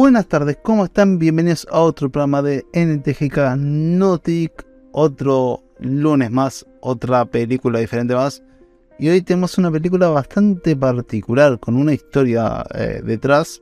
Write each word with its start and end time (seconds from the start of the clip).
Buenas 0.00 0.28
tardes, 0.28 0.56
¿cómo 0.62 0.84
están? 0.84 1.18
Bienvenidos 1.18 1.66
a 1.72 1.80
otro 1.80 2.08
programa 2.08 2.40
de 2.40 2.64
NTGK 2.72 3.56
Notic. 3.56 4.64
Otro 4.92 5.64
lunes 5.80 6.30
más, 6.30 6.64
otra 6.78 7.24
película 7.24 7.80
diferente 7.80 8.14
más. 8.14 8.44
Y 9.00 9.08
hoy 9.08 9.22
tenemos 9.22 9.58
una 9.58 9.72
película 9.72 10.06
bastante 10.08 10.76
particular, 10.76 11.58
con 11.58 11.74
una 11.74 11.94
historia 11.94 12.64
eh, 12.76 13.00
detrás. 13.02 13.60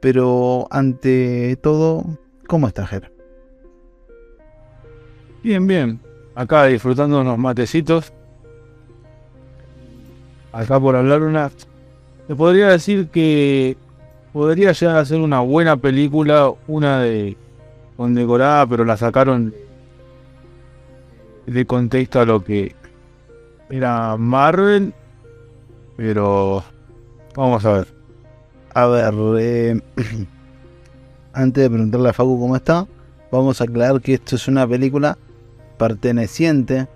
Pero 0.00 0.66
ante 0.72 1.54
todo, 1.62 2.18
¿cómo 2.48 2.66
está 2.66 2.84
Ger? 2.84 3.12
Bien, 5.44 5.68
bien. 5.68 6.00
Acá 6.34 6.64
disfrutando 6.64 7.20
unos 7.20 7.38
matecitos. 7.38 8.12
Acá 10.50 10.80
por 10.80 10.96
hablar 10.96 11.22
una... 11.22 11.48
Te 12.26 12.34
podría 12.34 12.70
decir 12.70 13.06
que 13.06 13.76
podría 14.36 14.72
llegar 14.72 14.98
a 14.98 15.04
ser 15.06 15.18
una 15.18 15.40
buena 15.40 15.78
película, 15.78 16.52
una 16.68 17.00
de 17.00 17.38
condecorada, 17.96 18.66
pero 18.66 18.84
la 18.84 18.98
sacaron 18.98 19.54
de 21.46 21.64
contexto 21.64 22.20
a 22.20 22.26
lo 22.26 22.44
que 22.44 22.74
era 23.70 24.14
Marvel. 24.18 24.92
Pero 25.96 26.62
vamos 27.34 27.64
a 27.64 27.72
ver. 27.72 27.86
A 28.74 28.86
ver, 28.88 29.14
eh, 29.38 29.80
antes 31.32 31.62
de 31.62 31.70
preguntarle 31.70 32.10
a 32.10 32.12
Facu 32.12 32.38
cómo 32.38 32.56
está, 32.56 32.86
vamos 33.32 33.62
a 33.62 33.64
aclarar 33.64 34.02
que 34.02 34.12
esto 34.12 34.36
es 34.36 34.48
una 34.48 34.68
película 34.68 35.16
perteneciente 35.78 36.88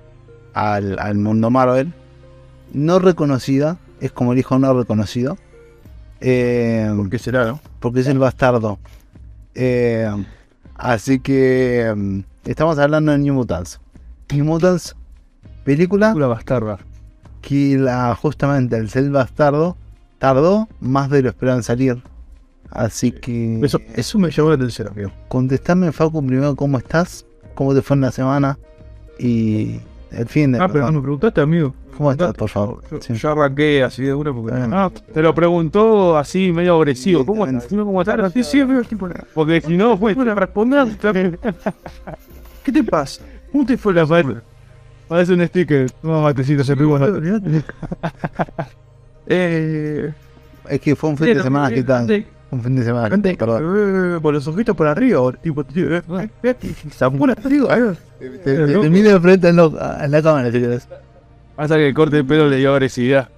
al, 0.52 0.98
al 0.98 1.14
mundo 1.16 1.48
Marvel, 1.48 1.94
no 2.74 2.98
reconocida, 2.98 3.78
es 4.02 4.12
como 4.12 4.34
el 4.34 4.40
hijo 4.40 4.58
no 4.58 4.74
reconocido. 4.74 5.38
Eh, 6.20 6.92
¿Por 6.96 7.08
qué 7.10 7.18
será, 7.18 7.44
no? 7.46 7.60
porque 7.80 8.00
es 8.00 8.06
el 8.06 8.18
bastardo. 8.18 8.78
Eh, 9.54 10.08
así 10.74 11.20
que 11.20 11.92
mm, 11.96 12.20
estamos 12.44 12.78
hablando 12.78 13.12
de 13.12 13.18
New 13.18 13.34
Mutants. 13.34 13.80
New 14.32 14.44
Mutants, 14.44 14.94
película 15.64 16.08
Película 16.08 16.26
bastarda. 16.28 16.78
que 17.40 17.76
la, 17.78 18.14
justamente 18.14 18.76
el 18.76 18.90
ser 18.90 19.08
bastardo 19.10 19.76
tardó 20.18 20.68
más 20.80 21.10
de 21.10 21.22
lo 21.22 21.28
esperado 21.30 21.58
en 21.58 21.62
salir. 21.64 22.02
Así 22.70 23.10
que 23.10 23.58
Eso, 23.64 23.80
eso 23.96 24.18
me 24.18 24.30
llamó 24.30 24.50
la 24.50 24.54
atención, 24.54 24.88
amigo. 24.88 25.10
contestame, 25.28 25.90
Facu, 25.90 26.24
primero 26.24 26.54
cómo 26.54 26.78
estás, 26.78 27.26
cómo 27.54 27.74
te 27.74 27.82
fue 27.82 27.96
en 27.96 28.02
la 28.02 28.12
semana 28.12 28.58
y 29.18 29.80
el 30.12 30.26
fin 30.28 30.52
de. 30.52 30.58
Ah, 30.60 30.68
pero 30.68 30.86
no 30.86 30.92
me 30.92 31.00
preguntaste, 31.02 31.40
amigo. 31.40 31.74
¿Cómo 31.96 32.12
estás, 32.12 32.32
por 32.34 32.48
favor? 32.48 32.82
Yo, 32.90 33.00
Sí. 33.02 33.12
yo 33.14 33.30
arranqué 33.32 33.82
así 33.82 34.02
de 34.04 34.14
una 34.14 34.32
porque. 34.32 34.52
Ah, 34.54 34.90
te 35.12 35.20
lo 35.22 35.34
preguntó 35.34 36.16
así 36.16 36.50
medio 36.52 36.76
agresivo. 36.76 37.26
¿Cómo 37.26 37.46
estás? 37.46 37.66
¿Cómo 37.68 38.00
estás? 38.00 38.32
Sí, 38.32 38.42
sí, 38.42 38.60
amigo. 38.60 38.80
Porque 39.34 39.60
si 39.60 39.76
no, 39.76 39.96
fue. 39.98 40.14
responder. 40.14 40.88
¿Qué 42.64 42.72
te 42.72 42.84
pasa? 42.84 43.22
¿Cómo 43.52 43.66
te 43.66 43.76
fue 43.76 43.92
la 43.92 44.06
semana? 44.06 44.42
Parece 45.08 45.34
un 45.34 45.46
sticker. 45.46 45.90
No, 46.02 46.22
matecito, 46.22 46.64
se 46.64 46.76
pegó. 46.76 46.98
Eh. 49.32 50.12
Es 50.68 50.80
que 50.80 50.96
fue 50.96 51.10
un 51.10 51.16
fin 51.16 51.34
de 51.36 51.42
semana, 51.42 51.72
¿qué 51.74 51.82
tal? 51.82 52.26
Un 52.52 52.62
fin 52.62 52.74
de 52.76 52.82
semana, 52.84 53.08
perdón. 53.36 54.16
Eh, 54.16 54.18
Por 54.20 54.34
los 54.34 54.46
ojitos 54.48 54.74
por 54.76 54.86
arriba, 54.88 55.32
tipo, 55.40 55.62
tío, 55.64 55.96
eh, 55.96 56.02
eh, 56.42 56.54
Zapura, 56.90 57.34
digo, 57.48 57.72
eh. 57.72 57.94
Te, 58.18 58.28
te- 58.28 58.66
te 58.66 58.90
miro 58.90 59.10
de 59.10 59.20
frente 59.20 59.48
en, 59.48 59.56
lo- 59.56 59.72
en 60.00 60.10
la 60.10 60.20
cámara, 60.22 60.50
si 60.50 60.60
querés. 60.60 60.88
Pasa 61.54 61.76
que 61.76 61.88
el 61.88 61.94
corte 61.94 62.16
de 62.16 62.24
pelo 62.24 62.48
le 62.48 62.56
dio 62.56 62.72
agresividad. 62.72 63.28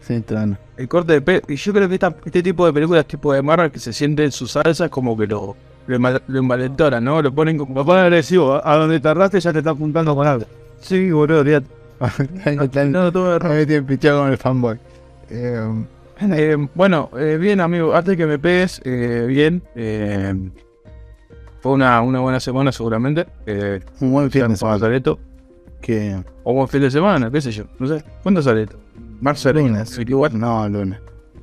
Sí, 0.00 0.18
trano. 0.20 0.56
El 0.76 0.88
corte 0.88 1.12
de 1.12 1.20
pelo. 1.20 1.42
Y 1.48 1.56
yo 1.56 1.72
creo 1.74 1.88
que 1.88 1.94
esta- 1.94 2.14
este 2.24 2.42
tipo 2.42 2.64
de 2.64 2.72
películas, 2.72 3.04
tipo 3.06 3.32
de 3.34 3.42
Marvel, 3.42 3.70
que 3.70 3.78
se 3.78 3.92
siente 3.92 4.24
en 4.24 4.32
su 4.32 4.46
salsa, 4.46 4.86
es 4.86 4.90
como 4.90 5.16
que 5.16 5.26
lo, 5.26 5.54
lo, 5.86 5.98
lo 6.26 6.38
envalentonan, 6.38 7.04
¿no? 7.04 7.20
Lo 7.20 7.32
ponen 7.32 7.58
como. 7.58 7.74
Lo 7.74 7.84
ponen 7.84 8.04
agresivo. 8.04 8.54
A 8.54 8.72
a 8.72 8.76
donde 8.78 8.98
tardaste 8.98 9.40
ya 9.40 9.52
te 9.52 9.58
está 9.58 9.70
apuntando 9.72 10.14
con 10.16 10.26
algo. 10.26 10.46
Sí, 10.80 11.10
boludo, 11.10 11.40
olvídate. 11.40 11.66
No, 12.90 13.12
todo 13.12 13.36
error. 13.36 13.50
Me 13.52 13.66
tiene 13.66 13.82
pichado 13.82 14.22
con 14.22 14.30
el 14.30 14.38
fanboy. 14.38 14.78
Eh, 15.30 15.84
Eh, 16.32 16.56
bueno, 16.74 17.10
eh, 17.18 17.36
bien, 17.38 17.60
amigo. 17.60 17.94
Antes 17.94 18.16
que 18.16 18.26
me 18.26 18.38
pegues, 18.38 18.80
eh, 18.84 19.24
bien. 19.26 19.62
eh, 19.74 20.34
fue 21.60 21.72
una, 21.72 22.00
una 22.00 22.20
buena 22.20 22.40
semana, 22.40 22.72
seguramente. 22.72 23.26
Eh, 23.46 23.80
un 24.00 24.12
buen 24.12 24.30
fin 24.30 24.40
de 24.42 24.56
¿Cuándo 24.58 24.78
semana. 24.80 25.18
Que 25.80 26.22
O 26.44 26.54
buen 26.54 26.68
fin 26.68 26.80
de 26.80 26.90
semana, 26.90 27.30
qué 27.30 27.40
sé 27.40 27.52
yo. 27.52 27.64
No 27.78 27.86
sé. 27.86 28.04
¿Cuándo 28.22 28.42
sale 28.42 28.62
esto? 28.64 28.78
Marzo 29.20 29.52
lunes. 29.52 29.98
igual. 29.98 30.38
No, 30.38 30.68
lunes. 30.68 30.98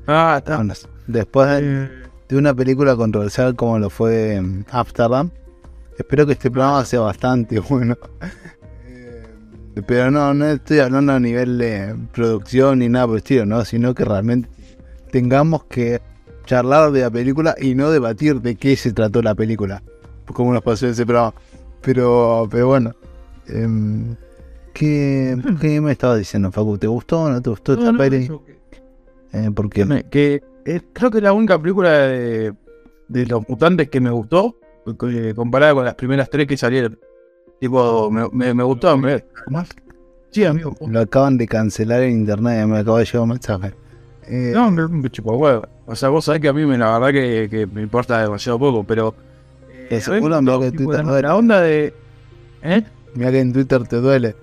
Ah, 0.08 0.36
está. 0.38 0.58
Lunes. 0.58 0.88
Después 1.08 1.62
de, 1.62 1.90
de 2.28 2.36
una 2.38 2.54
película 2.54 2.96
controversial 2.96 3.56
como 3.56 3.80
lo 3.80 3.90
fue 3.90 4.42
mm, 4.42 4.66
Amsterdam. 4.72 5.30
Espero 5.98 6.26
que 6.26 6.34
este 6.34 6.52
programa 6.52 6.84
sea 6.86 7.02
bastante 7.02 7.60
bueno. 7.70 7.98
Pero 9.88 10.12
no, 10.12 10.34
no 10.34 10.46
estoy 10.46 10.80
hablando 10.80 11.14
a 11.14 11.20
nivel 11.20 11.58
de 11.58 11.96
producción 12.12 12.80
ni 12.80 12.90
nada 12.90 13.08
por 13.08 13.16
el 13.16 13.20
estilo, 13.20 13.46
¿no? 13.46 13.64
Sino 13.64 13.94
que 13.96 14.04
realmente 14.04 14.50
tengamos 15.12 15.64
que 15.66 16.02
charlar 16.46 16.92
de 16.92 17.02
la 17.02 17.10
película 17.12 17.56
y 17.60 17.76
no 17.76 17.92
debatir 17.92 18.42
de 18.42 18.56
qué 18.56 18.76
se 18.76 18.92
trató 18.94 19.22
la 19.22 19.36
película. 19.36 19.84
Como 20.34 20.54
nos 20.54 20.62
pasó 20.64 20.86
en 20.86 20.92
ese 20.94 21.06
programa. 21.06 21.34
Pero, 21.82 22.48
pero 22.52 22.68
bueno. 22.68 22.94
em, 23.48 24.16
¿qué, 24.74 25.38
¿Qué 25.62 25.82
me 25.82 25.92
estabas 25.92 26.18
diciendo, 26.20 26.52
Facu? 26.52 26.78
¿Te 26.78 26.88
gustó 26.88 27.22
o 27.24 27.30
no 27.30 27.42
te 27.42 27.50
gustó 27.50 27.74
esta 27.74 27.92
no, 27.92 27.98
peli? 27.98 28.28
que- 28.28 28.60
Eh, 29.32 29.52
porque 29.54 29.86
me- 29.86 30.04
que 30.06 30.42
eh, 30.66 30.82
creo 30.94 31.12
que 31.12 31.18
es 31.18 31.24
la 31.24 31.34
única 31.34 31.60
película 31.62 31.92
de, 31.92 32.54
de 33.08 33.26
los 33.28 33.48
mutantes 33.48 33.90
que 33.90 34.00
me 34.02 34.10
gustó, 34.10 34.56
eh, 35.08 35.34
comparada 35.36 35.74
con 35.76 35.86
las 35.86 35.96
primeras 35.96 36.30
tres 36.30 36.48
que 36.48 36.58
salieron. 36.58 36.98
Tipo, 37.60 38.10
me, 38.10 38.28
me, 38.32 38.54
me 38.54 38.64
gustó. 38.64 38.98
Me, 38.98 39.24
¿Más? 39.50 39.70
Sí, 40.32 40.46
amigo. 40.46 40.76
lo 40.88 41.00
acaban 41.02 41.38
de 41.38 41.48
cancelar 41.48 42.02
en 42.04 42.12
internet. 42.20 42.66
Me 42.68 42.80
acaba 42.80 43.00
de 43.00 43.06
llegar 43.06 43.22
un 43.22 43.30
mensaje. 43.30 43.74
Eh, 44.30 44.52
No, 44.54 45.08
chupa 45.10 45.32
huevo. 45.32 45.68
O 45.86 45.96
sea, 45.96 46.10
vos 46.10 46.26
sabés 46.26 46.42
que 46.42 46.48
a 46.48 46.54
mí 46.54 46.66
me, 46.66 46.78
la 46.78 46.98
verdad 47.00 47.12
que, 47.20 47.48
que 47.50 47.66
me 47.68 47.82
importa 47.82 48.22
demasiado 48.22 48.60
poco, 48.60 48.84
pero. 48.84 49.14
¿Te 49.90 49.98
eh, 49.98 50.02
mí, 50.22 50.22
Mirá 50.22 50.60
que 50.60 50.72
tipo, 50.72 50.84
Twitter 50.86 51.06
la, 51.06 51.12
duele. 51.12 51.28
la 51.28 51.36
onda 51.36 51.62
de. 51.62 51.94
¿Eh? 52.62 52.84
Mira 53.16 53.32
que 53.32 53.40
en 53.40 53.54
Twitter 53.54 53.88
te 53.88 53.96
duele 53.98 54.36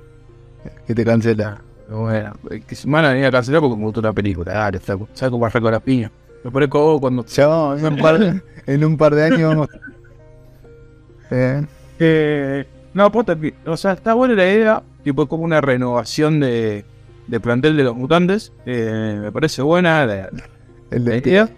que 0.86 0.94
te 0.94 1.04
cancela. 1.04 1.60
Bueno, 1.88 2.32
eh, 2.50 2.62
que 2.66 2.74
se 2.74 2.88
van 2.88 3.04
a 3.04 3.10
venir 3.10 3.26
a 3.26 3.30
cancelar 3.30 3.60
porque 3.60 3.76
me 3.76 3.84
gustó 3.84 4.02
la 4.02 4.12
película. 4.12 4.52
Dale. 4.52 4.80
¿Sabes 4.80 5.30
cómo 5.30 5.47
arranco 5.47 5.70
las 5.70 5.82
piñas? 5.82 6.10
Me 6.42 6.50
parece 6.50 6.70
como 6.70 7.00
cuando. 7.00 7.24
Ya 7.26 7.47
vamos, 7.47 7.82
en 7.82 7.92
un 7.92 7.98
par, 7.98 8.42
en 8.66 8.84
un 8.84 8.97
par 8.97 9.14
de 9.14 9.24
años 9.24 9.48
vamos. 9.48 9.68
Eh, 11.30 11.66
Eh, 11.98 12.64
no, 12.92 13.10
posta, 13.12 13.36
o 13.66 13.76
sea, 13.76 13.92
está 13.92 14.14
buena 14.14 14.34
la 14.34 14.53
idea. 14.53 14.82
Tipo, 15.03 15.26
como 15.28 15.44
una 15.44 15.60
renovación 15.60 16.41
de, 16.41 16.84
de 17.26 17.41
plantel 17.41 17.76
de 17.76 17.84
los 17.84 17.97
mutantes. 17.97 18.53
Eh, 18.66 19.19
me 19.20 19.32
parece 19.32 19.62
buena 19.62 20.06
la, 20.06 20.31
el 20.91 21.04
la 21.04 21.10
de 21.10 21.19
idea. 21.19 21.50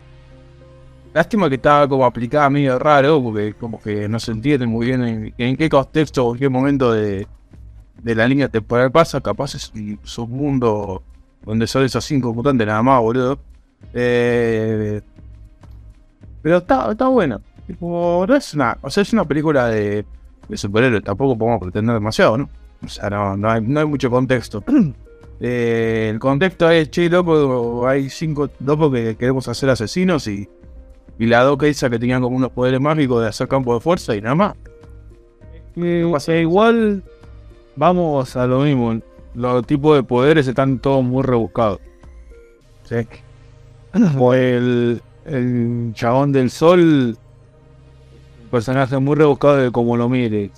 Lástima 1.15 1.49
que 1.49 1.57
estaba 1.57 1.89
como 1.89 2.05
aplicada 2.05 2.51
medio 2.51 2.79
raro, 2.79 3.23
porque 3.23 3.55
como 3.55 3.81
que 3.81 4.09
no 4.09 4.21
se 4.21 4.33
entiende 4.33 4.67
muy 4.67 4.87
bien 4.87 5.05
en, 5.05 5.35
en 5.37 5.57
qué 5.57 5.69
contexto 5.69 6.27
o 6.27 6.35
en 6.35 6.39
qué 6.39 6.49
momento 6.49 6.93
de, 6.93 7.27
de 8.03 8.15
la 8.15 8.29
línea 8.29 8.49
temporal 8.49 8.91
pasa. 8.93 9.21
Capaz 9.21 9.55
es 9.55 9.73
un 9.75 9.99
submundo 10.03 11.03
donde 11.45 11.67
son 11.67 11.85
esos 11.85 12.05
cinco 12.05 12.33
mutantes 12.33 12.67
nada 12.67 12.83
más, 12.83 13.01
boludo. 13.01 13.39
Eh, 13.95 15.01
pero 16.43 16.59
está, 16.59 16.91
está 16.91 17.09
buena. 17.09 17.41
Tipo, 17.67 18.25
no 18.27 18.35
es 18.35 18.55
una, 18.55 18.79
o 18.81 18.91
sea, 18.91 19.03
es 19.03 19.13
una 19.13 19.25
película 19.25 19.69
de, 19.69 20.05
de 20.49 20.57
superhéroes, 20.57 21.05
tampoco 21.05 21.37
podemos 21.37 21.61
pretender 21.61 21.95
demasiado, 21.95 22.39
¿no? 22.39 22.49
O 22.83 22.89
sea, 22.89 23.11
no, 23.11 23.37
no, 23.37 23.51
hay, 23.51 23.61
no 23.61 23.81
hay 23.81 23.87
mucho 23.87 24.11
contexto. 24.11 24.63
Eh, 25.41 26.09
el 26.11 26.19
contexto 26.19 26.69
es, 26.71 26.91
che, 26.91 27.09
loco, 27.09 27.87
hay 27.87 28.11
cinco 28.11 28.51
locos 28.61 28.93
que 28.93 29.17
queremos 29.17 29.47
hacer 29.49 29.71
asesinos 29.71 30.27
y, 30.27 30.49
y 31.19 31.27
la 31.27 31.43
doca 31.43 31.67
esa 31.67 31.89
que 31.89 31.99
tenían 31.99 32.23
como 32.23 32.37
unos 32.37 32.51
poderes 32.51 32.81
mágicos 32.81 33.23
de 33.23 33.29
hacer 33.29 33.47
campo 33.47 33.75
de 33.75 33.81
fuerza 33.81 34.17
y 34.17 34.21
nada 34.21 34.35
más. 34.35 34.55
Eh, 35.77 36.05
o 36.05 36.19
sea, 36.19 36.41
igual 36.41 37.05
vamos 37.77 38.35
a 38.37 38.47
lo 38.47 38.61
mismo. 38.61 39.01
Los 39.35 39.67
tipos 39.67 39.97
de 39.97 40.03
poderes 40.03 40.49
están 40.49 40.81
todos 40.81 41.05
muy 41.05 41.23
rebuscados. 41.23 41.81
Sí. 42.85 42.97
Como 43.93 44.35
el, 44.35 45.01
el 45.25 45.93
chabón 45.95 46.33
del 46.33 46.51
sol, 46.51 47.17
un 48.43 48.49
personaje 48.51 48.99
muy 48.99 49.15
rebuscado 49.15 49.57
de 49.59 49.71
como 49.71 49.97
lo 49.97 50.09
mires. 50.09 50.51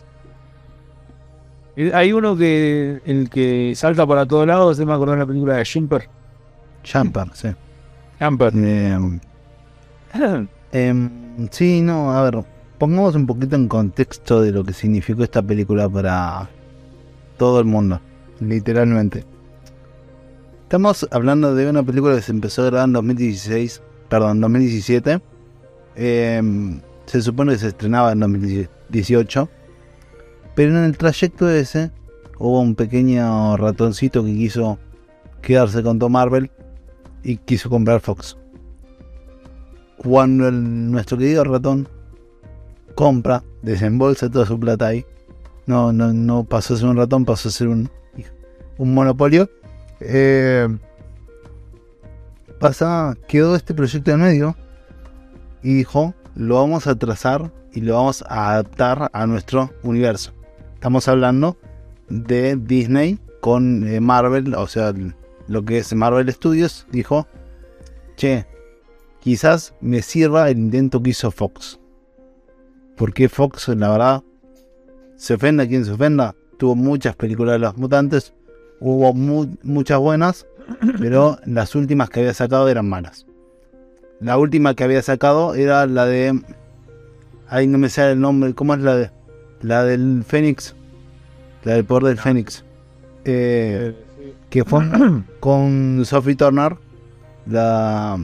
Y 1.81 1.93
Hay 1.93 2.13
uno 2.13 2.37
que 2.37 3.01
el 3.07 3.31
que 3.31 3.73
salta 3.75 4.07
para 4.07 4.27
todos 4.27 4.47
lados, 4.47 4.77
se 4.77 4.85
me 4.85 4.93
acordó 4.93 5.13
de 5.13 5.19
la 5.21 5.27
película 5.27 5.57
de 5.57 5.65
Jumper. 5.65 6.11
Jumper, 6.85 7.29
sí. 7.33 7.49
Jumper. 8.21 8.53
Eh, 8.55 9.21
em, 10.73 11.11
sí, 11.51 11.81
no, 11.81 12.13
a 12.13 12.23
ver, 12.23 12.45
pongamos 12.77 13.15
un 13.15 13.27
poquito 13.27 13.57
en 13.57 13.67
contexto 13.67 14.43
de 14.43 14.53
lo 14.53 14.63
que 14.63 14.75
significó 14.75 15.25
esta 15.25 15.41
película 15.41 15.89
para 15.89 16.51
todo 17.39 17.61
el 17.61 17.65
mundo, 17.65 17.99
literalmente. 18.41 19.25
Estamos 20.65 21.09
hablando 21.11 21.55
de 21.55 21.71
una 21.71 21.83
película 21.83 22.15
que 22.15 22.21
se 22.21 22.33
empezó 22.33 22.61
a 22.61 22.67
grabar 22.67 22.89
en 22.89 22.93
2016, 22.93 23.81
perdón, 24.11 24.43
2017, 24.43 25.19
Eh, 25.97 26.43
se 27.07 27.23
supone 27.23 27.53
que 27.53 27.59
se 27.59 27.69
estrenaba 27.69 28.13
en 28.13 28.21
2018. 28.21 29.49
Pero 30.61 30.77
en 30.77 30.85
el 30.85 30.99
trayecto 30.99 31.49
ese 31.49 31.91
hubo 32.39 32.61
un 32.61 32.75
pequeño 32.75 33.57
ratoncito 33.57 34.23
que 34.23 34.35
quiso 34.35 34.79
quedarse 35.41 35.83
con 35.83 35.99
Tom 35.99 36.13
Marvel 36.13 36.51
y 37.23 37.39
quiso 37.39 37.71
comprar 37.71 38.01
Fox. 38.03 38.37
Cuando 39.97 40.51
nuestro 40.51 41.17
querido 41.17 41.45
ratón 41.45 41.89
compra, 42.95 43.43
desembolsa 43.63 44.31
toda 44.31 44.45
su 44.45 44.61
plata 44.61 44.89
ahí. 44.89 45.07
No, 45.65 45.95
no, 45.95 46.13
no 46.13 46.45
pasó 46.45 46.75
a 46.75 46.77
ser 46.77 46.89
un 46.89 46.99
ratón, 46.99 47.25
pasó 47.25 47.49
a 47.49 47.53
ser 47.53 47.69
un, 47.69 47.89
un 48.77 48.93
monopolio. 48.93 49.49
Eh, 50.01 50.69
pasa, 52.59 53.17
quedó 53.29 53.57
este 53.57 53.73
proyecto 53.73 54.11
en 54.11 54.21
medio 54.21 54.57
y 55.63 55.73
dijo, 55.73 56.13
lo 56.35 56.57
vamos 56.57 56.87
a 56.87 56.97
trazar 56.97 57.51
y 57.73 57.81
lo 57.81 57.95
vamos 57.95 58.23
a 58.29 58.51
adaptar 58.51 59.09
a 59.15 59.27
nuestro 59.27 59.71
universo. 59.83 60.35
Estamos 60.81 61.09
hablando 61.09 61.59
de 62.09 62.57
Disney 62.57 63.19
con 63.43 63.87
eh, 63.87 64.01
Marvel, 64.01 64.55
o 64.55 64.67
sea, 64.67 64.95
lo 65.47 65.63
que 65.63 65.77
es 65.77 65.93
Marvel 65.95 66.33
Studios, 66.33 66.87
dijo, 66.91 67.27
che, 68.17 68.47
quizás 69.19 69.75
me 69.83 70.01
sirva 70.01 70.49
el 70.49 70.57
intento 70.57 71.03
que 71.03 71.11
hizo 71.11 71.31
Fox. 71.31 71.79
Porque 72.97 73.29
Fox, 73.29 73.69
la 73.69 73.91
verdad, 73.91 74.23
se 75.17 75.35
ofenda 75.35 75.69
quien 75.69 75.85
se 75.85 75.93
ofenda, 75.93 76.35
tuvo 76.57 76.75
muchas 76.77 77.15
películas 77.15 77.57
de 77.57 77.59
los 77.59 77.77
mutantes, 77.77 78.33
hubo 78.81 79.13
mu- 79.13 79.55
muchas 79.63 79.99
buenas, 79.99 80.47
pero 80.99 81.37
las 81.45 81.75
últimas 81.75 82.09
que 82.09 82.21
había 82.21 82.33
sacado 82.33 82.71
eran 82.71 82.89
malas. 82.89 83.27
La 84.19 84.39
última 84.39 84.75
que 84.75 84.85
había 84.85 85.03
sacado 85.03 85.55
era 85.55 85.87
la 85.87 86.07
de. 86.07 86.41
Ahí 87.49 87.67
no 87.67 87.77
me 87.77 87.91
sale 87.91 88.13
el 88.13 88.21
nombre. 88.21 88.55
¿Cómo 88.55 88.73
es 88.73 88.81
la 88.81 88.97
de? 88.97 89.20
La 89.63 89.85
del 89.85 90.25
Fénix. 90.27 90.75
La 91.65 91.75
del 91.75 91.85
poder 91.85 92.05
del 92.05 92.19
Fénix. 92.19 92.65
Eh, 93.25 93.95
que 94.49 94.65
fue 94.65 94.85
con 95.41 96.03
Sophie 96.05 96.35
Turner. 96.37 96.77
La. 97.47 98.19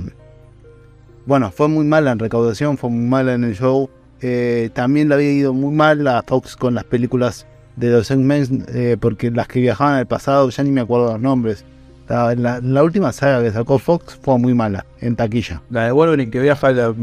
Bueno, 1.27 1.50
fue 1.50 1.69
muy 1.69 1.85
mala 1.85 2.12
en 2.12 2.19
recaudación, 2.19 2.79
fue 2.79 2.91
muy 2.91 3.06
mala 3.06 3.35
en 3.35 3.44
el 3.44 3.55
show. 3.56 3.91
Eh, 4.23 4.71
también 4.73 5.09
le 5.09 5.15
había 5.17 5.33
ido 5.33 5.53
muy 5.53 5.75
mal 5.75 6.06
a 6.06 6.23
Fox 6.23 6.56
con 6.56 6.75
las 6.75 6.85
películas 6.85 7.47
de 7.75 7.91
los 7.91 8.11
X-Men, 8.11 8.65
eh, 8.69 8.97
porque 8.99 9.31
las 9.31 9.49
que 9.49 9.61
viajaban 9.61 9.94
al 9.97 10.06
pasado, 10.06 10.49
ya 10.49 10.62
ni 10.62 10.71
me 10.71 10.81
acuerdo 10.81 11.12
los 11.12 11.21
nombres. 11.21 11.65
La, 12.09 12.35
la- 12.37 12.61
la 12.61 12.83
última 12.85 13.12
saga 13.12 13.43
que 13.43 13.50
sacó 13.50 13.79
Fox 13.81 14.17
fue 14.23 14.38
muy 14.38 14.55
mala, 14.55 14.87
en 15.00 15.17
taquilla. 15.17 15.61
La 15.71 15.87
de 15.87 15.93
Wolverine 15.93 16.31
que 16.31 16.38
viaja 16.41 16.71
la- 16.71 16.94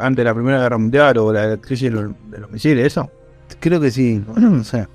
antes 0.00 0.16
de 0.16 0.24
la 0.24 0.32
Primera 0.34 0.60
Guerra 0.60 0.78
Mundial 0.78 1.18
o 1.18 1.32
la 1.32 1.56
crisis 1.56 1.90
de 1.92 2.00
los, 2.00 2.12
de 2.30 2.38
los 2.38 2.50
misiles, 2.52 2.86
¿eso? 2.86 3.10
Creo 3.64 3.80
que 3.80 3.90
sí, 3.90 4.22
no 4.36 4.62
sé. 4.62 4.86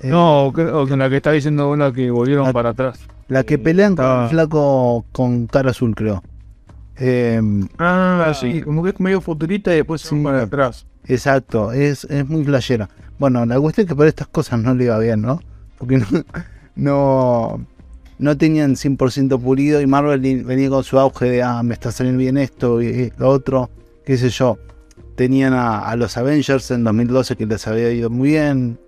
Eh, 0.00 0.08
No, 0.08 0.50
creo 0.54 0.86
que 0.86 0.96
la 0.96 1.10
que 1.10 1.16
está 1.16 1.30
diciendo 1.32 1.70
una 1.70 1.92
que 1.92 2.10
volvieron 2.10 2.46
La- 2.46 2.52
para 2.54 2.70
atrás. 2.70 3.00
La 3.28 3.44
que 3.44 3.58
pelean 3.58 3.94
con 3.96 4.04
estaba- 4.06 4.24
el 4.24 4.30
flaco 4.30 5.04
con 5.12 5.46
cara 5.46 5.70
azul, 5.72 5.94
creo. 5.94 6.22
Eh, 6.96 7.40
Ah, 7.78 8.32
sí, 8.38 8.62
como 8.62 8.82
que 8.82 8.90
es 8.90 9.00
medio 9.00 9.20
futurista 9.20 9.72
y 9.74 9.76
después 9.76 10.00
Sí. 10.00 10.08
son 10.08 10.22
para 10.22 10.42
atrás. 10.42 10.86
exacto, 11.06 11.70
es, 11.72 12.04
es 12.04 12.26
muy 12.26 12.44
flashera. 12.44 12.88
Bueno, 13.18 13.44
la 13.44 13.60
cuestión 13.60 13.84
es 13.84 13.88
que 13.90 13.94
para 13.96 14.08
estas 14.08 14.28
cosas 14.28 14.58
no 14.60 14.74
le 14.74 14.84
iba 14.84 14.98
bien, 14.98 15.20
¿no? 15.20 15.40
Porque 15.78 15.98
no, 15.98 16.06
no, 16.76 17.66
no 18.18 18.36
tenían 18.38 18.76
100% 18.76 19.38
pulido 19.38 19.80
y 19.82 19.86
Marvel 19.86 20.20
venía 20.44 20.70
con 20.70 20.82
su 20.82 20.98
auge 20.98 21.26
de, 21.26 21.42
ah, 21.42 21.62
me 21.62 21.74
está 21.74 21.92
saliendo 21.92 22.20
bien 22.20 22.38
esto 22.38 22.80
y 22.80 23.12
lo 23.18 23.28
otro, 23.28 23.68
qué 24.06 24.16
sé 24.16 24.30
yo. 24.30 24.56
Tenían 25.16 25.52
a, 25.52 25.94
los 25.96 26.16
Avengers 26.16 26.70
en 26.70 26.84
2012 26.84 27.36
que 27.36 27.46
les 27.46 27.66
había 27.66 27.90
ido 27.92 28.10
muy 28.10 28.30
bien, 28.30 28.78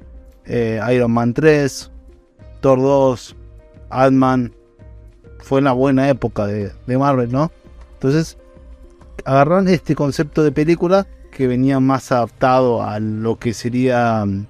eh, 0.44 0.80
Iron 0.92 1.12
Man 1.12 1.34
3, 1.34 1.90
Thor 2.60 2.80
2, 2.80 3.36
Ant-Man. 3.90 4.52
Fue 5.38 5.60
una 5.60 5.72
buena 5.72 6.08
época 6.08 6.46
de, 6.46 6.72
de 6.86 6.98
Marvel, 6.98 7.30
¿no? 7.30 7.52
Entonces, 7.94 8.38
agarraron 9.24 9.68
este 9.68 9.94
concepto 9.94 10.42
de 10.42 10.52
película 10.52 11.06
que 11.30 11.46
venía 11.46 11.80
más 11.80 12.10
adaptado 12.12 12.82
a 12.82 12.98
lo 12.98 13.38
que 13.38 13.52
sería. 13.52 14.24
mm, 14.24 14.46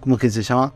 ¿Cómo 0.00 0.14
es 0.16 0.20
que 0.20 0.30
se 0.30 0.42
llama? 0.42 0.72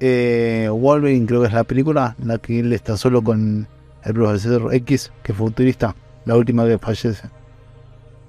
Eh, 0.00 0.68
Wolverine, 0.70 1.26
creo 1.26 1.42
que 1.42 1.48
es 1.48 1.52
la 1.52 1.64
película, 1.64 2.16
la 2.24 2.38
que 2.38 2.60
él 2.60 2.72
está 2.72 2.96
solo 2.96 3.22
con 3.22 3.68
el 4.02 4.14
profesor 4.14 4.72
X, 4.74 5.12
que 5.22 5.32
es 5.32 5.38
futurista, 5.38 5.94
la 6.24 6.36
última 6.36 6.64
que 6.64 6.78
fallece. 6.78 7.28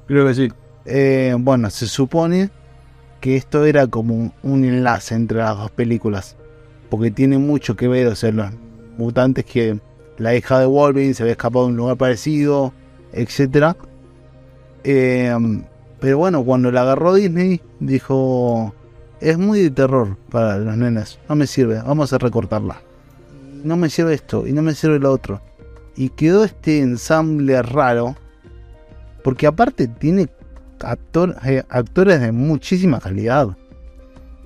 Creo 0.08 0.28
que 0.28 0.34
sí. 0.34 0.52
Eh, 0.86 1.36
bueno, 1.40 1.70
se 1.70 1.88
supone 1.88 2.50
que 3.20 3.36
esto 3.36 3.66
era 3.66 3.88
como 3.88 4.34
un, 4.44 4.66
enlace 4.66 5.16
entre 5.16 5.38
las 5.38 5.58
dos 5.58 5.72
películas. 5.72 6.36
Porque 6.90 7.12
tiene 7.12 7.38
mucho 7.38 7.76
que 7.76 7.88
ver, 7.88 8.08
o 8.08 8.16
sea, 8.16 8.32
los 8.32 8.52
mutantes 8.98 9.46
que 9.46 9.80
la 10.18 10.36
hija 10.36 10.60
de 10.60 10.66
Wolverine 10.66 11.14
se 11.14 11.24
había 11.24 11.34
escapado 11.34 11.66
de 11.66 11.72
un 11.72 11.78
lugar 11.78 11.98
parecido, 11.98 12.74
etcétera. 13.14 13.78
Eh, 14.84 15.34
pero 16.00 16.18
bueno, 16.18 16.44
cuando 16.44 16.72
la 16.72 16.82
agarró 16.82 17.14
Disney, 17.14 17.62
dijo: 17.80 18.74
Es 19.22 19.38
muy 19.38 19.62
de 19.62 19.70
terror 19.70 20.18
para 20.30 20.58
los 20.58 20.76
nenes, 20.76 21.20
no 21.30 21.36
me 21.36 21.48
sirve, 21.48 21.76
vamos 21.76 22.12
a 22.12 22.18
recortarla. 22.18 22.82
No 23.64 23.78
me 23.78 23.90
sirve 23.90 24.16
esto 24.16 24.48
y 24.48 24.54
no 24.54 24.64
me 24.64 24.74
sirve 24.74 25.00
lo 25.00 25.12
otro. 25.12 25.42
Y 25.96 26.10
quedó 26.10 26.44
este 26.44 26.80
ensamble 26.80 27.62
raro, 27.62 28.16
porque 29.24 29.46
aparte 29.46 29.88
tiene 29.88 30.30
actor- 30.84 31.36
eh, 31.46 31.64
actores 31.70 32.20
de 32.22 32.32
muchísima 32.32 33.00
calidad. 33.00 33.56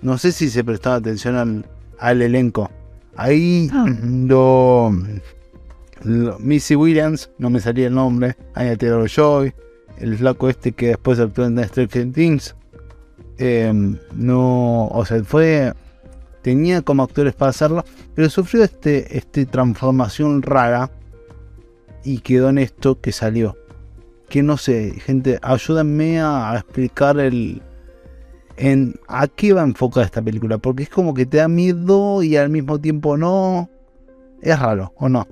No 0.01 0.17
sé 0.17 0.31
si 0.31 0.49
se 0.49 0.63
prestaba 0.63 0.97
atención 0.97 1.35
al, 1.35 1.65
al 1.99 2.21
elenco. 2.21 2.69
Ahí 3.15 3.69
lo, 4.03 4.91
lo- 6.03 6.39
Missy 6.39 6.75
Williams, 6.75 7.29
no 7.37 7.49
me 7.49 7.59
salía 7.59 7.87
el 7.87 7.93
nombre, 7.95 8.35
Anya 8.53 8.75
Taylor 8.77 9.09
Joy, 9.09 9.53
el 9.99 10.17
flaco 10.17 10.49
este 10.49 10.73
que 10.73 10.87
después 10.89 11.19
actuó 11.19 11.45
en 11.45 11.63
Stranger 11.63 12.11
Things. 12.11 12.55
eh, 13.37 13.71
no, 14.13 14.87
o 14.87 15.05
sea, 15.05 15.23
fue. 15.23 15.73
Tenía 16.41 16.83
como 16.83 17.01
actores 17.01 17.33
para 17.33 17.49
hacerlo, 17.49 17.83
pero 18.13 18.29
sufrió 18.29 18.63
este, 18.63 19.17
este 19.17 19.47
transformación 19.47 20.43
rara 20.43 20.91
y 22.03 22.19
quedó 22.19 22.49
en 22.49 22.59
esto 22.59 23.01
que 23.01 23.11
salió 23.11 23.57
que 24.29 24.43
no 24.43 24.57
sé, 24.57 24.91
gente, 24.99 25.39
ayúdenme 25.41 26.19
a, 26.21 26.53
explicar 26.55 27.19
el 27.19 27.61
en 28.57 28.95
a 29.07 29.27
qué 29.27 29.53
va 29.53 29.63
enfocada 29.63 30.05
esta 30.05 30.21
película, 30.21 30.57
porque 30.57 30.83
es 30.83 30.89
como 30.89 31.13
que 31.13 31.25
te 31.25 31.37
da 31.37 31.47
miedo 31.47 32.23
y 32.23 32.37
al 32.37 32.49
mismo 32.49 32.79
tiempo 32.79 33.17
no. 33.17 33.69
Es 34.41 34.59
raro, 34.59 34.93
¿o 34.97 35.09
no? 35.09 35.27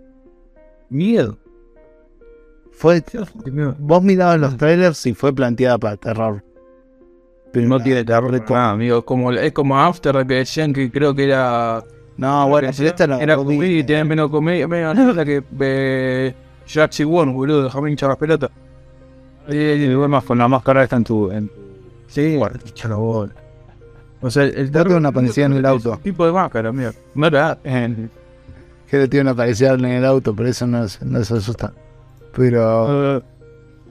Miedo. 0.90 1.38
Fue 2.72 3.04
vos 3.78 4.04
mirabas 4.04 4.40
los 4.40 4.58
trailers 4.58 5.06
y 5.06 5.14
fue 5.14 5.34
planteada 5.34 5.78
para 5.78 5.98
terror. 5.98 6.44
Pero 7.52 7.68
No 7.68 7.80
tiene 7.80 8.04
terror. 8.04 8.44
Ah, 8.50 8.72
amigo, 8.72 8.98
es 9.00 9.04
como, 9.04 9.32
es 9.32 9.52
como 9.54 9.80
After 9.80 10.26
que 10.26 10.34
decían 10.34 10.74
que 10.74 10.92
creo 10.92 11.14
que 11.14 11.26
era. 11.26 11.84
No, 12.18 12.48
bueno, 12.50 12.70
pero 12.76 12.90
esta 12.90 13.04
era, 13.06 13.20
era 13.22 13.36
comedia. 13.36 13.80
y 13.80 13.84
tenía 13.84 14.04
menos 14.04 14.30
comedia. 14.30 14.68
Menos 14.68 14.96
nada 14.96 15.24
que 15.24 15.44
eh, 15.60 16.34
Jack 16.68 16.92
One, 17.08 17.32
boludo, 17.32 17.64
déjame 17.64 17.92
hinchar 17.92 18.10
las 18.10 18.18
pelotas. 18.18 18.50
Y 19.50 19.86
duermas 19.88 20.24
con 20.24 20.38
la 20.38 20.48
máscara 20.48 20.84
esta 20.84 20.96
en 20.96 21.04
tu. 21.04 21.32
En... 21.32 21.52
Sí, 22.08 22.38
bola. 22.38 23.32
O 24.22 24.30
sea, 24.30 24.44
el 24.44 24.72
tenés 24.72 24.94
una 24.94 25.12
parecida 25.12 25.46
en 25.48 25.54
el 25.54 25.66
auto. 25.66 26.00
tipo 26.02 26.26
de 26.26 26.32
máscara, 26.32 26.72
era. 27.28 27.58
eh, 27.64 28.08
Que 28.90 28.98
le 28.98 29.08
tiene 29.08 29.30
una 29.30 29.36
parecida 29.36 29.74
en 29.74 29.84
el 29.86 30.06
auto, 30.06 30.34
pero 30.34 30.48
eso 30.50 30.66
no, 30.66 30.86
no 31.02 31.24
se 31.24 31.34
asusta. 31.38 31.74
Pero. 32.36 33.18
Uh, 33.18 33.22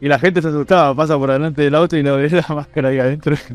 y 0.00 0.08
la 0.08 0.18
gente 0.18 0.40
se 0.42 0.48
asustaba, 0.48 0.94
pasa 0.96 1.16
por 1.18 1.30
delante 1.30 1.62
del 1.62 1.74
auto 1.74 1.96
y 1.96 2.02
no 2.02 2.16
ve 2.16 2.28
la 2.30 2.54
máscara 2.54 2.88
ahí 2.88 2.98
adentro. 2.98 3.36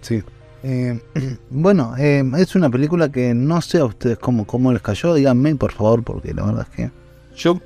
Sí. 0.00 0.22
Eh, 0.62 0.98
bueno, 1.50 1.94
eh, 1.98 2.24
es 2.38 2.54
una 2.56 2.68
película 2.70 3.10
que 3.10 3.34
no 3.34 3.60
sé 3.60 3.78
a 3.78 3.84
ustedes 3.84 4.18
cómo, 4.18 4.46
cómo 4.46 4.72
les 4.72 4.82
cayó. 4.82 5.14
Díganme, 5.14 5.54
por 5.56 5.72
favor, 5.72 6.02
porque 6.02 6.32
la 6.34 6.46
verdad 6.46 6.66
es 6.70 6.76
que. 6.76 6.90
Yo, 7.36 7.60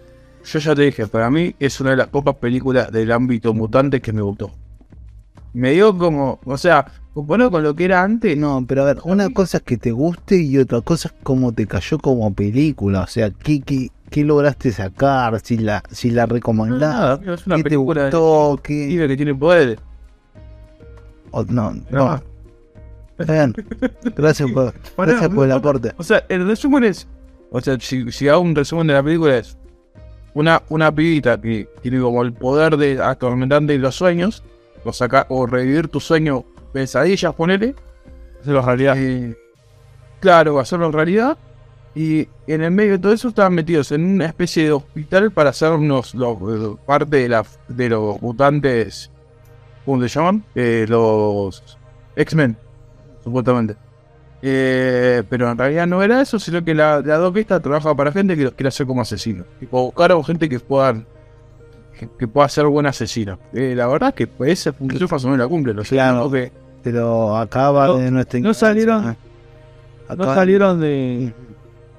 yo 0.45 0.59
ya 0.59 0.75
te 0.75 0.83
dije, 0.83 1.07
para 1.07 1.31
mí 1.31 1.55
es 1.59 1.81
una 1.81 1.91
de 1.91 1.97
las 1.97 2.09
pocas 2.09 2.35
películas 2.37 2.91
del 2.93 3.13
ámbito 3.13 3.55
mutante 3.55 4.01
que 4.01 4.13
me 4.13 4.23
gustó. 4.23 4.51
Me 5.55 5.73
dio 5.73 5.97
como, 5.99 6.41
o 6.45 6.57
sea, 6.57 6.87
comparado 7.13 7.51
con 7.51 7.63
lo 7.63 7.75
que 7.75 7.85
era 7.85 8.03
antes, 8.03 8.37
no. 8.39 8.65
Pero 8.67 8.83
a 8.83 8.87
ver, 8.87 8.99
una 9.05 9.29
cosa 9.31 9.59
es 9.59 9.63
que 9.63 9.77
te 9.77 9.91
guste 9.93 10.37
y 10.37 10.57
otra 10.59 10.81
cosa 10.81 11.09
es 11.09 11.15
cómo 11.23 11.53
te 11.53 11.67
cayó 11.67 11.99
como 11.99 12.33
película. 12.33 13.03
O 13.03 13.07
sea, 13.07 13.31
¿qué, 13.31 13.61
qué, 13.61 13.91
qué 14.11 14.25
lograste 14.25 14.73
sacar? 14.73 15.39
Si 15.41 15.59
la, 15.59 15.83
si 15.91 16.11
la 16.11 16.25
recomendás. 16.27 17.21
Es 17.27 17.47
una 17.47 17.57
¿Qué 17.57 17.63
te 17.65 17.69
película 17.71 18.05
gustó? 18.05 18.57
de 18.57 18.63
¿Qué- 18.63 19.07
que 19.09 19.17
tiene 19.17 19.35
poderes. 19.35 19.79
o- 21.31 21.45
no, 21.45 21.73
no. 21.73 21.83
No. 21.91 22.23
Está 23.19 23.33
bien. 23.35 23.55
Gracias 24.17 24.51
por, 24.51 24.75
gracias 24.97 25.29
por 25.29 25.45
el 25.45 25.53
aporte. 25.53 25.93
O 25.99 26.03
sea, 26.03 26.25
el 26.31 26.47
resumen 26.47 26.85
es, 26.85 27.07
o 27.51 27.61
sea, 27.61 27.79
si, 27.79 28.11
si 28.11 28.27
hago 28.29 28.41
un 28.41 28.55
resumen 28.55 28.87
de 28.87 28.95
la 28.95 29.03
película 29.03 29.37
es, 29.37 29.57
una, 30.35 30.63
una 30.69 30.93
pibita 30.95 31.41
que 31.41 31.69
tiene 31.83 32.01
como 32.01 32.23
el 32.23 32.33
poder 32.33 32.77
de 32.77 33.03
atormentante 33.03 33.75
de 33.75 33.79
los 33.79 33.95
sueños, 33.95 34.43
o 34.85 34.93
sacar, 34.93 35.27
o 35.29 35.47
revivir 35.47 35.89
tu 35.89 36.01
sueño 36.01 36.45
pesadillas, 36.73 37.35
ponele. 37.35 37.75
Hacerlo 38.41 38.63
realidad. 38.63 38.95
Eh, 38.99 39.37
claro, 40.21 40.59
hacerlo 40.59 40.87
en 40.87 40.93
realidad. 40.93 41.39
Y 41.95 42.27
en 42.47 42.63
el 42.63 42.71
medio 42.71 42.93
de 42.93 42.99
todo 42.99 43.13
eso 43.13 43.29
estaban 43.29 43.55
metidos 43.55 43.93
en 43.93 44.03
una 44.15 44.25
especie 44.27 44.65
de 44.65 44.73
hospital 44.73 45.31
para 45.31 45.51
hacernos 45.51 46.15
los, 46.15 46.41
los- 46.41 46.79
parte 46.81 47.19
de, 47.19 47.29
la, 47.29 47.45
de 47.69 47.89
los 47.91 48.21
mutantes. 48.23 49.11
¿Cómo 49.85 50.01
se 50.01 50.09
llaman? 50.09 50.43
Eh, 50.55 50.87
los 50.89 51.77
X-Men, 52.17 52.57
supuestamente. 53.23 53.77
Eh, 54.45 55.23
pero 55.29 55.51
en 55.51 55.57
realidad 55.57 55.87
no 55.87 56.03
era 56.03 56.21
eso, 56.21 56.39
sino 56.39 56.65
que 56.65 56.75
la, 56.75 57.01
la 57.01 57.17
doc 57.19 57.37
esta 57.37 57.61
trabaja 57.61 57.95
para 57.95 58.11
gente 58.11 58.37
que 58.37 58.43
los 58.45 58.53
quiere 58.55 58.69
hacer 58.69 58.87
como 58.87 59.01
asesinos. 59.03 59.47
Tipo, 59.61 59.83
buscar 59.85 60.11
a 60.13 60.23
gente 60.25 60.49
que 60.49 60.59
puedan 60.59 61.07
que, 61.99 62.09
que 62.19 62.27
pueda 62.27 62.49
ser 62.49 62.67
buen 62.67 62.87
asesino. 62.87 63.39
Eh, 63.53 63.75
la 63.77 63.87
verdad 63.87 64.09
es 64.09 64.15
que 64.17 64.27
pues, 64.27 64.51
esa 64.53 64.73
función 64.73 65.09
más 65.11 65.25
o 65.25 65.29
menos 65.29 65.39
la 65.45 65.49
cumple. 65.49 65.73
Lo 65.75 65.85
sé, 65.85 65.95
Claro. 65.97 66.29
que 66.31 66.51
Pero 66.83 67.37
acaba 67.37 67.87
No- 67.87 67.99
de 67.99 68.11
nuestra 68.11 68.41
no 68.41 68.53
salieron- 68.53 68.99
ignorancia. 68.99 70.17
No 70.17 70.25
salieron 70.35 70.81
de, 70.81 71.33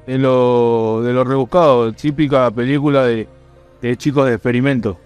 de 0.06 0.18
lo, 0.20 1.02
de 1.02 1.14
lo 1.14 1.24
rebuscado, 1.24 1.94
típica 1.94 2.52
película 2.52 3.06
de, 3.06 3.28
de 3.82 3.96
chicos 3.98 4.28
de 4.28 4.34
experimento. 4.34 5.00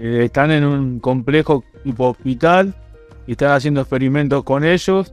Eh, 0.00 0.22
están 0.24 0.50
en 0.50 0.64
un 0.64 0.98
complejo 1.00 1.62
tipo 1.84 2.08
hospital 2.10 2.74
y 3.26 3.32
están 3.32 3.50
haciendo 3.52 3.80
experimentos 3.82 4.42
con 4.44 4.64
ellos 4.64 5.12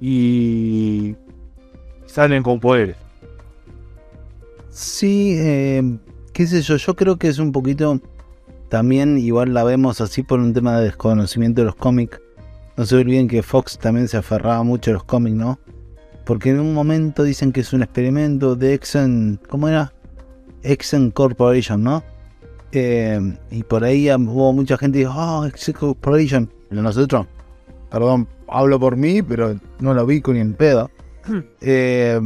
y 0.00 1.16
salen 2.06 2.42
con 2.42 2.60
poderes. 2.60 2.96
Sí, 4.70 5.36
eh, 5.38 5.98
qué 6.32 6.46
sé 6.46 6.62
yo, 6.62 6.76
yo 6.76 6.96
creo 6.96 7.16
que 7.16 7.28
es 7.28 7.38
un 7.38 7.52
poquito 7.52 8.00
también, 8.68 9.18
igual 9.18 9.54
la 9.54 9.62
vemos 9.62 10.00
así 10.00 10.22
por 10.22 10.40
un 10.40 10.52
tema 10.52 10.78
de 10.78 10.86
desconocimiento 10.86 11.60
de 11.60 11.66
los 11.66 11.76
cómics. 11.76 12.20
No 12.76 12.84
se 12.84 12.96
olviden 12.96 13.28
que 13.28 13.42
Fox 13.42 13.78
también 13.78 14.08
se 14.08 14.16
aferraba 14.16 14.64
mucho 14.64 14.90
a 14.90 14.94
los 14.94 15.04
cómics, 15.04 15.36
¿no? 15.36 15.60
Porque 16.24 16.50
en 16.50 16.58
un 16.58 16.74
momento 16.74 17.22
dicen 17.22 17.52
que 17.52 17.60
es 17.60 17.72
un 17.72 17.82
experimento 17.82 18.56
de 18.56 18.74
Exxon, 18.74 19.38
¿cómo 19.48 19.68
era? 19.68 19.92
Exxon 20.64 21.12
Corporation, 21.12 21.84
¿no? 21.84 22.02
Eh, 22.72 23.20
y 23.52 23.62
por 23.62 23.84
ahí 23.84 24.10
hubo 24.10 24.52
mucha 24.52 24.76
gente 24.76 24.98
que 24.98 25.04
dijo, 25.04 25.14
oh, 25.16 25.44
Exxon 25.44 25.74
Corporation. 25.74 26.52
Pero 26.68 26.82
nosotros, 26.82 27.26
perdón, 27.90 28.26
hablo 28.54 28.78
por 28.78 28.96
mí, 28.96 29.22
pero 29.22 29.58
no 29.80 29.94
lo 29.94 30.06
vi 30.06 30.20
con 30.20 30.34
ni 30.34 30.40
en 30.40 30.54
pedo. 30.54 30.90
Eh, 31.60 32.20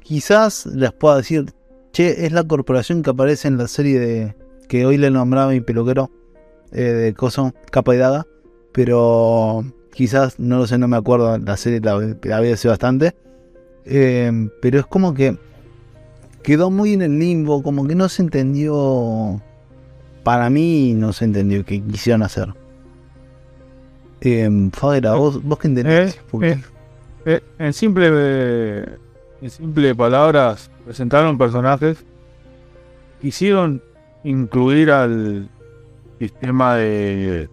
quizás 0.00 0.66
les 0.66 0.92
pueda 0.92 1.16
decir, 1.18 1.52
che, 1.92 2.26
es 2.26 2.32
la 2.32 2.42
corporación 2.42 3.02
que 3.02 3.10
aparece 3.10 3.46
en 3.46 3.56
la 3.56 3.68
serie 3.68 4.00
de 4.00 4.36
que 4.68 4.84
hoy 4.84 4.96
le 4.96 5.10
nombraba 5.10 5.52
mi 5.52 5.60
peluquero 5.60 6.10
eh, 6.72 6.82
de 6.82 7.14
Coso, 7.14 7.54
Capa 7.70 7.94
y 7.94 7.98
Daga, 7.98 8.26
pero 8.72 9.64
quizás, 9.94 10.38
no 10.40 10.58
lo 10.58 10.66
sé, 10.66 10.78
no 10.78 10.88
me 10.88 10.96
acuerdo, 10.96 11.38
la 11.38 11.56
serie 11.56 11.80
la, 11.80 12.16
la 12.22 12.40
vi 12.40 12.50
hace 12.50 12.68
bastante, 12.68 13.14
Eh, 13.84 14.48
pero 14.60 14.78
es 14.78 14.86
como 14.86 15.12
que 15.14 15.36
quedó 16.42 16.70
muy 16.70 16.94
en 16.94 17.02
el 17.02 17.18
limbo, 17.18 17.62
como 17.62 17.86
que 17.86 17.94
no 17.94 18.08
se 18.08 18.22
entendió, 18.22 19.40
para 20.24 20.50
mí 20.50 20.94
no 20.94 21.12
se 21.12 21.24
entendió 21.24 21.64
qué 21.64 21.80
quisieron 21.80 22.22
hacer. 22.22 22.61
Eh, 24.24 24.70
Fadera, 24.72 25.14
vos, 25.14 25.42
vos 25.42 25.58
que 25.58 25.66
entendés. 25.66 26.14
Eh, 26.14 26.20
eh, 26.42 26.60
eh, 27.26 27.40
en 27.58 27.72
simple 27.72 28.08
eh, 28.12 28.98
en 29.40 29.50
simple 29.50 29.94
palabras 29.96 30.70
presentaron 30.84 31.36
personajes 31.36 32.04
quisieron 33.20 33.82
incluir 34.22 34.92
al 34.92 35.48
sistema 36.20 36.76
de, 36.76 37.48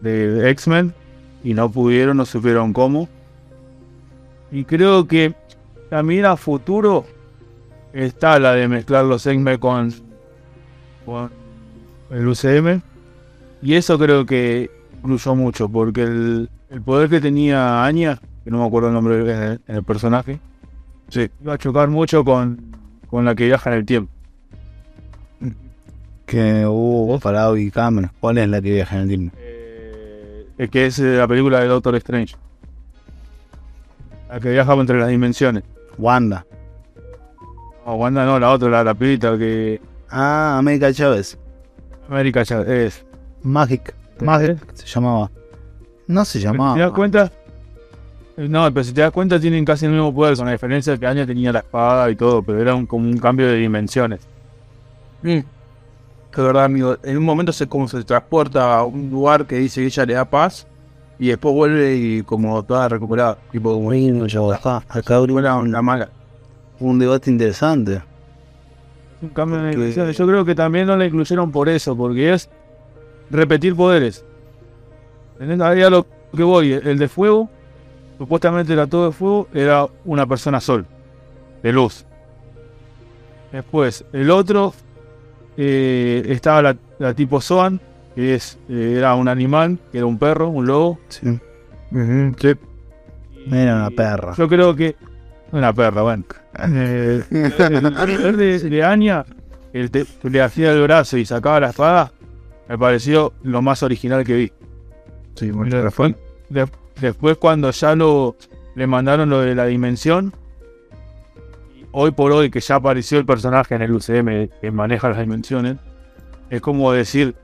de 0.00 0.50
X-Men 0.50 0.94
y 1.42 1.54
no 1.54 1.68
pudieron, 1.68 2.16
no 2.16 2.26
supieron 2.26 2.72
cómo. 2.72 3.08
Y 4.52 4.64
creo 4.64 5.08
que 5.08 5.34
también 5.90 6.26
a 6.26 6.36
futuro 6.36 7.06
está 7.92 8.38
la 8.38 8.52
de 8.52 8.68
mezclar 8.68 9.04
los 9.04 9.26
X-Men 9.26 9.58
con, 9.58 9.92
con 11.04 11.30
el 12.10 12.28
UCM. 12.28 12.82
Y 13.62 13.74
eso 13.74 13.98
creo 13.98 14.24
que 14.24 14.77
incluyó 14.98 15.34
mucho, 15.34 15.68
porque 15.68 16.02
el, 16.02 16.50
el 16.70 16.82
poder 16.82 17.08
que 17.08 17.20
tenía 17.20 17.84
Anya, 17.84 18.18
que 18.44 18.50
no 18.50 18.58
me 18.58 18.66
acuerdo 18.66 18.88
el 18.88 18.94
nombre 18.94 19.20
en 19.20 19.42
el, 19.42 19.60
en 19.66 19.76
el 19.76 19.82
personaje, 19.84 20.40
Sí. 21.08 21.30
iba 21.42 21.54
a 21.54 21.58
chocar 21.58 21.88
mucho 21.88 22.22
con, 22.24 22.76
con 23.08 23.24
la 23.24 23.34
que 23.34 23.46
viaja 23.46 23.70
en 23.70 23.76
el 23.78 23.86
tiempo. 23.86 24.12
Que 26.26 26.66
hubo 26.66 27.18
parado 27.18 27.56
y 27.56 27.70
cámara. 27.70 28.12
¿Cuál 28.20 28.36
es 28.38 28.48
la 28.48 28.60
que 28.60 28.70
viaja 28.72 28.96
en 28.96 29.02
el 29.02 29.08
tiempo? 29.08 29.36
Eh, 29.38 30.68
que 30.70 30.86
es 30.86 30.98
eh, 30.98 31.16
la 31.16 31.26
película 31.26 31.60
de 31.60 31.68
Doctor 31.68 31.94
Strange. 31.96 32.36
La 34.28 34.38
que 34.38 34.50
viaja 34.50 34.74
entre 34.74 34.98
las 34.98 35.08
dimensiones. 35.08 35.64
Wanda. 35.96 36.44
No, 37.86 37.94
Wanda 37.94 38.26
no, 38.26 38.38
la 38.38 38.50
otra, 38.50 38.68
la, 38.68 38.84
la 38.84 38.92
pibita 38.94 39.38
que. 39.38 39.80
Ah, 40.10 40.56
América 40.58 40.92
Chávez. 40.92 41.38
América 42.10 42.42
ya 42.42 42.60
es. 42.60 43.06
Magic. 43.42 43.94
Magic 44.20 44.58
se 44.74 44.86
llamaba. 44.86 45.30
No 46.06 46.24
se 46.24 46.40
llamaba. 46.40 46.74
¿Te 46.74 46.80
das 46.80 46.90
cuenta? 46.92 47.32
No, 48.36 48.72
pero 48.72 48.84
si 48.84 48.92
te 48.92 49.00
das 49.00 49.10
cuenta 49.10 49.40
tienen 49.40 49.64
casi 49.64 49.86
el 49.86 49.92
mismo 49.92 50.14
poder, 50.14 50.36
con 50.36 50.46
la 50.46 50.52
diferencia 50.52 50.92
de 50.92 50.98
que 50.98 51.06
Anya 51.06 51.26
tenía 51.26 51.52
la 51.52 51.58
espada 51.60 52.08
y 52.10 52.14
todo, 52.16 52.42
pero 52.42 52.60
era 52.60 52.74
un- 52.74 52.86
como 52.86 53.08
un 53.08 53.18
cambio 53.18 53.46
de 53.48 53.56
dimensiones. 53.56 54.20
Mm. 55.22 55.38
Que 56.32 56.40
verdad, 56.42 56.64
amigo. 56.64 56.96
En 57.02 57.16
un 57.18 57.24
momento 57.24 57.52
se 57.52 57.66
como 57.66 57.88
se 57.88 58.04
transporta 58.04 58.78
a 58.78 58.84
un 58.84 59.10
lugar 59.10 59.46
que 59.46 59.56
dice 59.56 59.80
que 59.80 59.86
ella 59.86 60.06
le 60.06 60.14
da 60.14 60.24
paz 60.24 60.66
y 61.18 61.28
después 61.28 61.52
vuelve 61.54 61.96
y 61.96 62.22
como 62.22 62.62
toda 62.62 62.88
recuperada. 62.88 63.38
Tipo 63.50 63.72
como 63.72 63.86
Bueno, 63.86 64.26
yo 64.26 64.52
acá, 64.52 64.84
acá 64.88 65.16
abrió 65.16 65.34
una, 65.36 65.56
un, 65.56 65.68
una 65.68 65.82
mala. 65.82 66.08
un 66.78 66.98
debate 67.00 67.30
interesante. 67.30 67.94
Es 67.94 69.22
un 69.22 69.30
cambio 69.30 69.58
de 69.60 69.70
dimensiones. 69.70 70.16
Yo 70.16 70.26
creo 70.28 70.44
que 70.44 70.54
también 70.54 70.86
no 70.86 70.96
la 70.96 71.06
incluyeron 71.06 71.50
por 71.50 71.68
eso, 71.68 71.96
porque 71.96 72.32
es 72.34 72.48
repetir 73.30 73.74
poderes. 73.76 74.24
¿Entendés? 75.40 75.60
Ahí 75.60 75.82
a 75.82 75.90
lo 75.90 76.06
que 76.34 76.42
voy, 76.42 76.72
el 76.72 76.98
de 76.98 77.08
fuego, 77.08 77.48
supuestamente 78.18 78.72
era 78.72 78.86
todo 78.86 79.06
de 79.06 79.12
fuego, 79.12 79.48
era 79.54 79.86
una 80.04 80.26
persona 80.26 80.60
sol, 80.60 80.84
de 81.62 81.72
luz. 81.72 82.04
Después, 83.52 84.04
el 84.12 84.30
otro 84.30 84.74
eh, 85.56 86.22
estaba 86.26 86.60
la, 86.62 86.76
la 86.98 87.14
tipo 87.14 87.40
Zoan, 87.40 87.80
que 88.14 88.34
es, 88.34 88.58
eh, 88.68 88.94
era 88.98 89.14
un 89.14 89.28
animal, 89.28 89.78
que 89.90 89.98
era 89.98 90.06
un 90.06 90.18
perro, 90.18 90.48
un 90.48 90.66
lobo. 90.66 90.98
Sí. 91.08 91.38
sí. 91.90 92.54
Era 93.50 93.76
una 93.76 93.90
perra. 93.90 94.34
Yo 94.36 94.48
creo 94.48 94.74
que. 94.76 94.96
Una 95.52 95.72
perra, 95.72 96.02
bueno. 96.02 96.24
Eh, 96.58 97.22
el 97.30 97.52
poder 97.52 98.36
de, 98.36 98.58
de 98.58 98.84
Anya, 98.84 99.24
el 99.72 99.90
te- 99.90 100.04
que 100.20 100.28
le 100.28 100.42
hacía 100.42 100.72
el 100.72 100.82
brazo 100.82 101.16
y 101.16 101.24
sacaba 101.24 101.60
la 101.60 101.70
espada, 101.70 102.12
me 102.68 102.78
pareció 102.78 103.32
lo 103.42 103.62
más 103.62 103.82
original 103.82 104.24
que 104.24 104.34
vi. 104.34 104.52
Sí, 105.34 105.46
Y 105.46 105.70
después, 105.84 106.14
de- 106.50 106.68
después 107.00 107.36
cuando 107.38 107.70
ya 107.70 107.94
lo 107.94 108.36
le 108.74 108.86
mandaron 108.86 109.28
lo 109.30 109.40
de 109.40 109.54
la 109.54 109.66
dimensión, 109.66 110.32
y 111.76 111.84
hoy 111.92 112.10
por 112.12 112.30
hoy 112.32 112.50
que 112.50 112.60
ya 112.60 112.76
apareció 112.76 113.18
el 113.18 113.26
personaje 113.26 113.74
en 113.74 113.82
el 113.82 113.92
UCM 113.92 114.48
que 114.60 114.70
maneja 114.70 115.08
las 115.08 115.18
dimensiones, 115.18 115.76
es 116.50 116.60
como 116.60 116.92
decir, 116.92 117.34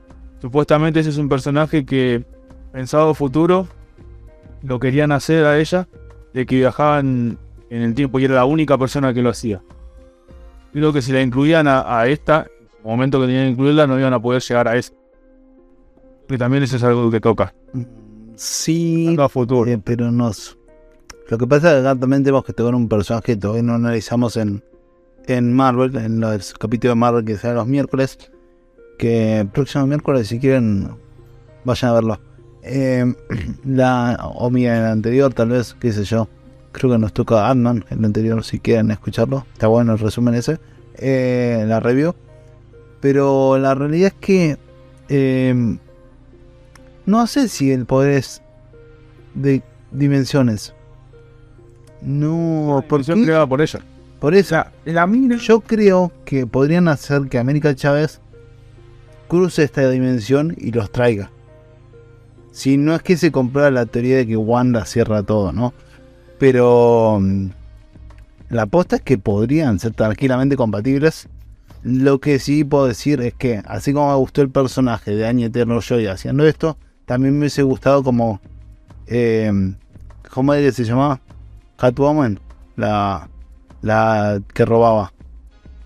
supuestamente 0.41 0.99
ese 1.01 1.09
es 1.09 1.17
un 1.17 1.27
personaje 1.29 1.85
que 1.85 2.23
pensado 2.71 3.13
futuro 3.13 3.67
lo 4.63 4.79
querían 4.79 5.11
hacer 5.11 5.45
a 5.45 5.59
ella, 5.59 5.87
de 6.33 6.45
que 6.45 6.55
viajaban 6.57 7.37
en 7.69 7.81
el 7.81 7.93
tiempo 7.93 8.19
y 8.19 8.25
era 8.25 8.35
la 8.35 8.45
única 8.45 8.77
persona 8.77 9.13
que 9.13 9.21
lo 9.21 9.29
hacía. 9.29 9.61
Creo 10.73 10.91
que 10.91 11.01
si 11.01 11.11
la 11.13 11.21
incluían 11.21 11.67
a, 11.67 11.99
a 11.99 12.07
esta, 12.07 12.47
en 12.59 12.79
el 12.79 12.91
momento 12.91 13.19
que 13.21 13.27
tenían 13.27 13.45
que 13.45 13.51
incluirla, 13.51 13.87
no 13.87 13.97
iban 13.99 14.13
a 14.13 14.19
poder 14.21 14.41
llegar 14.41 14.67
a 14.67 14.75
eso. 14.75 14.93
Que 16.27 16.37
también 16.37 16.63
eso 16.63 16.75
es 16.77 16.83
algo 16.83 17.09
que 17.11 17.19
toca. 17.21 17.53
Sí, 18.35 19.07
Algo 19.09 19.23
a 19.23 19.29
futuro. 19.29 19.69
eh, 19.69 19.79
pero 19.83 20.11
nos. 20.11 20.57
Lo 21.29 21.37
que 21.37 21.47
pasa 21.47 21.69
es 21.69 21.73
que 21.83 21.87
acá 21.87 21.99
también 21.99 22.23
tenemos 22.23 22.43
que 22.45 22.53
tocar 22.53 22.75
un 22.75 22.87
personaje 22.87 23.23
que 23.33 23.35
todavía 23.37 23.63
no 23.63 23.73
analizamos 23.73 24.37
en, 24.37 24.63
en 25.27 25.53
Marvel, 25.53 25.95
en 25.97 26.19
los 26.19 26.53
capítulos 26.53 26.91
de 26.91 26.99
Marvel 26.99 27.25
que 27.25 27.37
serán 27.37 27.55
los 27.57 27.67
miércoles. 27.67 28.17
Que 28.97 29.39
el 29.41 29.47
próximo 29.47 29.85
miércoles, 29.87 30.27
si 30.27 30.39
quieren, 30.39 30.89
vayan 31.63 31.91
a 31.91 31.93
verlo. 31.93 32.19
Eh, 32.63 33.13
la, 33.65 34.17
o 34.35 34.49
mira, 34.49 34.77
el 34.79 34.85
anterior, 34.85 35.33
tal 35.33 35.49
vez, 35.49 35.75
qué 35.79 35.91
sé 35.93 36.03
yo. 36.03 36.27
Creo 36.71 36.91
que 36.91 36.97
nos 36.97 37.13
toca 37.13 37.49
Ant-Man, 37.49 37.85
el 37.89 38.03
anterior, 38.03 38.43
si 38.43 38.59
quieren 38.59 38.91
escucharlo. 38.91 39.45
Está 39.53 39.67
bueno 39.67 39.93
el 39.93 39.99
resumen 39.99 40.33
ese. 40.35 40.59
eh, 40.95 41.63
la 41.67 41.79
review. 41.79 42.13
Pero 42.99 43.57
la 43.57 43.75
realidad 43.75 44.07
es 44.07 44.13
que. 44.19 44.57
eh, 45.09 45.77
no 47.05 47.27
sé 47.27 47.47
si 47.47 47.71
el 47.71 47.85
poder 47.85 48.11
es 48.11 48.41
de 49.33 49.61
dimensiones. 49.91 50.73
No, 52.01 52.83
Porque 52.87 53.13
creada 53.13 53.47
por 53.47 53.61
ella. 53.61 53.79
Por 54.19 54.33
eso, 54.33 54.49
sea, 54.49 54.71
la 54.85 55.07
mina. 55.07 55.37
yo 55.37 55.59
creo 55.61 56.11
que 56.23 56.47
podrían 56.47 56.87
hacer 56.87 57.27
que 57.29 57.37
América 57.37 57.75
Chávez 57.75 58.21
cruce 59.27 59.63
esta 59.63 59.89
dimensión 59.89 60.55
y 60.57 60.71
los 60.71 60.91
traiga. 60.91 61.31
Si 62.51 62.77
no 62.77 62.95
es 62.95 63.01
que 63.01 63.17
se 63.17 63.31
comprueba 63.31 63.69
la 63.69 63.85
teoría 63.85 64.17
de 64.17 64.27
que 64.27 64.37
Wanda 64.37 64.85
cierra 64.85 65.23
todo, 65.23 65.51
¿no? 65.51 65.73
Pero 66.39 67.19
mm, 67.21 67.47
la 68.49 68.63
aposta 68.63 68.97
es 68.97 69.01
que 69.01 69.17
podrían 69.17 69.79
ser 69.79 69.93
tranquilamente 69.93 70.55
compatibles. 70.55 71.27
Lo 71.83 72.19
que 72.19 72.39
sí 72.39 72.63
puedo 72.63 72.87
decir 72.87 73.21
es 73.21 73.33
que, 73.33 73.61
así 73.65 73.93
como 73.93 74.09
me 74.09 74.15
gustó 74.15 74.41
el 74.41 74.49
personaje 74.49 75.15
de 75.15 75.27
Anya 75.27 75.47
Eterno 75.47 75.81
Joy 75.81 76.07
haciendo 76.07 76.47
esto, 76.47 76.77
también 77.05 77.33
me 77.33 77.39
hubiese 77.41 77.63
gustado 77.63 78.03
como. 78.03 78.39
Eh, 79.07 79.51
¿Cómo 80.33 80.53
es 80.53 80.63
que 80.65 80.71
se 80.71 80.83
llamaba? 80.89 81.19
Catwoman. 81.77 82.39
La, 82.75 83.29
la 83.81 84.41
que 84.53 84.65
robaba. 84.65 85.13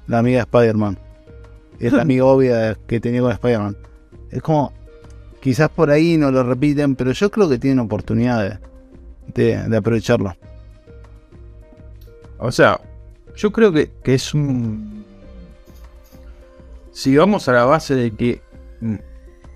La 0.08 0.20
amiga 0.20 0.38
de 0.38 0.42
Spider-Man. 0.44 0.98
Es 1.80 1.94
la 1.94 2.02
amiga 2.04 2.26
obvia 2.26 2.76
que 2.88 3.00
tenía 3.00 3.22
con 3.22 3.32
Spider-Man. 3.32 3.78
Es 4.32 4.42
como. 4.42 4.74
Quizás 5.42 5.70
por 5.70 5.90
ahí 5.90 6.18
no 6.18 6.32
lo 6.32 6.44
repiten, 6.44 6.96
pero 6.96 7.12
yo 7.14 7.32
creo 7.32 7.48
que 7.48 7.58
tienen 7.58 7.80
oportunidad 7.80 8.60
de, 9.34 9.44
de- 9.56 9.70
de 9.70 9.78
aprovecharlo. 9.78 10.36
O 12.38 12.52
sea, 12.52 12.80
yo 13.36 13.52
creo 13.52 13.72
que, 13.72 13.90
que 14.04 14.16
es 14.16 14.34
un. 14.34 15.06
Si 16.92 17.16
vamos 17.16 17.48
a 17.48 17.54
la 17.54 17.66
base 17.66 17.96
de 17.96 18.12
que. 18.12 18.42
mm, 18.82 18.96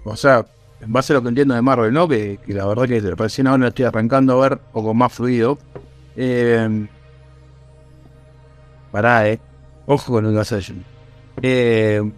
O 0.05 0.15
sea, 0.15 0.45
en 0.83 0.91
base 0.91 1.13
a 1.13 1.15
lo 1.15 1.23
que 1.23 1.29
entiendo 1.29 1.53
de 1.53 1.61
Marvel, 1.61 1.93
¿no? 1.93 2.07
Que, 2.07 2.39
la 2.47 2.65
verdad 2.65 2.87
que 2.87 2.99
recién 2.99 3.47
ahora 3.47 3.61
lo 3.61 3.67
estoy 3.67 3.85
arrancando 3.85 4.33
a 4.33 4.49
ver 4.49 4.53
un 4.53 4.71
poco 4.73 4.93
más 4.93 5.13
fluido. 5.13 5.57
Eh, 6.15 6.87
pará, 8.91 9.29
eh. 9.29 9.39
Ojo 9.85 10.13
con 10.13 10.23
lo 10.25 10.29
que 10.31 10.35
vas 10.37 10.51
a 10.51 10.57
decir. 10.57 10.75
Eh, 11.41 12.11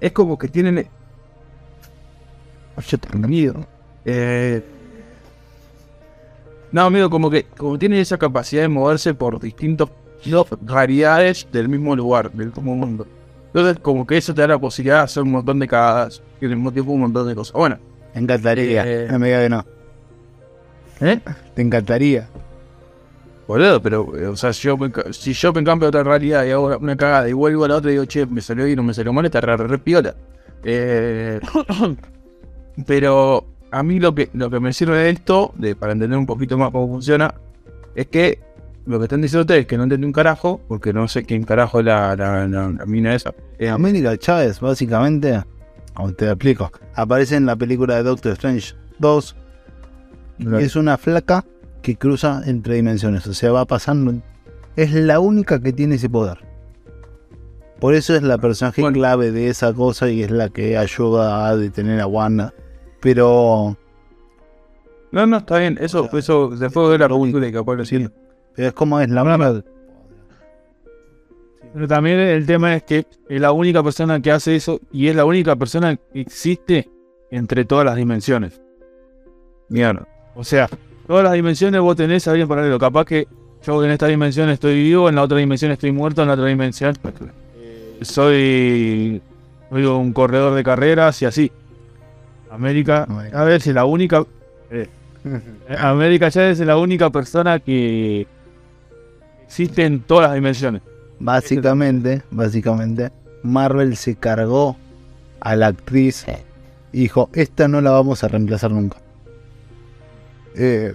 es 0.00 0.12
como 0.12 0.38
que 0.38 0.48
tienen. 0.48 0.88
Yo 2.86 2.98
tengo. 2.98 3.66
Eh, 4.04 4.64
no, 6.70 6.82
amigo, 6.82 7.10
como 7.10 7.30
que 7.30 7.44
como 7.44 7.78
tienen 7.78 7.98
esa 7.98 8.16
capacidad 8.16 8.62
de 8.62 8.68
moverse 8.68 9.14
por 9.14 9.40
distintos 9.40 9.90
realidades 10.64 11.48
del 11.50 11.68
mismo 11.68 11.96
lugar, 11.96 12.30
del 12.32 12.48
mismo 12.48 12.74
mundo. 12.76 13.06
Entonces, 13.48 13.78
como 13.80 14.06
que 14.06 14.16
eso 14.16 14.34
te 14.34 14.42
da 14.42 14.48
la 14.48 14.58
posibilidad 14.58 14.98
de 14.98 15.02
hacer 15.04 15.22
un 15.22 15.32
montón 15.32 15.58
de 15.58 15.66
cagadas 15.66 16.22
y 16.40 16.44
al 16.44 16.50
mismo 16.50 16.70
tiempo 16.70 16.92
un 16.92 17.00
montón 17.00 17.26
de 17.26 17.34
cosas. 17.34 17.54
Bueno, 17.54 17.78
Te 18.12 18.20
encantaría. 18.20 18.84
Eh. 18.86 19.08
No 19.10 19.18
me 19.18 19.26
digas 19.28 19.42
que 19.42 19.48
no. 19.48 19.64
¿eh? 21.00 21.20
Te 21.54 21.62
encantaría. 21.62 22.28
Boludo, 23.46 23.80
pero, 23.80 24.14
eh, 24.18 24.26
o 24.26 24.36
sea, 24.36 24.52
si 24.52 24.62
yo, 24.68 24.76
me, 24.76 24.92
si 25.12 25.32
yo 25.32 25.52
me 25.54 25.64
cambio 25.64 25.86
a 25.86 25.88
otra 25.88 26.02
realidad 26.02 26.44
y 26.44 26.50
hago 26.50 26.76
una 26.76 26.96
cagada 26.96 27.28
y 27.30 27.32
vuelvo 27.32 27.64
a 27.64 27.68
la 27.68 27.76
otra 27.76 27.90
y 27.90 27.94
digo, 27.94 28.04
che, 28.04 28.26
me 28.26 28.42
salió 28.42 28.66
bien 28.66 28.78
o 28.78 28.82
me 28.82 28.92
salió 28.92 29.10
mal, 29.12 29.24
está 29.24 29.40
re, 29.40 29.56
re 29.56 29.78
piola. 29.78 30.14
Eh, 30.64 31.40
pero 32.86 33.46
a 33.70 33.82
mí 33.82 34.00
lo 34.00 34.14
que, 34.14 34.28
lo 34.34 34.50
que 34.50 34.60
me 34.60 34.74
sirve 34.74 34.98
de 34.98 35.10
esto, 35.10 35.52
de, 35.56 35.74
para 35.74 35.92
entender 35.92 36.18
un 36.18 36.26
poquito 36.26 36.58
más 36.58 36.70
cómo 36.70 36.88
funciona, 36.88 37.34
es 37.94 38.08
que 38.08 38.38
lo 38.88 38.98
que 38.98 39.04
están 39.04 39.20
diciendo 39.20 39.42
ustedes, 39.42 39.66
que 39.66 39.76
no 39.76 39.84
entendí 39.84 40.06
un 40.06 40.12
carajo, 40.12 40.60
porque 40.66 40.92
no 40.92 41.06
sé 41.08 41.24
quién 41.24 41.44
carajo 41.44 41.80
es 41.80 41.86
la, 41.86 42.16
la, 42.16 42.48
la- 42.48 42.68
la 42.70 42.86
mina 42.86 43.14
esa. 43.14 43.34
Eh, 43.58 43.68
América 43.68 44.16
Chávez, 44.16 44.60
básicamente, 44.60 45.40
aún 45.94 46.14
te 46.14 46.24
lo 46.26 46.32
explico, 46.32 46.70
aparece 46.94 47.36
en 47.36 47.46
la 47.46 47.54
película 47.56 47.96
de 47.96 48.02
Doctor 48.02 48.32
Strange 48.32 48.74
2. 48.98 49.36
y 50.38 50.54
es 50.56 50.74
una 50.76 50.96
flaca 50.96 51.44
que 51.82 51.96
cruza 51.96 52.42
entre 52.46 52.74
dimensiones, 52.76 53.26
o 53.26 53.34
sea, 53.34 53.52
va 53.52 53.64
pasando. 53.66 54.14
Es 54.76 54.92
la 54.92 55.20
única 55.20 55.60
que 55.60 55.72
tiene 55.72 55.96
ese 55.96 56.08
poder. 56.08 56.38
Por 57.80 57.94
eso 57.94 58.14
es 58.16 58.22
la 58.22 58.38
personaje 58.38 58.80
Bueno. 58.80 58.94
clave 58.96 59.30
de 59.32 59.48
esa 59.48 59.72
cosa 59.72 60.08
y 60.10 60.22
es 60.22 60.30
la 60.30 60.48
que 60.48 60.76
ayuda 60.76 61.46
a 61.46 61.56
detener 61.56 62.00
a 62.00 62.06
Wanda. 62.06 62.52
Pero, 63.00 63.76
no, 65.12 65.26
no, 65.26 65.36
está 65.38 65.58
bien, 65.58 65.78
eso, 65.80 66.08
eso 66.16 66.48
después 66.50 66.90
de 66.90 66.98
la 66.98 67.08
película 67.08 67.46
y 67.46 67.52
capaz 67.52 67.74
lo 67.76 67.84
siento. 67.84 68.12
Pero 68.58 68.70
es 68.70 68.74
como 68.74 68.98
es 68.98 69.08
la 69.08 69.22
única. 69.22 69.62
Pero 71.72 71.86
también 71.86 72.18
el 72.18 72.44
tema 72.44 72.74
es 72.74 72.82
que 72.82 73.06
es 73.28 73.40
la 73.40 73.52
única 73.52 73.84
persona 73.84 74.20
que 74.20 74.32
hace 74.32 74.56
eso 74.56 74.80
y 74.90 75.06
es 75.06 75.14
la 75.14 75.24
única 75.24 75.54
persona 75.54 75.94
que 75.94 76.20
existe 76.20 76.90
entre 77.30 77.64
todas 77.64 77.84
las 77.84 77.94
dimensiones. 77.94 78.60
Mierda. 79.68 80.08
O 80.34 80.42
sea, 80.42 80.68
todas 81.06 81.22
las 81.22 81.34
dimensiones 81.34 81.80
vos 81.80 81.94
tenés 81.94 82.26
a 82.26 82.32
alguien 82.32 82.48
paralelo. 82.48 82.80
Capaz 82.80 83.04
que 83.04 83.28
yo 83.64 83.84
en 83.84 83.92
esta 83.92 84.08
dimensión 84.08 84.48
estoy 84.50 84.82
vivo, 84.82 85.08
en 85.08 85.14
la 85.14 85.22
otra 85.22 85.38
dimensión 85.38 85.70
estoy 85.70 85.92
muerto, 85.92 86.22
en 86.22 86.28
la 86.28 86.34
otra 86.34 86.46
dimensión 86.46 86.96
soy, 88.02 89.22
soy 89.70 89.84
un 89.84 90.12
corredor 90.12 90.54
de 90.54 90.64
carreras 90.64 91.22
y 91.22 91.26
así. 91.26 91.52
América, 92.50 93.06
a 93.32 93.44
ver 93.44 93.60
si 93.60 93.72
la 93.72 93.84
única. 93.84 94.24
eh, 94.72 94.88
América 95.78 96.28
ya 96.28 96.50
es 96.50 96.58
la 96.58 96.76
única 96.76 97.10
persona 97.10 97.60
que 97.60 98.26
existe 99.48 99.84
en 99.84 100.00
todas 100.00 100.28
las 100.28 100.34
dimensiones. 100.34 100.82
Básicamente, 101.18 102.22
básicamente, 102.30 103.10
Marvel 103.42 103.96
se 103.96 104.14
cargó 104.14 104.76
a 105.40 105.56
la 105.56 105.68
actriz 105.68 106.26
y 106.92 107.00
dijo, 107.00 107.28
esta 107.32 107.66
no 107.66 107.80
la 107.80 107.90
vamos 107.90 108.22
a 108.22 108.28
reemplazar 108.28 108.70
nunca. 108.70 108.98
Eh, 110.54 110.94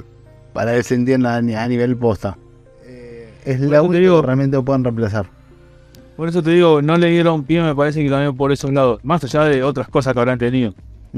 para 0.53 0.75
que 0.75 0.83
se 0.83 0.95
entienda 0.95 1.35
a 1.35 1.41
ni- 1.41 1.55
a 1.55 1.67
nivel 1.67 1.95
posta. 1.97 2.37
Eh, 2.85 3.33
es 3.45 3.59
la 3.59 3.81
única 3.81 3.99
digo- 3.99 4.21
que 4.21 4.25
realmente 4.27 4.55
lo 4.57 4.63
pueden 4.63 4.83
reemplazar. 4.83 5.25
Por 6.15 6.29
eso 6.29 6.43
te 6.43 6.51
digo, 6.51 6.81
no 6.81 6.95
le 6.97 7.09
dieron 7.09 7.43
pie, 7.43 7.61
me 7.63 7.73
parece 7.75 8.03
que 8.03 8.09
también 8.09 8.35
por 8.37 8.51
esos 8.51 8.71
lados. 8.71 8.99
Más 9.03 9.23
allá 9.23 9.45
de 9.45 9.63
otras 9.63 9.87
cosas 9.89 10.13
que 10.13 10.19
habrán 10.19 10.37
tenido. 10.37 10.73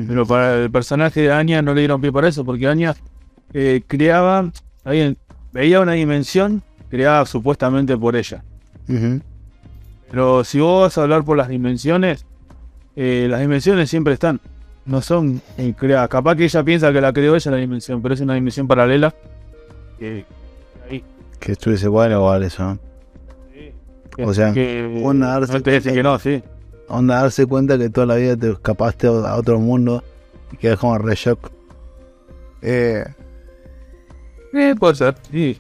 Pero 0.08 0.26
para 0.26 0.56
el 0.64 0.72
personaje 0.72 1.22
de 1.22 1.32
Anya 1.32 1.62
no 1.62 1.74
le 1.74 1.82
dieron 1.82 2.02
pie 2.02 2.12
para 2.12 2.28
eso, 2.28 2.44
porque 2.46 2.68
Anya 2.68 2.96
eh, 3.54 3.82
creaba, 3.88 4.52
alguien 4.84 5.18
veía 5.54 5.80
una 5.80 5.94
dimensión 5.94 6.62
creada 6.96 7.26
supuestamente 7.26 7.98
por 7.98 8.16
ella. 8.16 8.42
Pero 10.10 10.44
si 10.46 10.60
vos 10.62 10.84
vas 10.84 10.98
a 10.98 11.04
hablar 11.04 11.26
por 11.26 11.36
las 11.36 11.50
dimensiones, 11.50 12.26
eh, 12.96 13.28
las 13.30 13.42
dimensiones 13.42 13.90
siempre 13.90 14.14
están. 14.14 14.40
No 14.86 15.02
son 15.02 15.42
eh, 15.58 15.74
creadas. 15.78 16.08
Capaz 16.08 16.36
que 16.36 16.46
ella 16.46 16.64
piensa 16.64 16.94
que 16.94 17.02
la 17.02 17.12
creó 17.12 17.36
ella 17.36 17.52
la 17.52 17.58
dimensión, 17.58 18.02
pero 18.02 18.14
es 18.14 18.22
una 18.22 18.36
dimensión 18.36 18.68
paralela. 18.68 19.14
Que, 20.00 20.24
ahí. 20.90 21.04
Que 21.40 21.52
estuviese 21.52 21.90
bueno 21.90 22.16
igual 22.16 22.44
eso, 22.44 22.64
¿no? 22.64 22.80
O 24.26 24.34
sea, 24.34 24.54
que, 24.54 25.02
bueno, 25.02 25.28
darse 25.28 25.52
no 25.52 25.62
te 25.62 25.72
dicen 25.72 25.94
que 25.94 26.04
no, 26.04 26.18
sí. 26.18 26.42
Onda 26.88 27.22
darse 27.22 27.46
cuenta 27.46 27.78
que 27.78 27.90
toda 27.90 28.08
la 28.08 28.16
vida 28.16 28.38
te 28.38 28.52
escapaste 28.52 29.08
a 29.08 29.36
otro 29.36 29.60
mundo 29.60 30.02
y 30.54 30.58
quedas 30.58 30.80
como 30.80 30.98
re 30.98 31.16
shock. 31.16 31.52
Eh, 32.62 33.04
Eh, 34.54 34.74
puede 34.80 34.96
ser. 34.96 35.16
Sí, 35.30 35.60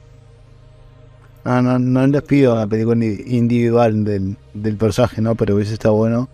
no, 1.46 1.62
no, 1.62 1.80
no 1.80 2.08
les 2.08 2.22
pido 2.24 2.54
una 2.54 2.68
película 2.68 2.96
indi- 2.98 3.24
individual 3.28 4.04
del, 4.04 4.36
del 4.54 4.76
personaje, 4.76 5.22
¿no? 5.22 5.36
Pero 5.36 5.56
hubiese 5.56 5.74
estado 5.74 5.96
bueno. 5.96 6.28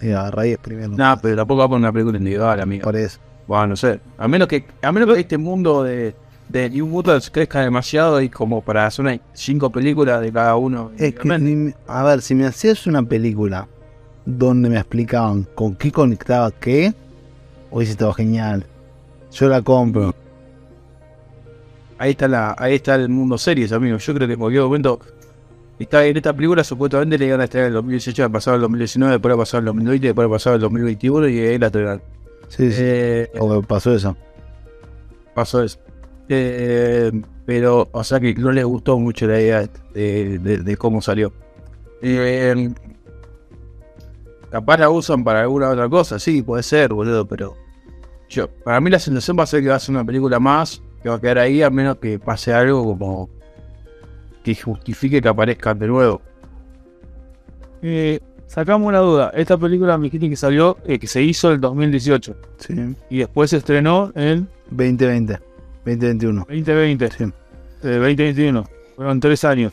Y 0.00 0.10
agarrar 0.10 0.46
y 0.46 0.50
exprimirlo. 0.50 0.96
Nah, 0.96 1.16
pero 1.16 1.36
tampoco 1.36 1.58
va 1.60 1.64
a 1.64 1.68
poner 1.68 1.80
una 1.84 1.92
película 1.92 2.18
individual, 2.18 2.60
amigo. 2.60 2.84
Por 2.84 2.96
eso. 2.96 3.18
Bueno, 3.46 3.68
no 3.68 3.76
sé. 3.76 3.98
A 4.18 4.28
menos 4.28 4.46
que, 4.46 4.64
a 4.82 4.92
menos 4.92 5.12
que 5.14 5.20
este 5.20 5.38
mundo 5.38 5.82
de, 5.82 6.14
de 6.48 6.70
New 6.70 6.86
Mutants 6.86 7.30
crezca 7.30 7.60
demasiado 7.62 8.20
y 8.20 8.28
como 8.28 8.60
para 8.62 8.86
hacer 8.86 9.04
unas 9.04 9.20
cinco 9.32 9.70
películas 9.70 10.20
de 10.20 10.30
cada 10.32 10.54
uno. 10.56 10.92
Es 10.98 11.14
que, 11.14 11.74
a 11.86 12.02
ver, 12.04 12.22
si 12.22 12.34
me 12.34 12.46
hacías 12.46 12.86
una 12.86 13.02
película 13.02 13.66
donde 14.24 14.68
me 14.68 14.76
explicaban 14.76 15.46
con 15.54 15.74
qué 15.74 15.90
conectaba 15.90 16.50
qué, 16.50 16.92
hubiese 17.70 17.92
estado 17.92 18.12
genial. 18.12 18.66
Yo 19.32 19.48
la 19.48 19.62
compro. 19.62 20.14
Ahí 21.98 22.12
está 22.12 22.28
la, 22.28 22.54
ahí 22.58 22.74
está 22.76 22.94
el 22.94 23.08
mundo 23.08 23.36
series, 23.38 23.72
amigo. 23.72 23.98
Yo 23.98 24.14
creo 24.14 24.26
que 24.28 24.34
en 24.34 24.40
cualquier 24.40 24.62
momento. 24.62 25.00
Está 25.78 26.04
en 26.04 26.16
esta 26.16 26.32
película 26.32 26.64
supuestamente 26.64 27.16
le 27.18 27.26
iban 27.26 27.40
a 27.40 27.44
estar 27.44 27.60
en 27.60 27.68
el 27.68 27.72
2018, 27.74 28.24
ha 28.24 28.28
pasado 28.28 28.56
el 28.56 28.62
2019, 28.62 29.12
después 29.12 29.32
ha 29.32 29.36
pasado 29.38 29.58
el 29.60 29.64
2020, 29.66 30.06
después 30.08 30.26
ha 30.26 30.30
pasado 30.30 30.56
el 30.56 30.62
2021 30.62 31.28
y 31.28 31.38
ahí 31.38 31.56
la 31.58 31.70
tendrán. 31.70 32.02
Sí, 32.48 32.72
sí. 32.72 32.80
Eh, 32.82 33.30
O 33.38 33.62
pasó 33.62 33.94
eso. 33.94 34.16
pasó 35.34 35.62
eso. 35.62 35.78
Eh, 36.28 37.12
pero, 37.46 37.88
o 37.92 38.02
sea 38.02 38.18
que 38.18 38.34
no 38.34 38.50
les 38.50 38.64
gustó 38.64 38.98
mucho 38.98 39.28
la 39.28 39.40
idea 39.40 39.68
de, 39.94 40.38
de- 40.40 40.58
de 40.58 40.76
cómo 40.76 41.00
salió. 41.00 41.32
Eh, 42.02 42.70
capaz 44.50 44.78
la 44.78 44.90
usan 44.90 45.22
para 45.22 45.42
alguna 45.42 45.70
otra 45.70 45.88
cosa, 45.88 46.18
sí, 46.18 46.42
puede 46.42 46.62
ser, 46.64 46.92
boludo, 46.92 47.26
pero 47.26 47.54
yo, 48.28 48.48
para 48.48 48.80
mí 48.80 48.90
la 48.90 48.98
sensación 48.98 49.38
va 49.38 49.44
a 49.44 49.46
ser 49.46 49.62
que 49.62 49.68
va 49.68 49.76
a 49.76 49.80
ser 49.80 49.94
una 49.94 50.04
película 50.04 50.40
más, 50.40 50.82
que 51.02 51.08
va 51.08 51.16
a 51.16 51.20
quedar 51.20 51.38
ahí 51.38 51.62
a 51.62 51.70
menos 51.70 51.96
que 51.96 52.18
pase 52.18 52.52
algo 52.52 52.84
como 52.84 53.30
que 54.42 54.54
justifique 54.54 55.20
que 55.22 55.28
aparezcan 55.28 55.78
de 55.78 55.86
nuevo. 55.86 56.20
Eh, 57.82 58.20
sacamos 58.46 58.88
una 58.88 58.98
duda. 58.98 59.30
Esta 59.34 59.56
película 59.56 59.96
me 59.98 60.04
dijiste 60.04 60.28
que 60.28 60.36
salió, 60.36 60.78
eh, 60.86 60.98
que 60.98 61.06
se 61.06 61.22
hizo 61.22 61.50
el 61.52 61.60
2018 61.60 62.34
Sí. 62.58 62.74
y 63.10 63.18
después 63.18 63.50
se 63.50 63.58
estrenó 63.58 64.10
en 64.14 64.48
2020. 64.70 65.38
2021. 65.84 66.40
2020, 66.48 67.10
Sí. 67.10 67.24
eh, 67.24 67.88
2021. 67.98 68.64
Fueron 68.96 69.20
tres 69.20 69.44
años. 69.44 69.72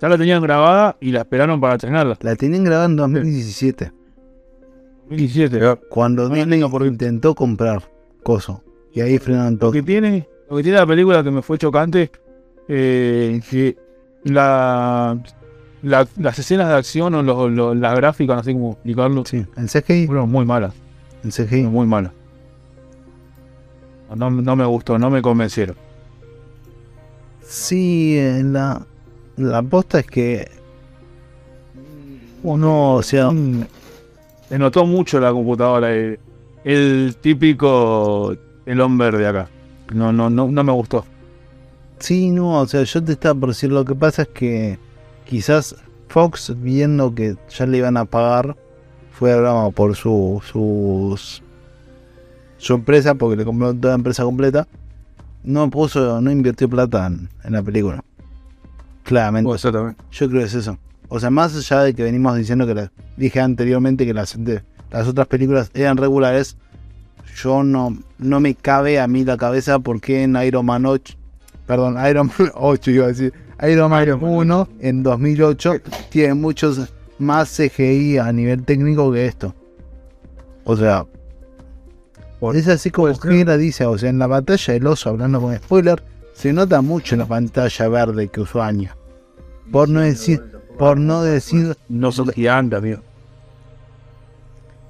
Ya 0.00 0.08
la 0.10 0.18
tenían 0.18 0.42
grabada 0.42 0.96
y 1.00 1.10
la 1.10 1.20
esperaron 1.20 1.58
para 1.60 1.74
estrenarla. 1.76 2.18
La 2.20 2.36
tenían 2.36 2.64
grabada 2.64 2.84
en 2.86 2.96
2017. 2.96 3.90
2017. 5.08 5.76
Cuando 5.88 6.26
Ah, 6.26 6.34
Disney 6.34 6.60
no, 6.60 6.70
porque- 6.70 6.88
intentó 6.88 7.34
comprar 7.34 7.82
Coso. 8.22 8.62
Y 8.92 9.00
ahí 9.00 9.18
frenaron 9.18 9.54
Lo 9.54 9.58
todo. 9.58 9.72
que 9.72 9.82
tiene, 9.82 10.28
lo 10.50 10.56
que 10.56 10.62
tiene 10.62 10.78
la 10.78 10.86
película 10.86 11.22
que 11.22 11.30
me 11.30 11.42
fue 11.42 11.58
chocante, 11.58 12.10
eh, 12.68 13.40
que 13.50 13.76
la, 14.24 15.18
la- 15.82 16.08
las 16.18 16.38
escenas 16.38 16.68
de 16.68 16.74
acción 16.74 17.14
o 17.14 17.22
los- 17.22 17.50
los- 17.50 17.76
las 17.76 17.94
gráficas, 17.96 18.36
no 18.36 18.42
sé 18.42 18.52
cómo 18.52 18.72
explicarlo, 18.72 19.24
Sí, 19.24 19.44
el 19.56 19.68
CGI. 19.68 20.06
fueron 20.06 20.30
muy 20.30 20.44
malas, 20.44 20.74
El 21.22 21.32
CGI. 21.32 21.62
muy 21.64 21.86
malas. 21.86 22.12
No, 24.14 24.30
no 24.30 24.54
me 24.56 24.64
gustó, 24.64 24.98
no 24.98 25.10
me 25.10 25.20
convencieron. 25.22 25.76
Sí, 27.42 28.16
la, 28.44 28.86
la 29.36 29.58
aposta 29.58 29.98
es 30.00 30.06
que 30.06 30.48
uno, 32.42 32.94
o 32.94 33.02
sea, 33.02 33.30
Se 34.48 34.58
notó 34.58 34.84
mucho 34.86 35.18
la 35.18 35.32
computadora, 35.32 35.94
eh, 35.94 36.18
el 36.64 37.16
típico 37.20 38.36
telón 38.64 38.96
verde 38.98 39.26
acá. 39.26 39.48
No, 39.94 40.12
no, 40.12 40.28
no, 40.30 40.48
no 40.50 40.64
me 40.64 40.72
gustó. 40.72 41.04
sí, 41.98 42.30
no, 42.30 42.60
o 42.60 42.66
sea, 42.66 42.82
yo 42.82 43.02
te 43.02 43.12
estaba 43.12 43.38
por 43.38 43.48
decir, 43.50 43.70
lo 43.72 43.84
que 43.84 43.94
pasa 43.94 44.22
es 44.22 44.28
que 44.28 44.78
quizás 45.24 45.76
Fox, 46.08 46.52
viendo 46.58 47.14
que 47.14 47.36
ya 47.48 47.66
le 47.66 47.78
iban 47.78 47.96
a 47.96 48.04
pagar, 48.04 48.56
fue 49.12 49.32
hablado 49.32 49.70
por 49.72 49.94
su, 49.96 50.42
sus, 50.44 51.42
su 52.58 52.74
empresa, 52.74 53.14
porque 53.14 53.36
le 53.36 53.44
compró 53.44 53.72
toda 53.74 53.92
la 53.94 53.98
empresa 53.98 54.24
completa, 54.24 54.66
no 55.44 55.70
puso, 55.70 56.20
no 56.20 56.30
invirtió 56.30 56.68
plata 56.68 57.06
en, 57.06 57.28
en 57.44 57.52
la 57.52 57.62
película. 57.62 58.02
Claramente. 59.04 59.50
Exactamente. 59.52 60.02
Yo 60.10 60.28
creo 60.28 60.40
que 60.40 60.46
es 60.46 60.54
eso. 60.54 60.78
O 61.08 61.20
sea, 61.20 61.30
más 61.30 61.54
allá 61.54 61.82
de 61.82 61.94
que 61.94 62.02
venimos 62.02 62.36
diciendo 62.36 62.66
que 62.66 62.74
la- 62.74 62.92
dije 63.16 63.40
anteriormente 63.40 64.06
que 64.06 64.14
las, 64.14 64.34
de- 64.42 64.62
las 64.90 65.06
otras 65.06 65.26
películas 65.26 65.70
eran 65.74 65.96
regulares, 65.96 66.56
yo 67.34 67.62
no, 67.62 67.96
no 68.18 68.40
me 68.40 68.54
cabe 68.54 69.00
a 69.00 69.06
mí 69.06 69.24
la 69.24 69.36
cabeza 69.36 69.78
porque 69.78 70.22
en 70.22 70.36
Iron 70.36 70.66
Man 70.66 70.86
8, 70.86 71.14
perdón, 71.66 71.96
Iron 72.08 72.30
Man 72.38 72.50
8 72.54 72.90
iba 72.90 73.04
a 73.06 73.08
decir, 73.08 73.32
Iron 73.68 73.90
Man 73.90 74.08
1 74.22 74.68
en 74.80 75.02
2008 75.02 75.74
tiene 76.10 76.34
muchos 76.34 76.92
más 77.18 77.56
CGI 77.56 78.18
a 78.18 78.32
nivel 78.32 78.64
técnico 78.64 79.12
que 79.12 79.26
esto. 79.26 79.54
O 80.64 80.76
sea, 80.76 81.06
es 82.52 82.68
así 82.68 82.90
como 82.90 83.08
Hera 83.08 83.56
dice, 83.56 83.86
o 83.86 83.96
sea, 83.96 84.10
en 84.10 84.18
la 84.18 84.26
batalla 84.26 84.74
del 84.74 84.86
oso, 84.86 85.10
hablando 85.10 85.40
con 85.40 85.56
spoiler, 85.56 86.02
se 86.34 86.52
nota 86.52 86.82
mucho 86.82 87.16
la 87.16 87.26
pantalla 87.26 87.88
verde 87.88 88.28
que 88.28 88.40
usó 88.40 88.62
Anya. 88.62 88.96
Por 89.70 89.88
no 89.88 90.00
decir, 90.00 90.42
por 90.78 90.98
no 90.98 91.22
decir, 91.22 91.76
No 91.88 92.12
son 92.12 92.28
gigantes, 92.28 92.78
amigo. 92.78 93.00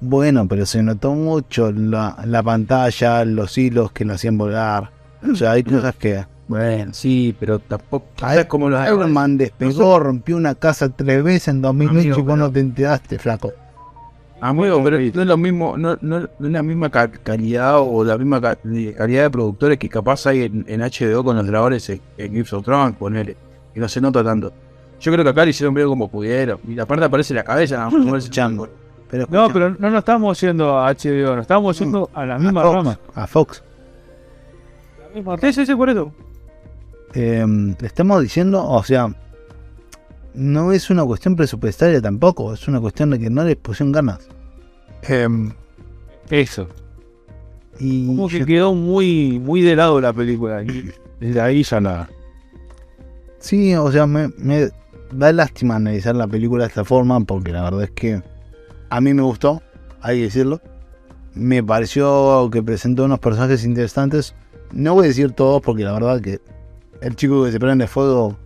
Bueno, 0.05 0.47
pero 0.47 0.65
se 0.65 0.81
notó 0.83 1.13
mucho 1.13 1.71
la, 1.71 2.17
la 2.25 2.41
pantalla, 2.43 3.25
los 3.25 3.57
hilos 3.57 3.91
que 3.91 4.05
lo 4.05 4.13
hacían 4.13 4.37
volar. 4.37 4.91
O 5.29 5.35
sea, 5.35 5.51
hay 5.51 5.63
cosas 5.63 5.95
que. 5.95 6.25
Bueno, 6.47 6.93
sí, 6.93 7.35
pero 7.39 7.57
tampoco. 7.59 8.05
¿Sabes 8.17 8.45
cómo 8.45 8.69
los 8.69 8.85
Iron 8.87 9.11
Man 9.11 9.37
despegó, 9.37 9.99
rompió 9.99 10.37
una 10.37 10.53
casa 10.55 10.89
tres 10.89 11.23
veces 11.23 11.47
en 11.49 11.61
2008 11.63 11.99
Amigo, 11.99 12.19
y 12.19 12.21
vos 12.21 12.37
no 12.37 12.51
te 12.51 12.59
enteraste, 12.59 13.17
flaco. 13.17 13.51
Amigo, 14.41 14.83
pero 14.83 14.99
no 14.99 15.21
es 15.21 15.27
lo 15.27 15.37
mismo, 15.37 15.77
no, 15.77 15.97
no, 16.01 16.19
no 16.19 16.47
es 16.47 16.51
la 16.53 16.61
misma 16.61 16.89
ca- 16.91 17.07
calidad 17.09 17.79
o 17.79 18.03
la 18.03 18.17
misma 18.17 18.41
ca- 18.41 18.57
calidad 18.97 19.23
de 19.23 19.29
productores 19.29 19.77
que 19.79 19.89
capaz 19.89 20.27
hay 20.27 20.43
en, 20.43 20.65
en 20.67 20.81
HBO 20.81 21.23
con 21.23 21.37
los 21.37 21.47
grabadores 21.47 21.89
en, 21.89 22.01
en 22.17 22.33
Gibson 22.33 22.61
Trunk, 22.61 22.97
ponele, 22.97 23.37
y 23.73 23.79
no 23.79 23.87
se 23.87 24.01
nota 24.01 24.23
tanto. 24.23 24.51
Yo 24.99 25.11
creo 25.11 25.23
que 25.23 25.29
acá 25.31 25.45
le 25.45 25.51
hicieron 25.51 25.73
medio 25.73 25.87
como 25.89 26.09
pudieron, 26.09 26.59
y 26.67 26.77
aparte 26.77 27.05
aparece 27.05 27.33
la 27.33 27.43
cabeza, 27.43 27.87
como 27.89 28.15
ese 28.17 28.29
chango. 28.29 28.67
Pero 29.09 29.27
No, 29.29 29.49
pero 29.51 29.69
no 29.71 29.89
nos 29.89 29.99
estamos 29.99 30.39
yendo 30.41 30.77
a 30.77 30.91
HBO, 30.93 31.35
nos 31.35 31.41
estamos 31.41 31.77
yendo 31.79 32.09
a 32.13 32.25
la 32.25 32.37
misma 32.39 32.61
a 32.61 32.63
Fox, 32.63 32.75
rama. 32.75 32.99
A 33.13 33.27
Fox. 33.27 33.63
Sí, 35.41 35.53
sí, 35.53 35.65
sí, 35.65 35.75
por 35.75 35.89
eso. 35.89 36.11
Eh, 37.13 37.45
le 37.79 37.87
estamos 37.87 38.21
diciendo, 38.21 38.67
o 38.67 38.83
sea, 38.83 39.07
no 40.33 40.71
es 40.73 40.89
una 40.89 41.05
cuestión 41.05 41.35
presupuestaria 41.35 42.01
tampoco, 42.01 42.53
es 42.53 42.67
una 42.67 42.81
cuestión 42.81 43.11
de 43.11 43.19
que 43.19 43.29
no 43.29 43.43
les 43.43 43.55
pusieron 43.55 43.91
ganas. 43.93 44.27
Em, 45.03 45.53
Eso. 46.29 46.67
y 47.79 48.07
Como 48.07 48.27
que 48.27 48.39
yo- 48.39 48.45
quedó 48.45 48.73
muy, 48.73 49.39
muy 49.39 49.61
de 49.61 49.75
lado 49.75 50.01
la 50.01 50.11
película. 50.11 50.63
Y 50.63 50.91
desde 51.19 51.39
ahí 51.39 51.63
ya 51.63 51.79
la. 51.79 52.09
sí, 53.39 53.75
o 53.75 53.89
sea, 53.91 54.07
me, 54.07 54.29
me 54.37 54.69
da 55.13 55.31
lástima 55.31 55.75
analizar 55.77 56.15
la 56.15 56.27
película 56.27 56.63
de 56.63 56.69
esta 56.69 56.83
forma 56.83 57.19
porque 57.21 57.51
la 57.53 57.63
verdad 57.63 57.83
es 57.83 57.91
que 57.91 58.21
a 58.89 59.01
mí 59.01 59.13
me 59.13 59.21
gustó, 59.21 59.61
hay 60.01 60.17
que 60.17 60.23
decirlo. 60.23 60.61
Me 61.33 61.61
pareció 61.63 62.49
que 62.51 62.63
presentó 62.63 63.03
unos 63.05 63.19
personajes 63.19 63.65
interesantes. 63.65 64.35
No 64.71 64.93
voy 64.93 65.05
a 65.05 65.07
decir 65.09 65.31
todos 65.33 65.61
porque 65.61 65.83
la 65.83 65.93
verdad 65.93 66.21
que 66.21 66.39
el 67.01 67.15
chico 67.15 67.43
que 67.43 67.51
se 67.51 67.59
prende 67.59 67.87
fuego, 67.87 68.37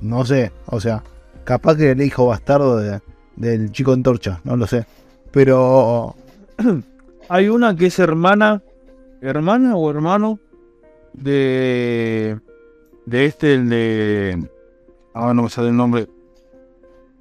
no 0.00 0.24
sé, 0.24 0.52
o 0.66 0.80
sea, 0.80 1.02
capaz 1.44 1.76
que 1.76 1.90
el 1.90 2.02
hijo 2.02 2.26
bastardo 2.26 2.76
de- 2.78 3.00
del 3.36 3.70
chico 3.72 3.92
antorcha, 3.92 4.40
no 4.44 4.56
lo 4.56 4.66
sé. 4.66 4.86
Pero 5.30 6.14
Hay 7.28 7.48
una 7.48 7.76
que 7.76 7.86
es 7.86 7.98
hermana. 8.00 8.60
¿Hermana 9.20 9.76
o 9.76 9.88
hermano? 9.88 10.40
De. 11.12 12.38
De 13.06 13.24
este, 13.26 13.54
el 13.54 13.68
de. 13.68 14.48
Ah, 15.14 15.32
no 15.32 15.44
me 15.44 15.48
sale 15.50 15.68
el 15.68 15.76
nombre. 15.76 16.08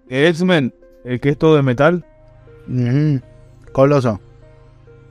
X-Men, 0.09 0.73
el 1.03 1.19
que 1.19 1.29
es 1.29 1.37
todo 1.37 1.55
de 1.55 1.61
metal. 1.61 2.03
Coloso. 3.71 4.19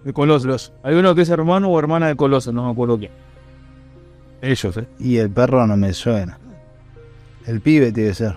De 0.04 0.12
Colosos. 0.12 0.72
Hay 0.82 0.94
uno 0.94 1.14
que 1.14 1.22
es 1.22 1.30
hermano 1.30 1.68
o 1.68 1.78
hermana 1.78 2.08
de 2.08 2.16
Coloso, 2.16 2.52
no 2.52 2.64
me 2.66 2.72
acuerdo 2.72 2.98
quién. 2.98 3.12
Ellos, 4.42 4.76
eh. 4.76 4.86
Y 4.98 5.16
el 5.16 5.30
perro 5.30 5.66
no 5.66 5.76
me 5.76 5.92
suena. 5.92 6.38
El 7.46 7.60
pibe 7.60 7.92
tiene 7.92 8.10
que 8.10 8.14
ser. 8.14 8.36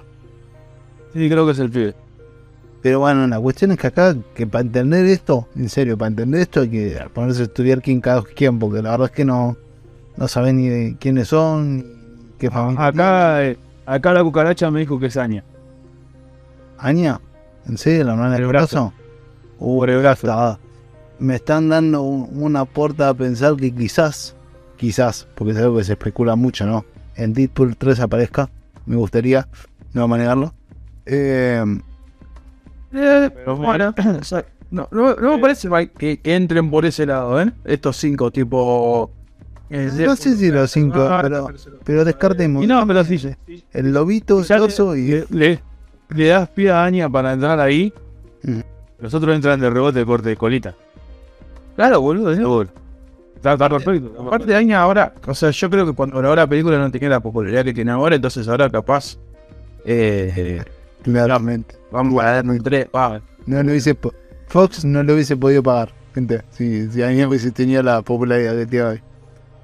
Sí, 1.13 1.30
creo 1.30 1.45
que 1.45 1.52
es 1.52 1.60
el 1.60 1.69
pibe. 1.69 1.95
Pero 2.82 3.00
bueno, 3.00 3.28
la 3.28 3.39
cuestión 3.39 3.71
es 3.71 3.78
que 3.78 3.88
acá, 3.88 4.15
que 4.34 4.47
para 4.47 4.63
entender 4.63 5.06
esto, 5.06 5.47
en 5.56 5.69
serio, 5.69 5.97
para 5.97 6.08
entender 6.08 6.41
esto 6.41 6.62
hay 6.62 6.69
que 6.69 7.00
ponerse 7.13 7.41
a 7.41 7.45
estudiar 7.45 7.82
quién 7.82 8.02
cada 8.02 8.24
quién, 8.24 8.58
porque 8.58 8.82
la 8.82 8.91
verdad 8.91 9.08
es 9.08 9.12
que 9.12 9.26
no, 9.26 9.56
no 10.17 10.28
saben 10.28 10.58
ni 10.58 10.69
de 10.69 10.95
quiénes 11.00 11.28
son, 11.28 11.78
ni 11.78 11.84
qué 12.39 12.50
familia. 12.50 12.88
Acá, 12.88 13.45
eh, 13.45 13.58
acá 13.86 14.13
la 14.13 14.24
cucaracha 14.24 14.71
me 14.71 14.80
dijo 14.80 15.00
que 15.00 15.08
es 15.08 15.17
Aña. 15.17 15.43
Aña, 16.82 17.20
¿en 17.67 17.78
serio 17.78 18.04
la 18.06 18.13
hermana 18.13 18.36
El 18.36 18.41
de 18.41 18.48
brazo. 18.48 18.94
Uh, 19.60 19.80
Por 19.80 19.89
el 19.89 20.00
brazo. 20.00 20.28
está- 20.28 20.60
me 21.20 21.36
están 21.36 21.70
dando 21.70 22.02
un- 22.02 22.30
una 22.34 22.65
puerta 22.65 23.10
a 23.10 23.13
pensar 23.13 23.56
que 23.56 23.72
quizás, 23.74 24.36
quizás, 24.78 25.28
porque 25.36 25.52
es 25.54 25.60
algo 25.60 25.78
que 25.78 25.84
se 25.84 25.94
especula 25.94 26.36
mucho, 26.36 26.65
¿no? 26.65 26.84
En 27.15 27.34
Deadpool 27.34 27.78
3 27.78 28.00
aparezca, 28.00 28.50
me 28.88 28.96
gustaría, 28.96 29.48
no 29.94 30.02
vamos 30.02 30.15
a 30.15 30.20
negarlo. 30.22 30.54
Eh, 31.06 31.63
Pero 32.91 33.56
Bueno, 33.56 33.94
o 34.20 34.24
sea, 34.24 34.44
no, 34.72 34.88
no, 34.91 35.15
no 35.15 35.36
me 35.36 35.39
parece 35.39 35.70
mal 35.70 35.91
que, 35.91 36.20
que 36.20 36.36
entren 36.36 36.72
por 36.72 36.86
ese 36.86 37.06
lado, 37.06 37.39
¿eh? 37.41 37.52
Estos 37.65 37.98
cinco, 37.98 38.32
tipo. 38.32 39.12
eh, 39.70 39.89
no 40.06 40.15
sé 40.15 40.36
si 40.36 40.50
los 40.52 40.72
cinco, 40.72 41.00
Ah, 41.02 41.20
pero, 41.22 41.48
pero 41.84 42.04
descartemos. 42.04 42.63
Y 42.63 42.67
no, 42.67 42.86
pero 42.88 43.04
sí. 43.04 43.20
El 43.72 43.94
lobito, 43.94 44.41
el 44.41 44.62
oso 44.62 44.96
y... 44.96 45.24
le, 45.30 45.62
le, 46.15 46.28
das 46.28 46.50
pie 46.50 46.71
a 46.71 46.84
Aña 46.84 47.10
para 47.10 47.34
entrar 47.34 47.60
ahí. 47.60 47.93
Ujú. 48.43 48.62
Los 49.00 49.13
otros 49.13 49.36
entran 49.36 49.60
de 49.60 49.69
rebote 49.69 50.00
de 50.00 50.06
corte 50.06 50.30
de 50.30 50.38
colita. 50.38 50.76
Claro, 51.76 52.02
boludo. 52.02 52.32
¿eh? 52.32 52.36
Seguro. 52.36 52.69
Está, 53.36 53.54
está 53.54 53.69
perfecto. 53.69 54.13
Aparte 54.21 54.45
de 54.45 54.56
año 54.56 54.78
ahora, 54.78 55.15
o 55.26 55.34
sea, 55.34 55.50
yo 55.50 55.69
creo 55.69 55.86
que 55.86 55.93
cuando 55.93 56.19
grabó 56.19 56.36
la 56.36 56.45
película 56.45 56.78
no 56.78 56.91
tenía 56.91 57.10
la 57.10 57.19
popularidad 57.19 57.63
que 57.63 57.74
tiene 57.74 57.91
ahora, 57.91 58.15
entonces 58.15 58.47
ahora 58.47 58.69
capaz. 58.69 59.17
Eh, 59.84 60.63
Claramente. 61.02 61.76
vamos 61.91 62.24
a 62.24 62.34
dar 62.34 62.45
un 62.45 62.62
tres, 62.62 62.88
va. 62.95 63.19
No 63.47 63.63
lo 63.63 63.71
hubiese 63.71 63.97
Fox 64.47 64.86
no 64.86 65.02
lo 65.02 65.13
hubiese 65.13 65.36
podido 65.36 65.63
pagar, 65.63 65.91
gente. 66.13 66.43
Si, 66.52 66.88
si 66.91 67.02
Aña 67.02 67.28
hubiese 67.28 67.50
tenido 67.50 67.82
la 67.82 68.04
popularidad 68.04 68.56
que 68.56 68.65
tiene 68.67 68.86
hoy. 68.86 69.02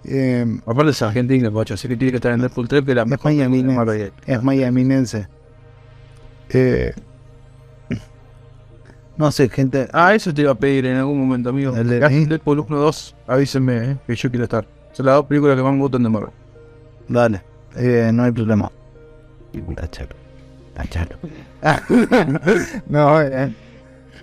Eh, 0.06 0.60
Aparte 0.66 0.92
es 0.92 1.02
argentino, 1.04 1.52
cocho, 1.52 1.76
así 1.76 1.88
que 1.88 1.98
tiene 1.98 2.12
que 2.12 2.18
estar 2.18 2.32
en 2.32 2.40
Deadpool 2.40 2.68
3, 2.68 2.84
que 2.84 2.92
es 2.92 2.96
la 2.96 3.04
es 3.04 3.08
mejor 3.08 3.34
miaminense. 3.34 3.76
Marvel. 3.76 4.12
Es. 4.26 5.28
Eh, 6.50 6.94
no 9.18 9.32
sé, 9.32 9.50
gente. 9.50 9.88
Ah, 9.94 10.14
eso 10.14 10.34
te 10.34 10.42
iba 10.44 10.52
a 10.52 10.56
pedir 10.56 10.86
en 10.86 10.98
algún 10.98 11.20
momento, 11.20 11.50
amigo. 11.50 11.76
El 11.76 11.88
de- 11.90 12.00
Deadpool 12.28 12.60
1 12.60 12.78
2, 12.78 13.16
avísenme, 13.26 13.92
eh, 13.92 13.98
que 14.06 14.16
yo 14.16 14.30
quiero 14.30 14.44
estar. 14.44 14.66
Son 14.94 15.06
las 15.06 15.16
dos 15.16 15.26
películas 15.26 15.56
que 15.58 15.64
más 15.64 15.74
me 15.74 15.80
gustan 15.80 16.04
de 16.04 16.10
Marvel. 16.10 16.32
Dale. 17.08 17.42
Eh, 17.76 18.12
no 18.14 18.24
hay 18.24 18.32
problema. 18.32 18.72
Tachalo. 19.76 20.16
Tachalo. 20.76 21.16
no, 22.88 23.22
eh, 23.22 23.54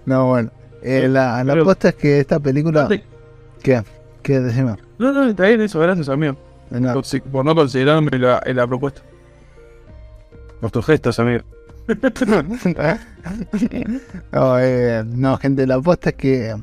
no, 0.07 0.27
bueno. 0.29 0.51
Eh, 0.83 1.09
la 1.09 1.43
la 1.43 1.55
apuesta 1.55 1.89
es 1.89 1.95
que 1.97 2.21
esta 2.21 2.39
película. 2.39 2.89
¿Qué? 3.63 3.83
¿Qué 4.23 4.41
decimos? 4.41 4.79
No, 4.99 5.13
no, 5.13 5.25
está 5.29 5.45
bien 5.47 5.61
eso, 5.63 5.81
gracias, 5.81 6.09
amigo. 6.09 6.37
Por 7.33 7.45
no 7.45 7.55
considerarme 7.55 8.17
la, 8.19 8.43
la 8.47 8.67
propuesta. 8.67 9.03
Por 10.61 10.71
tus 10.71 10.85
gestos, 10.87 11.19
amigo. 11.19 11.43
No, 14.33 14.59
eh, 14.61 15.05
no, 15.07 15.37
gente, 15.39 15.67
la 15.67 15.75
apuesta 15.77 16.11
es 16.11 16.17
que 16.17 16.55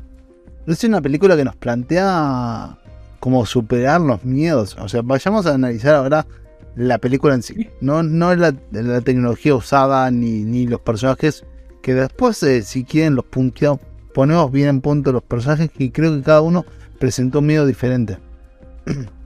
es 0.66 0.84
una 0.84 1.00
película 1.00 1.36
que 1.36 1.44
nos 1.44 1.56
plantea 1.56 2.78
cómo 3.20 3.46
superar 3.46 4.00
los 4.00 4.24
miedos. 4.24 4.76
O 4.80 4.88
sea, 4.88 5.02
vayamos 5.02 5.46
a 5.46 5.54
analizar 5.54 5.94
ahora 5.94 6.26
la 6.74 6.98
película 6.98 7.34
en 7.34 7.42
sí. 7.42 7.68
No, 7.80 8.02
no 8.02 8.34
la, 8.34 8.54
la 8.72 9.00
tecnología 9.00 9.54
usada 9.54 10.10
ni, 10.10 10.42
ni 10.44 10.66
los 10.66 10.80
personajes. 10.80 11.44
Que 11.82 11.94
después, 11.94 12.42
eh, 12.42 12.62
si 12.62 12.84
quieren, 12.84 13.14
los 13.16 13.24
punteamos, 13.24 13.80
ponemos 14.14 14.50
bien 14.50 14.68
en 14.68 14.80
punto 14.80 15.12
los 15.12 15.22
personajes. 15.22 15.70
Que 15.70 15.92
creo 15.92 16.16
que 16.16 16.22
cada 16.22 16.40
uno 16.40 16.64
presentó 16.98 17.40
un 17.40 17.46
miedo 17.46 17.66
diferente. 17.66 18.18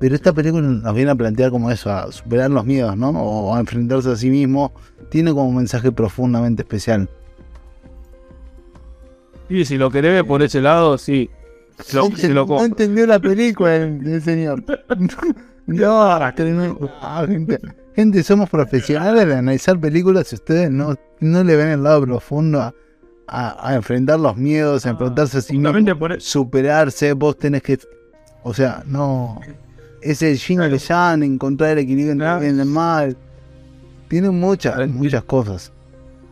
Pero 0.00 0.14
esta 0.16 0.32
película 0.32 0.66
nos 0.66 0.94
viene 0.94 1.12
a 1.12 1.14
plantear 1.14 1.50
como 1.52 1.70
eso, 1.70 1.92
a 1.92 2.10
superar 2.10 2.50
los 2.50 2.64
miedos, 2.64 2.96
¿no? 2.96 3.10
O 3.10 3.54
a 3.54 3.60
enfrentarse 3.60 4.10
a 4.10 4.16
sí 4.16 4.30
mismo. 4.30 4.72
Tiene 5.10 5.30
como 5.30 5.46
un 5.48 5.56
mensaje 5.56 5.92
profundamente 5.92 6.62
especial. 6.62 7.08
Y 9.48 9.64
si 9.64 9.76
lo 9.78 9.90
querés 9.90 10.12
ver 10.12 10.26
por 10.26 10.42
ese 10.42 10.60
lado, 10.60 10.96
sí. 10.98 11.30
Lo- 11.92 12.10
se 12.16 12.28
lo 12.28 12.46
no 12.46 12.64
entendió 12.64 13.06
la 13.06 13.18
película 13.20 13.76
el, 13.76 14.06
el 14.06 14.22
señor. 14.22 14.64
No. 15.66 16.02
Ah, 17.00 17.24
gente, 17.28 17.60
gente, 17.94 18.22
somos 18.24 18.50
profesionales 18.50 19.24
de 19.28 19.34
analizar 19.36 19.78
películas 19.78 20.32
y 20.32 20.34
ustedes 20.34 20.68
no, 20.68 20.96
no 21.20 21.44
le 21.44 21.54
ven 21.54 21.68
el 21.68 21.84
lado 21.84 22.02
profundo 22.02 22.60
a, 22.60 22.74
a- 23.28 23.68
a 23.68 23.74
enfrentar 23.76 24.18
los 24.18 24.36
miedos, 24.36 24.84
a 24.86 24.90
enfrentarse 24.90 25.38
a 25.38 25.40
sí 25.42 25.58
mismo, 25.58 25.96
por 25.96 26.12
eso. 26.12 26.20
superarse, 26.28 27.12
vos 27.12 27.36
tenés 27.38 27.62
que... 27.62 27.78
O 28.42 28.52
sea, 28.52 28.82
no... 28.86 29.40
Es 30.02 30.22
el 30.22 30.38
el 30.60 30.78
yang, 30.78 31.22
encontrar 31.22 31.72
el 31.72 31.78
equilibrio 31.78 32.12
entre 32.12 32.46
y 32.46 32.50
el 32.60 32.64
mal. 32.66 33.16
Tiene 34.08 34.30
muchas, 34.30 34.88
muchas 34.88 35.22
cosas. 35.24 35.72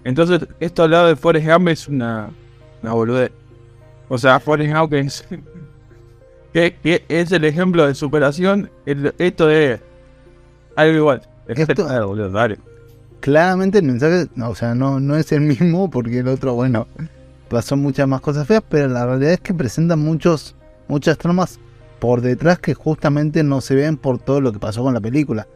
Entonces, 0.04 0.46
esto 0.60 0.84
al 0.84 0.90
lado 0.90 1.08
de 1.08 1.16
Forrest 1.16 1.46
Gump 1.46 1.68
es 1.68 1.86
una, 1.88 2.30
una 2.82 2.92
boludez. 2.92 3.30
O 4.08 4.16
sea, 4.16 4.40
Forrest 4.40 4.74
Gump 4.74 4.94
es, 4.94 5.24
que, 6.52 6.76
que 6.82 7.04
es 7.08 7.30
el 7.32 7.44
ejemplo 7.44 7.86
de 7.86 7.94
superación. 7.94 8.70
el- 8.86 9.14
esto 9.18 9.50
es 9.50 9.80
algo 10.76 10.96
igual. 10.96 11.22
Esto- 11.46 11.86
Ah, 11.88 12.04
boludo, 12.04 12.30
dale. 12.30 12.58
claramente 13.20 13.78
el 13.78 13.84
mensaje, 13.84 14.28
no, 14.34 14.50
o 14.50 14.54
sea, 14.54 14.74
no, 14.74 14.98
no 15.00 15.16
es 15.16 15.30
el 15.32 15.40
mismo 15.42 15.90
porque 15.90 16.18
el 16.20 16.28
otro, 16.28 16.54
bueno, 16.54 16.86
pasó 17.48 17.76
muchas 17.76 18.06
más 18.08 18.20
cosas 18.20 18.46
feas, 18.46 18.62
pero 18.68 18.88
la 18.88 19.06
realidad 19.06 19.32
es 19.32 19.40
que 19.40 19.54
presenta 19.54 19.96
muchos, 19.96 20.54
muchas 20.88 21.16
tramas 21.18 21.58
por 21.98 22.20
detrás 22.20 22.58
que 22.58 22.74
justamente 22.74 23.42
no 23.42 23.60
se 23.60 23.74
ven 23.74 23.96
por 23.96 24.18
todo 24.18 24.40
lo 24.40 24.52
que 24.52 24.58
pasó 24.58 24.82
con 24.82 24.94
la 24.94 25.00
película. 25.00 25.46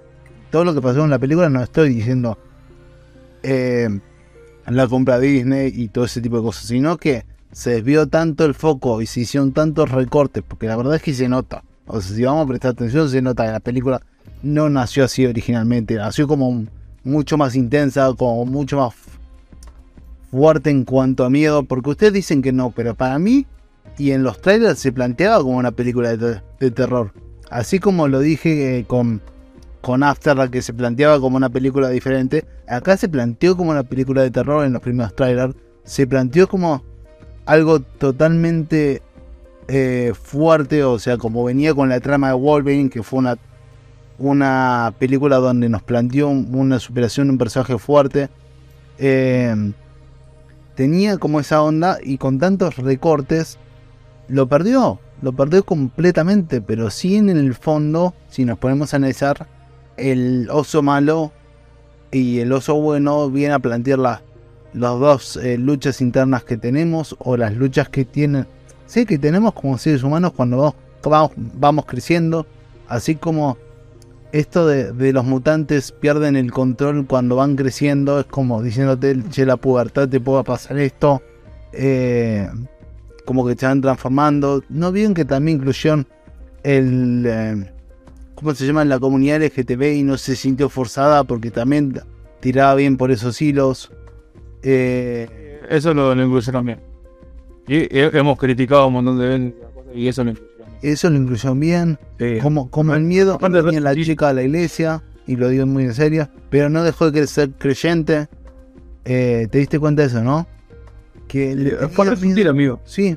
Todo 0.51 0.65
lo 0.65 0.75
que 0.75 0.83
pasó 0.83 1.01
con 1.01 1.11
la 1.11 1.19
película 1.19 1.49
no 1.49 1.63
estoy 1.63 1.95
diciendo 1.95 2.39
eh, 3.43 3.89
la 4.67 4.87
compra 4.87 5.19
Disney 5.19 5.73
y 5.75 5.89
todo 5.89 6.05
ese 6.05 6.21
tipo 6.21 6.37
de 6.37 6.43
cosas, 6.43 6.65
sino 6.65 6.97
que 6.97 7.25
se 7.53 7.71
desvió 7.71 8.07
tanto 8.07 8.45
el 8.45 8.55
foco 8.55 9.01
y 9.03 9.07
se 9.07 9.21
hicieron 9.21 9.53
tantos 9.53 9.91
recortes, 9.91 10.43
porque 10.47 10.67
la 10.67 10.77
verdad 10.77 10.97
es 10.97 11.03
que 11.03 11.15
se 11.15 11.29
nota. 11.29 11.65
O 11.87 12.01
sea, 12.01 12.17
si 12.17 12.23
vamos 12.23 12.45
a 12.45 12.49
prestar 12.49 12.71
atención, 12.73 13.09
se 13.09 13.21
nota 13.21 13.45
que 13.45 13.53
la 13.53 13.61
película 13.61 14.01
no 14.43 14.69
nació 14.71 15.05
así 15.05 15.27
originalmente, 15.27 15.95
nació 15.95 16.27
como 16.27 16.65
mucho 17.05 17.37
más 17.37 17.55
intensa, 17.55 18.13
como 18.17 18.45
mucho 18.47 18.79
más 18.79 18.95
fuerte 20.31 20.71
en 20.71 20.85
cuanto 20.85 21.25
a 21.25 21.31
miedo, 21.31 21.65
porque 21.65 21.91
ustedes 21.91 22.13
dicen 22.15 22.41
que 22.41 22.53
no, 22.53 22.71
pero 22.71 22.95
para 22.95 23.19
mí 23.19 23.47
y 23.99 24.13
en 24.13 24.23
los 24.23 24.41
trailers 24.41 24.79
se 24.79 24.93
planteaba 24.93 25.43
como 25.43 25.57
una 25.59 25.73
película 25.73 26.17
de, 26.17 26.19
te- 26.19 26.43
de 26.65 26.71
terror. 26.71 27.13
Así 27.51 27.79
como 27.79 28.09
lo 28.09 28.21
dije 28.21 28.79
eh, 28.79 28.85
con, 28.85 29.21
con 29.81 30.03
After, 30.03 30.49
que 30.51 30.63
se 30.63 30.73
planteaba 30.73 31.21
como 31.21 31.37
una 31.37 31.51
película 31.51 31.89
diferente, 31.89 32.45
acá 32.67 32.97
se 32.97 33.09
planteó 33.09 33.57
como 33.57 33.71
una 33.71 33.83
película 33.83 34.23
de 34.23 34.31
terror 34.31 34.65
en 34.65 34.73
los 34.73 34.83
primeros 34.83 35.15
trailers, 35.15 35.55
se 35.85 36.07
planteó 36.07 36.49
como 36.49 36.83
algo 37.45 37.81
totalmente 37.81 39.03
eh, 39.69 40.13
fuerte, 40.21 40.85
o 40.85 40.99
sea, 40.99 41.19
como 41.19 41.45
venía 41.45 41.75
con 41.75 41.89
la 41.89 42.01
trama 42.01 42.29
de 42.29 42.35
Wolverine, 42.35 42.89
que 42.91 43.03
fue 43.03 43.19
una, 43.19 43.37
una 44.19 44.95
película 44.99 45.37
donde 45.37 45.69
nos 45.69 45.83
planteó 45.83 46.29
un- 46.29 46.49
una 46.55 46.79
superación 46.79 47.29
un 47.31 47.39
personaje 47.39 47.77
fuerte. 47.79 48.29
Eh, 48.99 49.73
tenía 50.75 51.19
como 51.19 51.41
esa 51.41 51.63
onda 51.63 51.99
y 52.03 52.19
con 52.19 52.39
tantos 52.39 52.77
recortes 52.77 53.59
lo 54.33 54.49
perdió, 54.49 54.99
lo 55.21 55.33
perdió 55.33 55.62
completamente, 55.62 56.62
pero 56.62 56.88
sí 56.90 57.16
en 57.16 57.29
el 57.29 57.55
fondo, 57.55 58.14
si 58.31 58.45
nos 58.47 58.59
ponemos 58.59 58.92
a 58.92 58.97
analizar, 58.97 59.47
el 59.99 60.49
oso 60.51 60.83
malo 60.83 61.33
y 62.11 62.38
el 62.38 62.51
oso 62.53 62.75
bueno 62.77 63.29
vienen 63.31 63.53
a 63.53 63.59
plantear 63.59 63.99
la- 63.99 64.23
las 64.73 64.99
dos 64.99 65.37
eh, 65.37 65.59
luchas 65.59 66.01
internas 66.01 66.45
que 66.45 66.57
tenemos 66.57 67.14
o 67.18 67.37
las 67.37 67.55
luchas 67.55 67.90
que 67.90 68.07
tienen, 68.07 68.47
sí, 68.87 69.05
que 69.05 69.18
tenemos 69.18 69.53
como 69.53 69.77
seres 69.77 70.03
humanos 70.03 70.33
cuando 70.35 70.75
vamos, 71.05 71.33
vamos, 71.37 71.85
creciendo, 71.85 72.47
así 72.88 73.16
como 73.16 73.59
esto 74.33 74.66
de, 74.66 74.92
de 74.95 75.12
los 75.12 75.27
mutantes 75.27 75.92
pierden 75.92 76.37
el 76.37 76.53
control 76.53 77.07
cuando 77.07 77.37
van 77.37 77.55
creciendo, 77.55 78.18
es 78.21 78.25
como 78.27 78.62
diciéndote, 78.62 79.14
che, 79.29 79.45
la 79.45 79.59
pubertad 79.59 80.09
te 80.09 80.21
pueda 80.21 80.42
pasar 80.42 80.79
esto, 80.79 81.21
eh, 81.75 82.49
como 83.25 83.47
que 83.47 83.55
se 83.57 83.67
van 83.67 83.81
transformando. 83.81 84.63
No 84.69 84.93
vieron 84.93 85.15
que 85.15 85.25
también 85.25 85.59
incluyeron 85.59 86.07
el, 86.63 87.25
eh, 87.27 87.73
¿cómo 88.35 88.55
se 88.55 88.67
llama? 88.67 88.85
La 88.85 88.99
comunidad 88.99 89.43
LGTB 89.43 89.95
y 89.97 90.03
no 90.03 90.17
se 90.19 90.37
sintió 90.37 90.69
forzada 90.69 91.25
porque 91.25 91.51
también 91.51 92.01
tiraba 92.41 92.75
bien 92.75 92.97
por 92.97 93.11
esos 93.11 93.41
hilos. 93.43 93.91
Eh, 94.63 95.61
Eso 95.69 95.95
lo, 95.95 96.15
lo 96.15 96.25
incluyeron 96.25 96.67
bien. 96.67 96.81
Y 97.67 97.75
he- 97.97 98.11
hemos 98.19 98.39
criticado 98.39 98.87
un 98.89 98.95
montón 98.95 99.19
de 99.19 99.27
veces 99.29 99.55
y 99.95 100.09
eso 100.09 100.25
lo 100.25 100.31
incluyeron 100.31 100.67
bien. 100.81 100.93
eso 100.93 101.11
lo 101.11 101.17
incluyeron 101.17 101.61
bien. 101.61 101.99
Sí. 102.19 102.39
Como, 102.43 102.71
como 102.71 102.95
el 102.95 103.03
miedo 103.03 103.39
que 103.39 103.49
tenía 103.51 103.81
la 103.81 103.95
chica 103.95 104.29
a 104.29 104.33
la 104.33 104.43
iglesia, 104.43 105.03
y 105.27 105.37
lo 105.37 105.49
digo 105.49 105.67
muy 105.67 105.85
en 105.85 105.95
serio, 105.95 106.29
pero 106.51 106.69
no 106.69 106.83
dejó 106.83 107.11
de 107.11 107.27
ser 107.27 107.51
creyente. 107.53 108.29
Eh, 109.05 109.47
¿Te 109.51 109.59
diste 109.59 109.79
cuenta 109.79 110.03
de 110.03 110.09
eso, 110.09 110.23
no? 110.23 110.47
Que 111.29 111.55
le 111.55 111.71
Es 111.71 111.79
tenía 111.79 111.97
para 111.97 112.17
sentir, 112.17 112.49
amigo. 112.49 112.81
Sí, 112.85 113.17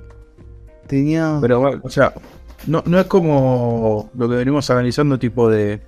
tenía. 0.88 1.38
Pero, 1.42 1.60
bueno, 1.60 1.82
o 1.84 1.90
sea, 1.90 2.14
no, 2.68 2.82
no 2.86 3.00
es 3.00 3.06
como 3.08 4.10
lo 4.16 4.30
que 4.30 4.36
venimos 4.36 4.70
analizando, 4.70 5.20
tipo 5.20 5.50
de, 5.50 5.82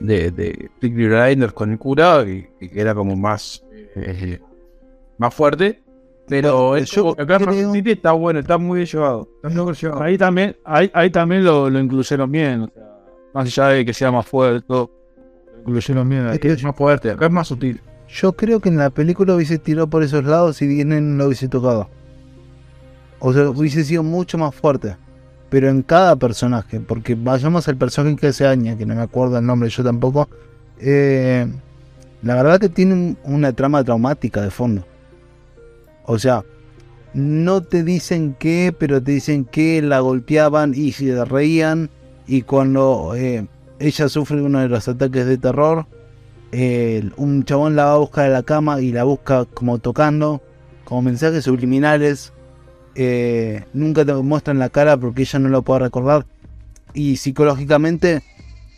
de, 0.00 0.30
de 0.30 0.70
Blinders 0.80 1.52
con 1.52 1.72
el 1.72 1.78
cura, 1.78 2.22
y, 2.26 2.46
y 2.60 2.68
que 2.68 2.80
era 2.80 2.94
como 2.94 3.16
más, 3.16 3.64
eh, 3.96 4.38
más 5.18 5.34
fuerte. 5.34 5.80
Pero 6.26 6.68
Bueno, 6.68 6.76
es 6.82 6.90
yo 6.90 7.02
como 7.02 7.16
que 7.16 7.22
acá 7.22 7.38
creo- 7.38 7.74
está 7.74 8.12
bueno, 8.12 8.40
está 8.40 8.56
muy 8.56 8.76
bien 8.78 8.86
llevado. 8.86 9.28
Está 9.36 9.48
muy 9.50 9.64
bien 9.64 9.74
llevado. 9.74 10.02
Ahí 10.02 10.16
también, 10.16 10.56
ahí, 10.64 10.90
ahí 10.94 11.10
también 11.10 11.44
lo, 11.44 11.68
lo 11.68 11.78
incluyeron 11.80 12.30
bien. 12.32 12.62
o 12.62 12.68
sea, 12.68 12.82
más 13.34 13.46
allá 13.46 13.68
de 13.68 13.84
que 13.84 13.92
sea 13.92 14.10
más 14.10 14.26
fuerte, 14.26 14.64
todo, 14.66 14.90
lo 15.54 15.60
incluyeron 15.60 16.08
bien. 16.08 16.26
ahí. 16.26 16.34
Es 16.34 16.40
que 16.40 16.48
es 16.52 16.64
más 16.64 16.74
fuerte, 16.76 17.10
acá 17.10 17.26
es 17.26 17.32
más 17.32 17.48
sutil. 17.48 17.78
Yo 18.14 18.32
creo 18.32 18.60
que 18.60 18.68
en 18.68 18.76
la 18.76 18.90
película 18.90 19.34
hubiese 19.34 19.58
tirado 19.58 19.88
por 19.88 20.02
esos 20.02 20.24
lados 20.24 20.62
y 20.62 20.66
Disney 20.66 21.00
no 21.00 21.16
lo 21.16 21.26
hubiese 21.26 21.48
tocado. 21.48 21.88
O 23.18 23.32
sea, 23.32 23.48
hubiese 23.50 23.82
sido 23.84 24.02
mucho 24.02 24.38
más 24.38 24.54
fuerte. 24.54 24.96
Pero 25.50 25.68
en 25.68 25.82
cada 25.82 26.16
personaje, 26.16 26.80
porque 26.80 27.14
vayamos 27.14 27.66
al 27.68 27.76
personaje 27.76 28.16
que 28.16 28.28
hace 28.28 28.46
Aña, 28.46 28.76
que 28.76 28.86
no 28.86 28.94
me 28.94 29.02
acuerdo 29.02 29.38
el 29.38 29.46
nombre 29.46 29.68
yo 29.68 29.82
tampoco. 29.84 30.28
eh, 30.80 31.46
la 32.22 32.34
verdad 32.34 32.58
que 32.58 32.68
tiene 32.68 32.94
un- 32.94 33.18
una 33.24 33.52
trama 33.52 33.84
traumática 33.84 34.42
de 34.42 34.50
fondo. 34.50 34.84
O 36.04 36.18
sea, 36.18 36.42
no 37.14 37.62
te 37.62 37.84
dicen 37.84 38.34
qué, 38.38 38.74
pero 38.76 39.00
te 39.02 39.12
dicen 39.12 39.44
que 39.44 39.80
la 39.82 40.00
golpeaban 40.00 40.72
y 40.74 40.92
se 40.92 41.24
reían. 41.24 41.90
Y 42.26 42.42
cuando 42.42 43.12
eh, 43.16 43.46
ella 43.78 44.08
sufre 44.08 44.42
uno 44.42 44.58
de 44.60 44.68
los 44.68 44.88
ataques 44.88 45.26
de 45.26 45.38
terror, 45.38 45.86
un 47.16 47.44
chabón 47.44 47.74
la 47.76 47.86
va 47.86 47.94
a 47.94 47.98
buscar 47.98 48.26
a 48.26 48.28
la 48.28 48.42
cama 48.42 48.80
y 48.80 48.92
la 48.92 49.04
busca 49.04 49.44
como 49.44 49.78
tocando, 49.78 50.40
como 50.84 51.02
mensajes 51.02 51.44
subliminales. 51.44 52.32
eh, 52.94 53.64
nunca 53.72 54.04
te 54.04 54.14
muestran 54.14 54.58
la 54.58 54.68
cara 54.68 54.96
porque 54.96 55.22
ella 55.22 55.38
no 55.40 55.48
lo 55.48 55.62
puede 55.62 55.80
recordar. 55.80 56.26
Y 56.92 57.16
psicológicamente 57.16 58.22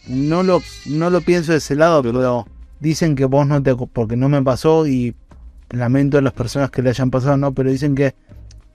no 0.09 0.43
lo, 0.43 0.63
no 0.87 1.11
lo 1.11 1.21
pienso 1.21 1.53
de 1.53 1.59
ese 1.59 1.75
lado, 1.77 2.03
pero 2.03 2.47
dicen 2.81 3.15
que 3.15 3.27
vos 3.27 3.47
no 3.47 3.63
te... 3.63 3.75
porque 3.75 4.17
no 4.17 4.29
me 4.29 4.43
pasó 4.43 4.87
y 4.87 5.15
lamento 5.71 6.19
a 6.19 6.23
las 6.23 6.33
personas 6.33 6.71
que 6.71 6.83
le 6.83 6.91
hayan 6.91 7.11
pasado, 7.11 7.37
no, 7.37 7.53
pero 7.53 7.71
dicen 7.71 7.95
que 7.95 8.15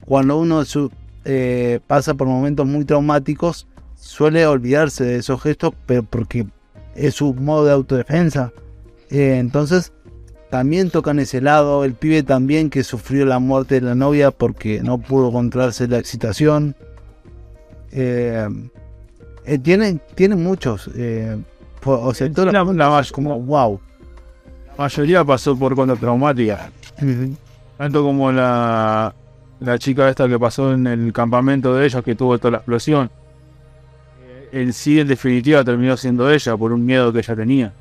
cuando 0.04 0.36
uno 0.38 0.62
eh, 1.24 1.80
pasa 1.86 2.14
por 2.14 2.26
momentos 2.28 2.66
muy 2.66 2.84
traumáticos, 2.84 3.66
suele 3.96 4.46
olvidarse 4.46 5.04
de 5.04 5.16
esos 5.16 5.42
gestos, 5.42 5.74
pero 5.86 6.02
porque 6.02 6.46
es 6.94 7.14
su 7.14 7.34
modo 7.34 7.64
de 7.64 7.72
autodefensa. 7.72 8.52
Eh, 9.12 9.36
entonces, 9.38 9.92
también 10.50 10.90
tocan 10.90 11.18
ese 11.20 11.40
lado. 11.40 11.84
El 11.84 11.94
pibe 11.94 12.22
también 12.24 12.70
que 12.70 12.82
sufrió 12.82 13.24
la 13.26 13.38
muerte 13.38 13.76
de 13.76 13.82
la 13.82 13.94
novia 13.94 14.30
porque 14.32 14.82
no 14.82 14.98
pudo 14.98 15.30
controlarse 15.30 15.86
la 15.86 15.98
excitación. 15.98 16.74
Eh, 17.92 18.48
eh, 19.44 19.58
tiene, 19.58 20.00
tiene 20.14 20.34
muchos. 20.36 20.90
eh, 20.96 21.36
o 21.84 22.14
sea, 22.14 22.30
todas 22.32 22.52
las 22.52 22.66
La- 22.66 22.72
la 22.72 22.90
mayor- 22.90 23.12
como 23.12 23.38
wow. 23.40 23.80
La 24.78 24.84
mayoría 24.84 25.24
pasó 25.24 25.56
por 25.58 25.74
contra 25.74 25.96
traumática. 25.96 26.70
Tanto 27.76 28.02
como 28.02 28.30
la, 28.32 29.14
la 29.60 29.78
chica 29.78 30.08
esta 30.08 30.28
que 30.28 30.38
pasó 30.38 30.72
en 30.72 30.86
el 30.86 31.12
campamento 31.12 31.74
de 31.74 31.84
ellos, 31.86 32.02
que 32.04 32.14
tuvo 32.14 32.38
toda 32.38 32.52
la 32.52 32.56
explosión. 32.58 33.10
En 34.52 34.72
sí, 34.72 35.00
en 35.00 35.08
definitiva, 35.08 35.64
terminó 35.64 35.96
siendo 35.96 36.30
ella 36.30 36.56
por 36.56 36.72
un 36.72 36.84
miedo 36.86 37.12
que 37.12 37.18
ella 37.20 37.34
tenía. 37.36 37.72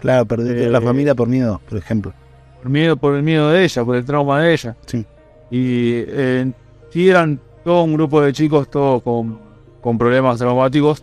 Claro, 0.00 0.26
perdiste 0.26 0.64
Eh, 0.66 0.70
la 0.70 0.80
familia 0.82 1.14
por 1.14 1.28
miedo, 1.28 1.60
por 1.66 1.78
ejemplo. 1.78 2.12
Por 2.60 2.70
miedo, 2.70 2.96
por 2.96 3.14
el 3.14 3.22
miedo 3.22 3.48
de 3.50 3.64
ella, 3.64 3.84
por 3.84 3.96
el 3.96 4.04
trauma 4.04 4.40
de 4.42 4.52
ella. 4.52 4.76
Sí. 4.86 5.06
Y 5.50 5.92
eh, 6.06 6.52
sí 6.90 7.08
eran 7.08 7.40
todo 7.64 7.84
un 7.84 7.94
grupo 7.94 8.20
de 8.20 8.32
chicos, 8.32 8.68
todos 8.70 9.02
con, 9.02 9.38
con 9.80 9.96
problemas 9.96 10.38
traumáticos 10.38 11.02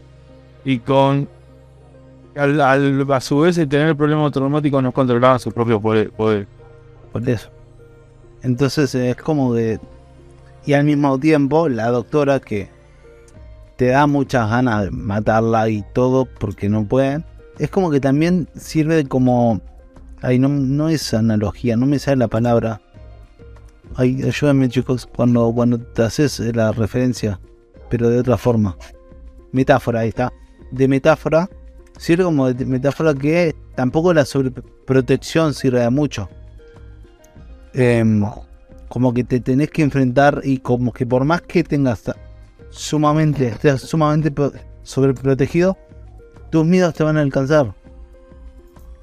y 0.64 0.80
con. 0.80 1.28
Al, 2.36 2.62
al- 2.62 3.12
a 3.12 3.20
su 3.22 3.40
vez, 3.40 3.58
el 3.58 3.68
tener 3.68 3.96
problemas 3.96 4.32
traumáticos 4.32 4.82
no 4.84 4.92
controlaban 4.92 5.40
sus 5.40 5.54
propios 5.54 5.82
poder- 5.82 6.12
poderes. 6.12 6.48
Por 7.12 7.28
eso. 7.28 7.50
Entonces 8.44 8.94
es 8.94 9.16
como 9.16 9.54
que. 9.56 9.80
Y 10.66 10.74
al 10.74 10.84
mismo 10.84 11.20
tiempo, 11.20 11.68
la 11.70 11.88
doctora 11.90 12.40
que 12.40 12.70
te 13.78 13.88
da 13.88 14.06
muchas 14.06 14.48
ganas 14.48 14.84
de 14.84 14.92
matarla 14.92 15.70
y 15.70 15.84
todo 15.94 16.26
porque 16.26 16.70
no 16.70 16.86
pueden. 16.86 17.26
Es 17.62 17.70
como 17.70 17.92
que 17.92 18.00
también 18.00 18.50
sirve 18.56 19.06
como. 19.06 19.62
Ay, 20.24 20.40
no, 20.40 20.50
no 20.50 20.90
es 20.90 21.14
analogía, 21.14 21.78
no 21.78 21.86
me 21.86 22.00
sale 22.00 22.18
la 22.18 22.28
palabra. 22.28 22.82
Ay, 23.96 24.24
ayúdame 24.24 24.68
chicos, 24.68 25.06
cuando, 25.06 25.52
cuando 25.54 25.80
te 25.80 26.02
haces 26.02 26.40
la 26.56 26.72
referencia, 26.72 27.40
pero 27.88 28.10
de 28.10 28.20
otra 28.20 28.38
forma. 28.38 28.76
Metáfora, 29.52 30.00
ahí 30.00 30.10
está. 30.10 30.34
De 30.72 30.88
metáfora, 30.88 31.50
sirve 32.00 32.24
como 32.24 32.52
de 32.52 32.66
metáfora 32.66 33.14
que 33.14 33.56
tampoco 33.76 34.12
la 34.12 34.26
sobreprotección 34.26 35.54
sirve 35.54 35.82
de 35.82 35.90
mucho. 35.92 36.30
Em, 37.74 38.24
como 38.88 39.14
que 39.14 39.24
te 39.24 39.40
tenés 39.40 39.70
que 39.70 39.84
enfrentar 39.84 40.42
y 40.44 40.58
como 40.58 40.92
que 40.94 41.06
por 41.06 41.26
más 41.26 41.42
que 41.44 41.64
tengas 41.64 42.04
sumamente, 42.72 43.54
sumamente 43.78 44.32
pro- 44.32 44.52
sobreprotegido, 44.84 45.78
tus 46.52 46.66
miedos 46.66 46.94
te 46.94 47.04
van 47.04 47.18
a 47.18 47.22
alcanzar. 47.22 47.74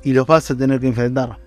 Y 0.02 0.12
los 0.12 0.26
vas 0.26 0.48
a 0.50 0.56
tener 0.56 0.78
que 0.80 0.86
enfrentar. 0.88 1.38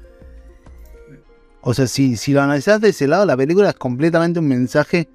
O 1.61 1.73
sea, 1.73 1.87
si, 1.87 2.17
si 2.17 2.33
lo 2.33 2.41
analizás 2.41 2.81
de 2.81 2.89
ese 2.89 3.07
lado, 3.07 3.25
la 3.25 3.37
película 3.37 3.69
es 3.69 3.75
completamente 3.75 4.39
un 4.39 4.47
mensaje 4.47 5.07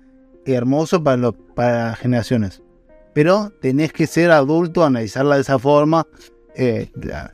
hermoso 0.44 1.02
para, 1.02 1.16
lo- 1.16 1.32
para 1.32 1.88
las 1.88 1.98
generaciones. 1.98 2.62
Pero 3.12 3.52
tenés 3.60 3.92
que 3.92 4.06
ser 4.06 4.30
adulto, 4.30 4.84
analizarla 4.84 5.34
de 5.36 5.40
esa 5.42 5.58
forma. 5.58 6.06
eh, 6.58 6.90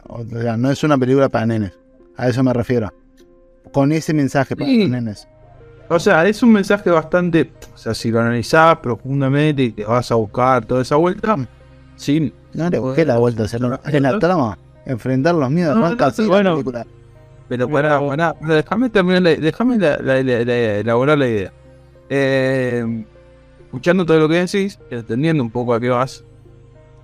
o 0.08 0.24
sea, 0.24 0.56
no 0.56 0.70
es 0.70 0.82
una 0.82 0.98
película 0.98 1.28
para 1.28 1.46
nenes. 1.46 1.72
A 2.16 2.28
eso 2.28 2.42
me 2.42 2.52
refiero. 2.52 2.92
Con 3.72 3.92
ese 3.92 4.12
mensaje 4.12 4.56
para 4.56 4.68
Sí. 4.68 4.88
nenes. 4.88 5.28
O 5.88 6.00
sea, 6.00 6.26
es 6.26 6.42
un 6.42 6.50
mensaje 6.52 6.90
bastante. 6.90 7.52
O 7.74 7.76
sea, 7.78 7.94
si 7.94 8.10
lo 8.10 8.20
analizás 8.20 8.78
profundamente 8.78 9.62
y 9.62 9.72
te 9.72 9.84
vas 9.84 10.10
a 10.10 10.14
buscar 10.16 10.64
toda 10.64 10.82
esa 10.82 10.96
vuelta, 10.96 11.36
sí. 11.96 12.32
No 12.54 12.68
le 12.68 12.78
busqué 12.78 13.04
la 13.04 13.18
vuelta 13.18 13.42
a 13.42 13.46
hacerlo. 13.46 13.80
En 13.86 14.02
la 14.02 14.18
trama, 14.18 14.58
enfrentar 14.84 15.34
los 15.34 15.50
miedos. 15.50 15.74
No, 15.76 15.86
arranca 15.86 16.04
no, 16.06 16.10
así 16.10 16.22
la 16.22 16.28
bueno. 16.28 16.52
película. 16.52 16.86
Pero 17.48 17.68
pará, 17.68 17.98
pará, 18.00 18.34
déjame 18.40 18.90
terminar, 18.90 19.22
la- 19.22 19.36
déjame 19.36 19.78
la- 19.78 19.96
la- 19.98 20.22
la- 20.22 20.44
la- 20.44 20.74
elaborar 20.78 21.18
la 21.18 21.28
idea. 21.28 21.52
Eh, 22.10 23.04
escuchando 23.64 24.04
todo 24.04 24.18
lo 24.20 24.28
que 24.28 24.36
decís, 24.36 24.78
entendiendo 24.90 25.42
un 25.42 25.50
poco 25.50 25.72
a 25.74 25.80
qué 25.80 25.88
vas, 25.88 26.24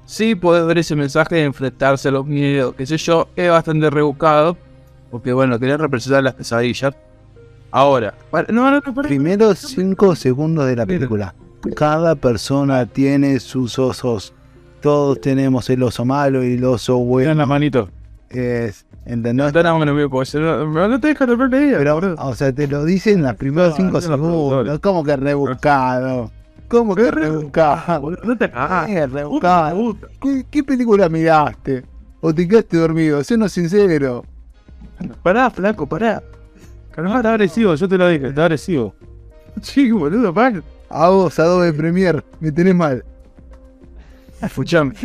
sí 0.05 0.35
podés 0.35 0.67
ver 0.67 0.79
ese 0.79 0.95
mensaje 0.97 1.37
de 1.37 1.45
enfrentarse 1.45 2.09
a 2.09 2.13
los 2.13 2.27
miedos, 2.27 2.75
qué 2.77 2.85
sé 2.87 2.97
yo, 2.99 3.29
es 3.37 3.51
bastante 3.51 3.89
rebuscado, 3.91 4.57
porque 5.11 5.33
bueno, 5.33 5.59
quería 5.59 5.77
representar 5.79 6.23
las 6.23 6.35
pesadillas. 6.35 6.95
Ahora, 7.71 8.15
para- 8.31 8.51
no, 8.53 8.71
no, 8.71 8.81
no, 8.85 8.95
pará. 8.95 9.09
Primeros 9.09 9.59
5 9.59 10.15
segundos 10.15 10.67
de 10.67 10.77
la 10.77 10.87
película. 10.87 11.35
Cada 11.77 12.15
persona 12.15 12.87
tiene 12.87 13.41
sus 13.41 13.79
osos. 13.79 14.33
Todos 14.81 15.21
tenemos 15.21 15.69
el 15.71 15.83
oso 15.83 16.05
malo 16.05 16.45
y 16.45 16.55
el 16.55 16.65
oso 16.65 16.99
bueno. 16.99 17.35
las 17.35 17.49
manitos. 17.49 17.89
Es, 18.31 18.85
¿Entendés? 19.07 19.53
No, 19.55 19.63
no, 19.85 20.89
no, 20.89 21.01
te 21.01 21.09
dejas 21.09 21.29
de 21.29 21.37
ver 21.37 21.63
idea, 21.63 21.79
Pero, 21.79 22.15
o 22.19 22.35
sea, 22.35 22.53
te 22.53 22.67
lo 22.69 22.85
dicen 22.85 23.19
en 23.19 23.23
los 23.25 23.35
primeros 23.37 23.73
Ah, 23.73 23.77
5 23.77 23.87
no, 23.89 23.93
no, 23.93 24.01
segundos. 24.01 24.81
Como 24.81 25.03
que 25.03 25.17
rebuscado. 25.17 26.31
¿Cómo 26.69 26.95
que 26.95 27.11
rebuscado? 27.11 28.11
No 28.23 28.37
te 28.37 28.51
cagas. 28.51 29.11
Rebuscado. 29.11 29.97
¿Qué, 30.21 30.45
qué 30.51 30.63
película 30.63 31.09
miraste? 31.09 31.85
¿O 32.21 32.35
te 32.35 32.47
quedaste 32.47 32.77
dormido? 32.77 33.25
Siendo 33.25 33.49
sincero. 33.49 34.25
Pará, 35.23 35.49
flaco, 35.51 35.87
pará. 35.87 36.23
No, 36.97 37.17
está 37.17 37.31
agresivo, 37.31 37.75
yo 37.77 37.89
te 37.89 37.97
lo 37.97 38.09
dije, 38.09 38.29
está 38.29 38.43
agresivo. 38.45 38.95
Sí, 39.63 39.91
boludo, 39.91 40.33
pará. 40.33 40.63
A 40.91 41.09
vos, 41.09 41.39
Adobe 41.39 41.73
Premiere, 41.73 42.23
me 42.41 42.53
tenés 42.53 42.75
mal. 42.75 43.05
Escuchame. 44.43 44.93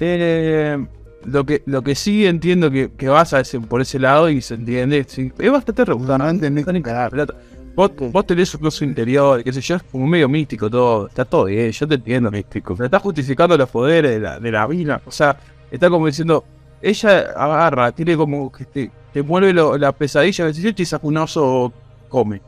Eh, 0.00 0.86
lo, 1.26 1.44
que, 1.44 1.62
lo 1.66 1.82
que 1.82 1.94
sí 1.94 2.26
entiendo 2.26 2.70
que, 2.70 2.90
que 2.96 3.06
vas 3.08 3.32
a 3.34 3.40
ese, 3.40 3.60
por 3.60 3.80
ese 3.82 3.98
lado 3.98 4.28
y 4.30 4.40
se 4.40 4.54
entiende, 4.54 5.04
sí, 5.06 5.30
es 5.38 5.52
bastante 5.52 5.84
rebuscado. 5.84 6.18
No 6.32 7.10
pelota. 7.10 7.34
Vos, 7.76 7.92
vos 8.10 8.26
tenés 8.26 8.52
un 8.54 8.60
curso 8.62 8.82
interior, 8.84 9.44
qué 9.44 9.52
sé 9.52 9.60
yo, 9.60 9.76
es 9.76 9.82
como 9.84 10.06
medio 10.06 10.28
místico 10.28 10.68
todo. 10.68 11.06
Está 11.06 11.24
todo 11.24 11.44
bien, 11.44 11.70
yo 11.70 11.86
te 11.86 11.94
entiendo. 11.96 12.30
Místico. 12.30 12.74
Pero 12.74 12.86
está 12.86 12.98
justificando 12.98 13.56
los 13.56 13.68
poderes 13.68 14.12
de 14.12 14.20
la, 14.20 14.40
de 14.40 14.50
la 14.50 14.66
mina. 14.66 15.00
O 15.04 15.12
sea, 15.12 15.36
está 15.70 15.88
como 15.90 16.06
diciendo, 16.06 16.44
ella 16.82 17.18
agarra, 17.36 17.92
tiene 17.92 18.16
como 18.16 18.50
que 18.50 18.64
te, 18.64 18.90
te 19.12 19.22
mueve 19.22 19.52
lo- 19.52 19.76
la 19.78 19.92
pesadilla, 19.92 20.50
te 20.52 20.84
saca 20.84 21.06
un 21.06 21.18
oso, 21.18 21.72
come. 22.08 22.40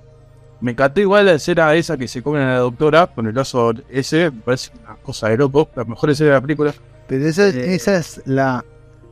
Me 0.60 0.72
encantó 0.72 1.00
igual 1.00 1.24
la 1.26 1.32
escena 1.32 1.74
esa 1.74 1.96
que 1.96 2.06
se 2.06 2.22
come 2.22 2.40
a 2.42 2.46
la 2.46 2.58
doctora 2.58 3.06
con 3.06 3.26
el 3.26 3.36
oso 3.38 3.72
ese, 3.88 4.30
me 4.30 4.40
parece 4.42 4.70
una 4.84 4.96
cosa 4.96 5.28
de 5.30 5.38
loco, 5.38 5.68
la 5.74 5.84
mejor 5.84 6.10
escena 6.10 6.30
de 6.30 6.34
la 6.36 6.40
película. 6.42 6.74
Pero 7.08 7.26
esa 7.26 7.46
es, 7.48 7.54
Eh. 7.54 7.74
esa 7.74 7.96
es 7.96 8.20
la 8.26 8.64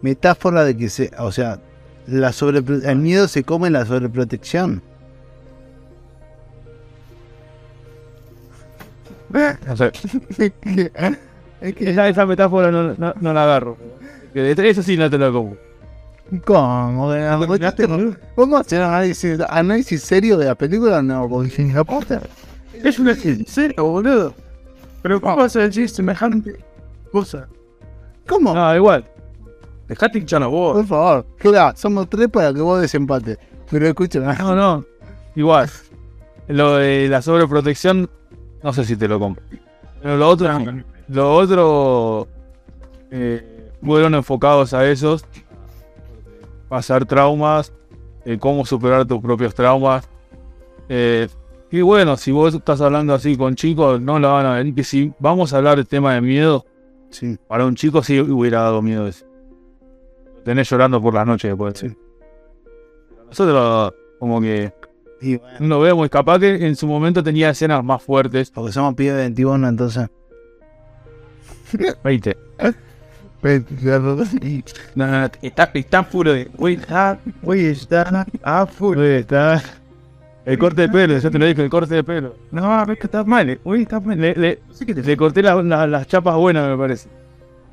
metáfora 0.03 0.65
de 0.65 0.77
que 0.77 0.89
se. 0.91 1.11
O 1.19 1.33
sea, 1.33 1.59
la 2.07 2.31
sobrepro- 2.33 2.85
el 2.87 2.97
miedo 2.99 3.29
se 3.29 3.45
come 3.45 3.69
en 3.69 3.73
la 3.75 3.87
sobreprotección. 3.87 4.83
No 9.67 9.77
sé. 9.77 9.93
es 11.61 11.75
que. 11.75 11.91
Esa, 11.91 12.09
esa 12.09 12.25
metáfora 12.27 12.71
no, 12.71 12.95
no, 12.95 13.15
no 13.21 13.33
la 13.33 13.43
agarro. 13.45 13.77
Que 14.33 14.41
de- 14.55 14.69
Eso 14.71 14.83
sí 14.83 14.97
no 14.97 15.11
te 15.11 15.19
lo 15.19 15.33
como. 15.33 15.57
¿Cómo? 16.45 17.07
¿Vos 17.47 17.75
te- 17.75 17.87
¿Vamos 18.37 18.59
a 18.59 18.61
hacer 18.61 18.83
análisis, 18.83 19.39
análisis 19.49 20.03
serio 20.03 20.37
de 20.37 20.47
la 20.47 20.55
película? 20.55 21.01
No, 21.03 21.29
porque 21.29 21.51
si 21.51 21.65
no 21.65 21.85
pasa. 21.85 22.21
Es 22.85 22.99
una 22.99 23.15
serio, 23.15 23.85
boludo. 23.85 24.35
Pero 25.03 25.21
¿cómo 25.21 25.37
vas 25.37 25.57
a 25.57 25.61
decir 25.61 25.89
semejante 25.89 26.57
cosa? 27.11 27.49
¿Cómo? 28.29 28.53
No, 28.55 28.77
igual. 28.77 29.05
Dejate 29.89 30.19
hinchar 30.19 30.43
la 30.43 30.49
voz. 30.49 30.77
Por 30.77 30.87
favor, 30.87 31.27
Jura, 31.43 31.73
somos 31.75 32.09
tres 32.11 32.29
para 32.29 32.53
que 32.53 32.61
vos 32.61 32.81
desempate. 32.81 33.39
Pero 33.71 33.87
escúchame. 33.89 34.35
No, 34.39 34.55
no. 34.55 34.85
Igual. 35.35 35.71
Lo 36.49 36.77
de 36.77 37.09
la 37.09 37.23
sobreprotección, 37.23 38.11
no 38.63 38.73
sé 38.75 38.85
si 38.85 38.97
te 38.97 39.09
lo 39.09 39.19
compro. 39.19 39.43
Pero 40.03 40.17
lo 40.19 40.29
otro, 40.29 40.49
lo 41.09 41.35
otro, 41.35 42.29
eh, 43.11 43.71
fueron 43.83 44.15
enfocados 44.15 44.75
a 44.75 44.87
esos. 44.87 45.25
Pasar 46.69 47.05
traumas, 47.07 47.73
eh, 48.25 48.39
cómo 48.39 48.65
superar 48.67 49.07
tus 49.07 49.21
propios 49.21 49.55
traumas. 49.55 50.09
Eh, 50.89 51.29
y 51.71 51.81
bueno, 51.83 52.17
si 52.17 52.31
vos 52.33 52.55
estás 52.55 52.81
hablando 52.81 53.15
así 53.15 53.37
con 53.37 53.55
chicos, 53.55 54.01
no 54.01 54.19
lo 54.19 54.33
van 54.33 54.47
a 54.47 54.55
ver. 54.55 54.75
Que 54.75 54.85
si 54.85 55.13
vamos 55.19 55.53
a 55.53 55.59
hablar 55.59 55.77
del 55.77 55.87
tema 55.87 56.15
de 56.15 56.21
miedo, 56.21 56.65
Sí. 57.11 57.39
para 57.47 57.65
un 57.65 57.75
chico 57.75 58.03
sí 58.03 58.21
hubiera 58.21 58.61
dado 58.63 58.83
miedo 58.83 59.07
eso. 59.07 59.25
Tenés 60.45 60.69
llorando 60.71 61.01
por 61.01 61.15
las 61.15 61.27
noches 61.27 61.51
después. 61.51 61.79
Sí. 61.79 61.95
Nosotros, 63.29 63.95
como 64.19 64.41
que 64.41 64.73
bueno, 65.21 65.43
no 65.61 65.67
lo 65.69 65.81
vemos. 65.81 66.09
Capaz 66.11 66.39
que 66.39 66.67
en 66.67 66.77
su 66.77 66.87
momento 66.87 67.23
tenía 67.23 67.51
escenas 67.51 67.83
más 67.85 68.03
fuertes. 68.03 68.51
porque 68.51 68.73
somos 68.73 68.95
pibes 68.95 69.15
de 69.15 69.21
21, 69.23 69.69
entonces. 69.69 70.09
20. 72.05 72.37
No, 73.43 75.07
no, 75.07 75.21
no, 75.21 75.31
está, 75.43 75.71
está 75.75 76.03
puro 76.03 76.33
de. 76.33 76.51
Uy, 76.57 76.75
está. 76.75 77.19
Uy, 77.43 77.67
está. 77.67 78.27
Ah. 78.43 78.67
Uy, 78.81 78.99
está. 79.01 79.63
El 80.45 80.59
corte 80.59 80.83
de 80.83 80.89
pelo, 80.89 81.19
yo 81.19 81.31
te 81.31 81.39
lo 81.39 81.45
dije, 81.47 81.63
el 81.63 81.69
corte 81.71 81.95
de 81.95 82.03
pelo. 82.03 82.35
No, 82.51 82.85
ves 82.87 82.99
que 82.99 83.07
estás 83.07 83.27
mal. 83.27 83.51
eh. 83.51 83.61
Uy, 83.65 83.83
estás 83.83 84.03
mal. 84.05 84.19
Le, 84.19 84.35
le, 84.35 84.59
le 85.05 85.17
corté 85.17 85.43
la- 85.43 85.63
la- 85.63 85.87
las 85.87 86.07
chapas 86.07 86.35
buenas, 86.37 86.69
me 86.71 86.77
parece. 86.77 87.09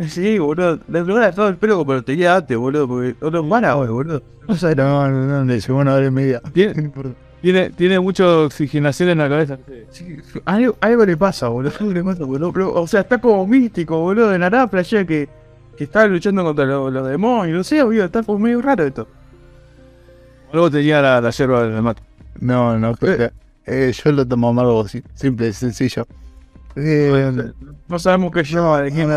Sí, 0.10 0.38
boludo. 0.40 0.80
Le 0.90 1.00
he 1.00 1.32
todo 1.32 1.48
el 1.48 1.56
pelo 1.56 1.78
como 1.78 1.94
lo 1.94 2.04
tenía 2.04 2.36
antes, 2.36 2.58
boludo. 2.58 2.86
Porque 2.88 3.16
no 3.22 3.48
para 3.48 3.78
hoy, 3.78 3.88
boludo. 3.88 4.22
No 4.48 4.56
sé, 4.56 4.76
no, 4.76 5.10
no, 5.10 5.26
no, 5.26 5.46
de 5.46 5.62
segunda 5.62 5.94
hora 5.94 6.06
y 6.06 6.12
media. 6.12 6.42
Tiene, 6.54 6.92
tiene, 7.42 7.70
tiene 7.70 8.00
mucha 8.02 8.28
oxigenación 8.40 9.08
en 9.10 9.18
la 9.20 9.30
cabeza. 9.30 9.58
Sí, 9.92 10.18
algo, 10.44 10.76
algo 10.82 11.06
le 11.06 11.16
pasa, 11.16 11.48
boludo. 11.48 11.72
Algo 11.80 11.94
le 11.94 12.04
pasa, 12.04 12.26
boludo. 12.26 12.52
Pero, 12.52 12.74
o 12.74 12.86
sea, 12.88 13.00
está 13.02 13.20
como 13.20 13.48
místico, 13.48 13.98
boludo. 14.02 14.30
De 14.32 14.38
la 14.38 14.50
nada 14.50 14.68
que. 15.06 15.30
Que 15.78 15.84
estaba 15.86 16.08
luchando 16.08 16.44
contra 16.44 16.66
los, 16.66 16.92
los 16.92 17.08
demonios, 17.08 17.58
no 17.58 17.64
sé, 17.64 17.84
boludo, 17.84 18.06
está 18.06 18.24
como 18.24 18.40
medio 18.40 18.62
raro 18.62 18.84
esto. 18.84 19.08
Luego 20.54 20.72
tenía 20.72 21.02
la, 21.02 21.22
la 21.22 21.30
yerba 21.32 21.64
del 21.68 21.82
mate. 21.82 22.02
No, 22.40 22.78
no, 22.78 22.94
Eh. 23.02 23.30
eh, 23.66 23.92
yo 24.04 24.12
lo 24.12 24.26
tomo 24.28 24.50
amargo, 24.50 24.86
simple, 25.16 25.52
sencillo. 25.54 26.06
Eh, 26.78 27.52
No 27.88 28.00
sabemos 28.00 28.32
qué 28.34 28.44
lleva 28.44 28.82
de 28.82 28.92
quién 28.92 29.08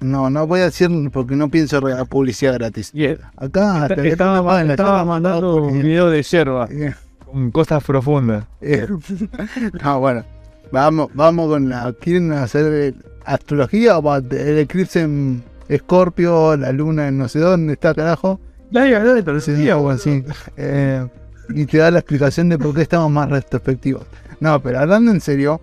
no, 0.00 0.30
no 0.30 0.46
voy 0.46 0.60
a 0.60 0.64
decir 0.64 0.88
porque 1.12 1.34
no 1.34 1.48
pienso 1.48 1.80
publicidad 2.08 2.54
gratis. 2.54 2.90
Y 2.94 3.04
eh, 3.04 3.18
Acá 3.36 3.88
te- 3.88 4.08
estaba, 4.08 4.62
la 4.62 4.72
estaba 4.72 5.04
mandando 5.04 5.56
un 5.56 5.76
eh, 5.76 5.82
video 5.82 6.08
de 6.08 6.22
yerba 6.22 6.68
eh, 6.70 6.94
con 7.24 7.50
cosas 7.50 7.82
profundas. 7.82 8.44
eh. 8.60 8.86
No, 9.82 9.98
bueno, 10.00 10.24
vamos, 10.70 11.08
vamos 11.14 11.48
con 11.48 11.68
la. 11.68 11.92
¿Quieren 12.00 12.32
hacer 12.32 12.72
eh, 12.72 12.94
astrología 13.26 13.98
o 13.98 14.16
el 14.16 14.58
eclipse 14.58 15.02
en 15.02 15.42
Escorpio, 15.68 16.56
la 16.56 16.72
luna 16.72 17.08
en 17.08 17.18
no 17.18 17.28
sé 17.28 17.40
dónde 17.40 17.74
está, 17.74 17.94
carajo? 17.94 18.40
La 18.70 18.82
de 18.82 19.40
Sí, 19.40 19.70
o 19.70 19.90
así. 19.90 20.24
Eh, 20.56 21.06
y 21.48 21.66
te 21.66 21.78
da 21.78 21.90
la 21.90 22.00
explicación 22.00 22.48
de 22.48 22.58
por 22.58 22.74
qué 22.74 22.82
estamos 22.82 23.10
más 23.10 23.30
retrospectivos. 23.30 24.04
No, 24.40 24.60
pero 24.60 24.80
hablando 24.80 25.10
en 25.10 25.20
serio, 25.20 25.60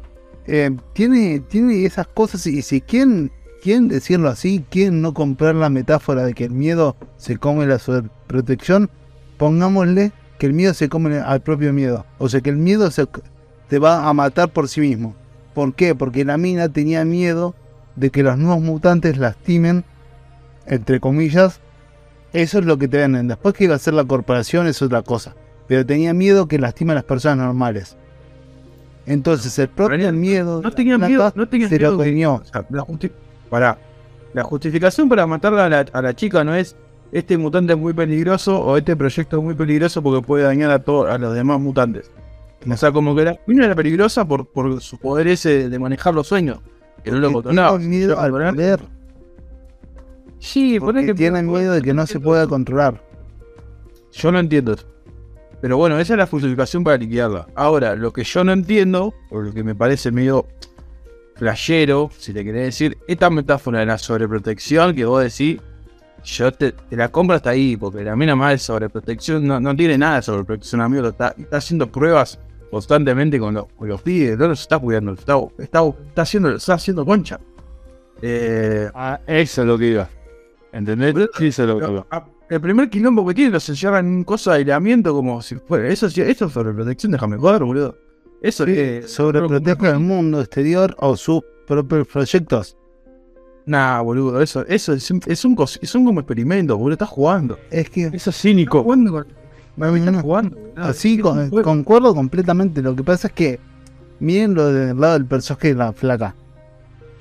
eh, 0.47 0.75
tiene, 0.93 1.39
tiene 1.41 1.85
esas 1.85 2.07
cosas 2.07 2.45
y 2.47 2.61
si 2.61 2.81
quieren, 2.81 3.31
quieren 3.61 3.87
decirlo 3.87 4.29
así, 4.29 4.63
quieren 4.69 5.01
no 5.01 5.13
comprar 5.13 5.55
la 5.55 5.69
metáfora 5.69 6.23
de 6.23 6.33
que 6.33 6.45
el 6.45 6.51
miedo 6.51 6.95
se 7.17 7.37
come 7.37 7.65
la 7.65 7.79
sobreprotección, 7.79 8.89
pongámosle 9.37 10.11
que 10.37 10.47
el 10.47 10.53
miedo 10.53 10.73
se 10.73 10.89
come 10.89 11.19
al 11.19 11.41
propio 11.41 11.73
miedo. 11.73 12.05
O 12.17 12.29
sea, 12.29 12.41
que 12.41 12.49
el 12.49 12.57
miedo 12.57 12.89
se, 12.91 13.07
te 13.67 13.79
va 13.79 14.07
a 14.07 14.13
matar 14.13 14.51
por 14.51 14.67
sí 14.67 14.81
mismo. 14.81 15.15
¿Por 15.53 15.73
qué? 15.73 15.95
Porque 15.95 16.25
la 16.25 16.37
mina 16.37 16.69
tenía 16.69 17.05
miedo 17.05 17.55
de 17.95 18.09
que 18.09 18.23
los 18.23 18.37
nuevos 18.37 18.61
mutantes 18.63 19.17
lastimen, 19.17 19.83
entre 20.65 20.99
comillas, 20.99 21.59
eso 22.33 22.59
es 22.59 22.65
lo 22.65 22.77
que 22.77 22.87
te 22.87 22.97
venden. 22.97 23.27
Después 23.27 23.53
que 23.53 23.65
iba 23.65 23.75
a 23.75 23.79
ser 23.79 23.93
la 23.93 24.03
corporación 24.05 24.67
es 24.67 24.81
otra 24.81 25.01
cosa. 25.03 25.35
Pero 25.67 25.85
tenía 25.85 26.13
miedo 26.13 26.47
que 26.47 26.57
lastime 26.59 26.91
a 26.93 26.95
las 26.95 27.03
personas 27.03 27.37
normales. 27.37 27.95
Entonces 29.05 29.57
el 29.59 29.67
propio 29.67 29.97
Pero 29.97 30.13
miedo 30.13 30.61
No 30.61 30.71
tenía 30.71 30.97
miedo, 30.97 31.31
no 31.35 31.47
tenía 31.47 31.67
se 31.69 31.77
miedo. 31.77 31.97
que- 31.97 32.05
comió. 32.09 32.35
o 32.35 32.45
sea, 32.45 32.65
la, 32.69 32.85
pará. 33.49 33.77
la 34.33 34.43
justificación 34.43 35.09
para 35.09 35.27
matarla 35.27 35.65
a 35.65 35.69
la, 35.69 35.85
a 35.91 36.01
la 36.01 36.13
chica 36.15 36.43
no 36.43 36.55
es 36.55 36.75
este 37.11 37.37
mutante 37.37 37.73
es 37.73 37.79
muy 37.79 37.93
peligroso 37.93 38.59
o 38.59 38.75
este 38.77 38.95
proyecto 38.95 39.37
es 39.37 39.43
muy 39.43 39.53
peligroso 39.53 40.01
porque 40.01 40.25
puede 40.25 40.45
dañar 40.45 40.71
a 40.71 40.79
todos 40.79 41.09
a 41.11 41.17
los 41.17 41.35
demás 41.35 41.59
mutantes. 41.59 42.09
O 42.69 42.77
sea, 42.77 42.91
como 42.91 43.15
que 43.15 43.25
la 43.25 43.39
mina 43.45 43.65
era 43.65 43.75
peligrosa 43.75 44.25
por, 44.25 44.47
por 44.47 44.81
su 44.81 44.97
poder 44.97 45.27
ese 45.27 45.69
de 45.69 45.79
manejar 45.79 46.13
los 46.13 46.27
sueños. 46.27 46.59
Que 47.03 47.11
no 47.11 47.19
lo 47.19 47.41
tiene 47.41 47.79
miedo 47.79 48.19
al 48.19 48.31
poder. 48.31 48.79
Sí, 50.39 50.77
Porque 50.79 51.05
que 51.05 51.13
tienen 51.13 51.49
miedo 51.49 51.73
de 51.73 51.81
que 51.81 51.93
no 51.93 52.05
se 52.05 52.19
pueda 52.19 52.47
controlar. 52.47 53.01
Yo 54.11 54.31
no 54.31 54.39
entiendo 54.39 54.73
eso. 54.73 54.85
Pero 55.61 55.77
bueno, 55.77 55.97
esa 55.97 56.13
es 56.13 56.17
la 56.17 56.27
justificación 56.27 56.83
para 56.83 56.97
liquidarla. 56.97 57.47
Ahora, 57.55 57.95
lo 57.95 58.11
que 58.11 58.25
yo 58.25 58.43
no 58.43 58.51
entiendo, 58.51 59.13
o 59.29 59.39
lo 59.39 59.53
que 59.53 59.63
me 59.63 59.73
parece 59.73 60.11
medio 60.11 60.45
flashero, 61.35 62.09
si 62.17 62.33
le 62.33 62.43
querés 62.43 62.65
decir, 62.65 62.97
esta 63.07 63.29
metáfora 63.29 63.79
de 63.79 63.85
la 63.85 63.97
sobreprotección 63.97 64.93
que 64.93 65.05
vos 65.05 65.23
decís, 65.23 65.61
yo 66.25 66.51
te, 66.51 66.73
te 66.73 66.95
la 66.97 67.09
compro 67.09 67.37
hasta 67.37 67.51
ahí, 67.51 67.77
porque 67.77 68.03
la 68.03 68.15
mina 68.15 68.35
más 68.35 68.51
de 68.51 68.57
sobreprotección 68.57 69.47
no, 69.47 69.59
no 69.59 69.75
tiene 69.75 69.97
nada 69.97 70.17
de 70.17 70.21
sobreprotección, 70.23 70.81
amigo. 70.81 71.07
Está, 71.07 71.33
está 71.37 71.57
haciendo 71.57 71.89
pruebas 71.89 72.37
constantemente 72.73 73.39
con, 73.39 73.53
los- 73.53 73.65
con 73.75 73.87
los 73.87 74.01
pibes, 74.01 74.37
no 74.37 74.47
los 74.49 74.61
está 74.61 74.79
cuidando, 74.79 75.13
está, 75.13 75.37
está, 75.59 75.81
está 76.07 76.21
haciendo, 76.23 76.49
está 76.55 76.73
haciendo 76.73 77.05
concha. 77.05 77.39
Eh, 78.21 78.89
Ah, 78.93 79.19
eso 79.27 79.61
es 79.61 79.67
lo 79.67 79.77
que 79.77 79.87
iba. 79.87 80.09
¿Entendés? 80.71 81.13
Sí, 81.37 81.47
eso 81.47 81.63
es 81.63 81.69
lo 81.69 81.79
que 81.79 81.91
iba. 81.91 82.07
Ah, 82.11 82.25
El 82.49 82.61
primer 82.61 82.89
quilombo 82.89 83.25
que 83.25 83.33
tiene 83.33 83.51
los 83.51 83.67
encierran 83.69 84.05
en 84.07 84.13
un 84.13 84.23
coso 84.23 84.51
de 84.51 84.57
aislamiento 84.57 85.13
como 85.13 85.41
si 85.41 85.55
fuera. 85.55 85.87
Eso, 85.87 86.09
sí- 86.09 86.21
eso 86.21 86.45
es 86.45 86.51
sobreprotección, 86.53 87.11
déjame 87.11 87.37
joder, 87.37 87.63
boludo. 87.63 87.97
Eso 88.41 88.65
es. 88.65 89.09
Sobreprotege 89.11 89.87
al 89.87 89.99
mundo 89.99 90.41
exterior 90.41 90.95
o 90.99 91.15
sus 91.15 91.41
propios 91.65 92.07
proyectos. 92.07 92.77
Nah, 93.65 94.01
boludo, 94.01 94.41
eso, 94.41 94.65
eso 94.67 94.91
es, 94.93 95.09
un- 95.09 95.21
es 95.25 95.45
un 95.45 95.55
como 96.05 96.19
experimentos, 96.19 96.77
boludo. 96.77 96.93
Estás 96.93 97.09
jugando. 97.09 97.57
Es 97.71 97.89
que 97.89 98.07
Eso 98.13 98.29
es 98.31 98.35
cínico. 98.41 98.79
Estás 98.79 98.83
jugando 98.85 99.11
con. 99.11 99.42
No, 99.75 100.21
jugando. 100.21 100.55
boludo. 100.55 100.83
así 100.83 101.17
con- 101.19 101.49
juego. 101.49 101.63
concuerdo 101.63 102.13
completamente. 102.15 102.81
Lo 102.81 102.95
que 102.95 103.03
pasa 103.03 103.27
es 103.27 103.33
que 103.33 103.59
miren 104.19 104.53
lo 104.53 104.71
del 104.71 104.99
lado 104.99 105.13
del 105.13 105.25
personaje 105.25 105.69
de 105.69 105.75
la 105.75 105.93
flaca. 105.93 106.35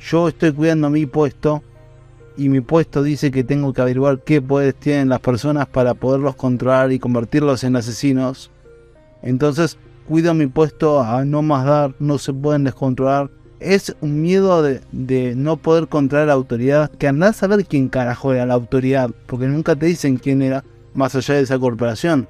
Yo 0.00 0.28
estoy 0.28 0.52
cuidando 0.52 0.90
mi 0.90 1.06
puesto 1.06 1.62
y 2.36 2.48
mi 2.48 2.60
puesto 2.60 3.02
dice 3.02 3.30
que 3.30 3.44
tengo 3.44 3.72
que 3.72 3.80
averiguar 3.82 4.18
qué 4.20 4.40
poderes 4.42 4.74
tienen 4.74 5.08
las 5.08 5.20
personas 5.20 5.66
para 5.66 5.94
poderlos 5.94 6.34
controlar 6.34 6.90
y 6.92 6.98
convertirlos 6.98 7.62
en 7.64 7.76
asesinos. 7.76 8.50
Entonces 9.22 9.78
cuido 10.08 10.34
mi 10.34 10.46
puesto 10.46 11.00
a 11.00 11.24
no 11.24 11.42
más 11.42 11.64
dar, 11.64 11.94
no 11.98 12.18
se 12.18 12.32
pueden 12.32 12.64
descontrolar. 12.64 13.30
Es 13.60 13.94
un 14.00 14.20
miedo 14.20 14.60
de, 14.62 14.80
de 14.90 15.34
no 15.36 15.56
poder 15.56 15.86
controlar 15.86 16.26
la 16.26 16.32
autoridad. 16.32 16.90
Que 16.90 17.06
andás 17.06 17.36
a 17.36 17.40
saber 17.40 17.64
quién 17.64 17.88
carajo 17.88 18.32
era 18.32 18.44
la 18.44 18.54
autoridad. 18.54 19.10
Porque 19.26 19.46
nunca 19.46 19.76
te 19.76 19.86
dicen 19.86 20.16
quién 20.16 20.42
era 20.42 20.64
más 20.94 21.14
allá 21.14 21.34
de 21.34 21.42
esa 21.42 21.60
corporación. 21.60 22.26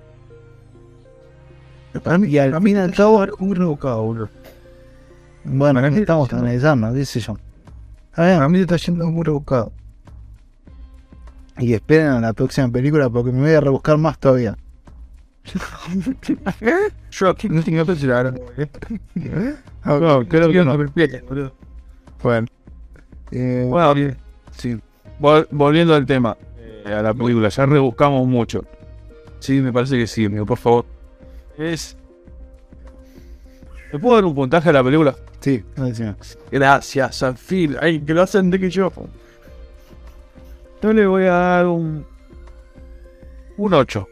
Y 2.27 2.39
al 2.39 2.55
fin 2.63 2.77
y 2.77 2.79
al 2.81 2.95
cabo- 2.95 3.27
muy 3.39 3.55
rebuscado, 3.55 4.03
boludo. 4.03 4.29
Bueno, 5.45 5.81
Para 5.81 5.91
mí 5.91 5.99
estamos 5.99 6.29
yendo- 6.31 6.43
analizando, 6.45 6.93
qué 6.95 7.05
sé 7.05 7.21
yo. 7.21 7.37
A 8.15 8.23
ver, 8.23 8.37
Para 8.37 8.49
mí 8.49 8.59
está 8.61 8.77
yendo 8.77 9.07
muy 9.07 9.25
rebuscado. 9.25 9.73
y 11.59 11.75
esperen 11.75 12.07
a 12.09 12.21
la 12.21 12.33
próxima 12.33 12.69
película 12.69 13.11
porque 13.11 13.31
me 13.31 13.41
voy 13.41 13.53
a 13.53 13.61
rebuscar 13.61 13.99
más 13.99 14.19
todavía. 14.19 14.57
Yo 17.11 17.35
no 17.51 17.63
tengo 17.63 17.85
que 17.85 17.93
decir 17.93 18.11
ahora. 18.13 18.33
No, 19.85 20.27
creo 20.29 20.51
que 20.51 20.65
no. 20.65 20.77
boludo. 21.29 21.53
Bueno, 22.23 22.47
eh, 23.33 23.67
Bueno, 23.69 24.15
sí. 24.53 24.79
vol- 25.21 25.47
volviendo 25.51 25.95
al 25.95 26.07
tema, 26.07 26.37
eh, 26.59 26.85
a 26.95 27.03
la 27.03 27.13
película, 27.13 27.49
ya 27.49 27.67
rebuscamos 27.67 28.27
mucho. 28.27 28.65
Sí, 29.41 29.61
me 29.61 29.73
parece 29.73 29.99
que 29.99 30.07
sí, 30.07 30.25
amigo, 30.27 30.47
por 30.47 30.59
favor. 30.59 30.85
Es. 31.63 31.97
¿Le 33.93 33.99
puedo 33.99 34.15
dar 34.17 34.25
un 34.25 34.35
puntaje 34.35 34.69
a 34.71 34.73
la 34.73 34.83
película? 34.83 35.15
Sí, 35.41 35.63
decime. 35.77 36.15
Gracias, 36.51 37.17
Sanfil. 37.17 37.77
Ay, 37.81 38.01
que 38.01 38.15
lo 38.15 38.23
hacen 38.23 38.51
de 38.51 38.59
que 38.59 38.71
yo. 38.71 38.91
Yo 40.83 40.93
le 40.93 41.07
voy 41.07 41.25
a 41.25 41.33
dar 41.33 41.67
un. 41.67 42.05
Un 43.59 43.75
8. 43.75 44.09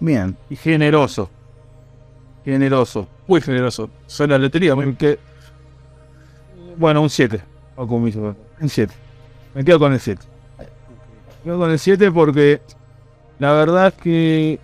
Bien. 0.00 0.36
Y 0.50 0.56
generoso. 0.56 1.30
Generoso. 2.44 3.08
Muy 3.26 3.40
generoso. 3.40 3.90
Suena 4.06 4.34
a 4.36 4.38
lotería. 4.38 4.74
Porque. 4.74 5.18
Bueno, 6.76 7.00
un 7.02 7.10
7. 7.10 7.40
O 7.76 7.86
con 7.86 8.02
mis- 8.04 8.16
Un 8.16 8.36
7. 8.68 8.92
Me 9.54 9.64
quedo 9.64 9.78
con 9.78 9.92
el 9.92 10.00
7. 10.00 10.22
Me 10.58 10.64
quedo 11.44 11.58
con 11.58 11.70
el 11.70 11.78
7 11.78 12.12
porque. 12.12 12.60
La 13.38 13.52
verdad 13.52 13.88
es 13.88 13.94
que. 13.94 14.60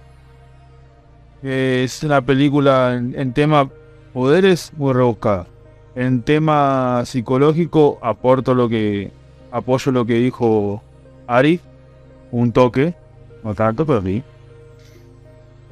Es 1.43 2.03
una 2.03 2.21
película 2.21 2.95
en, 2.95 3.19
en 3.19 3.33
tema 3.33 3.69
poderes 4.13 4.73
muy 4.77 4.93
rebuscada. 4.93 5.47
En 5.95 6.23
tema 6.23 7.03
psicológico 7.05 7.99
aporto 8.03 8.55
lo 8.55 8.69
que. 8.69 9.11
apoyo 9.51 9.93
lo 9.93 10.07
que 10.07 10.15
dijo 10.15 10.83
Ari. 11.27 11.61
Un 12.31 12.53
toque. 12.53 12.95
No 13.45 13.55
tanto, 13.55 13.85
pero 13.85 14.01
sí. 14.03 14.23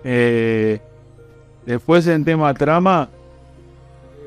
Eh, 0.05 0.81
después 1.64 2.07
en 2.07 2.25
tema 2.25 2.53
trama. 2.55 3.09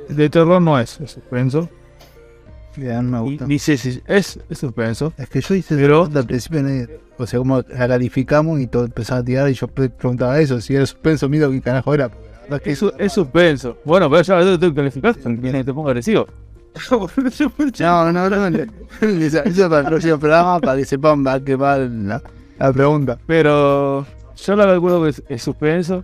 De 0.10 0.30
terror 0.30 0.62
no 0.62 0.80
es, 0.80 1.00
es 1.00 1.12
suspenso. 1.12 1.70
Bien, 2.76 3.09
me 3.09 3.19
gusta. 3.19 3.45
si 3.59 3.71
es, 4.07 4.39
es 4.49 4.57
suspenso. 4.57 5.13
Es 5.17 5.30
que 5.30 5.41
yo 5.41 5.55
hice 5.55 5.76
Pero- 5.76 6.09
al 6.13 6.26
principio, 6.26 6.61
o 7.17 7.28
sea, 7.28 7.39
como 7.39 7.57
la 7.61 7.88
calificamos 7.88 8.59
y 8.59 8.67
todo 8.67 8.86
empezaba 8.86 9.19
a 9.19 9.24
tirar 9.24 9.49
y 9.49 9.53
yo 9.53 9.67
pre- 9.67 9.89
preguntaba 9.89 10.39
eso, 10.39 10.59
si 10.59 10.76
era 10.76 10.86
suspenso, 10.86 11.30
miedo, 11.30 11.51
qué 11.51 11.61
carajo 11.61 11.93
era. 11.93 12.09
la 12.49 12.57
es 12.57 12.61
que 12.63 12.71
Es, 12.71 12.80
su- 12.80 12.93
es 12.97 13.13
suspenso. 13.13 13.78
Bueno, 13.86 14.09
pero 14.09 14.21
ya 14.24 14.39
te 14.39 14.57
tengo 14.57 14.74
que 14.74 14.82
calificar. 14.82 15.15
Viene 15.24 15.63
te 15.63 15.74
pongo 15.74 15.89
agresivo. 15.89 16.26
No, 17.80 18.11
no, 18.11 18.30
no, 18.30 18.49
no. 18.49 18.57
Eso 19.01 19.43
eso 19.45 19.69
para 19.69 19.82
el 19.82 19.88
próximo 19.88 20.17
programa, 20.17 20.59
para 20.59 20.78
que 20.78 20.86
sepan 20.86 21.28
a 21.28 21.39
qué 21.39 21.55
va 21.55 21.78
la, 21.78 22.21
la 22.57 22.74
pregunta. 22.74 23.19
Pero 23.28 24.05
yo 24.36 24.55
la 24.55 24.65
calculo 24.65 25.03
que 25.03 25.09
es, 25.09 25.24
es 25.30 25.43
suspenso. 25.43 26.03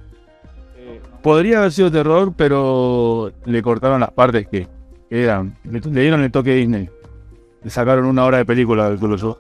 Podría 1.23 1.57
haber 1.59 1.71
sido 1.71 1.91
terror, 1.91 2.33
pero 2.37 3.31
le 3.45 3.61
cortaron 3.61 3.99
las 3.99 4.11
partes 4.11 4.47
que, 4.47 4.67
que 5.09 5.23
eran. 5.23 5.55
Le, 5.63 5.79
dieron 5.79 6.21
el 6.21 6.31
toque 6.31 6.55
Disney. 6.55 6.89
Le 7.63 7.69
sacaron 7.69 8.05
una 8.05 8.25
hora 8.25 8.37
de 8.37 8.45
película, 8.45 8.87
calculo 8.87 9.17
yo. 9.17 9.39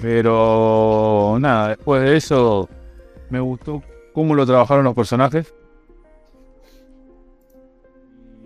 Pero 0.00 1.36
nada, 1.40 1.68
después 1.68 2.02
de 2.02 2.16
eso 2.16 2.68
me 3.30 3.40
gustó 3.40 3.82
cómo 4.12 4.34
lo 4.34 4.46
trabajaron 4.46 4.84
los 4.84 4.94
personajes. 4.94 5.52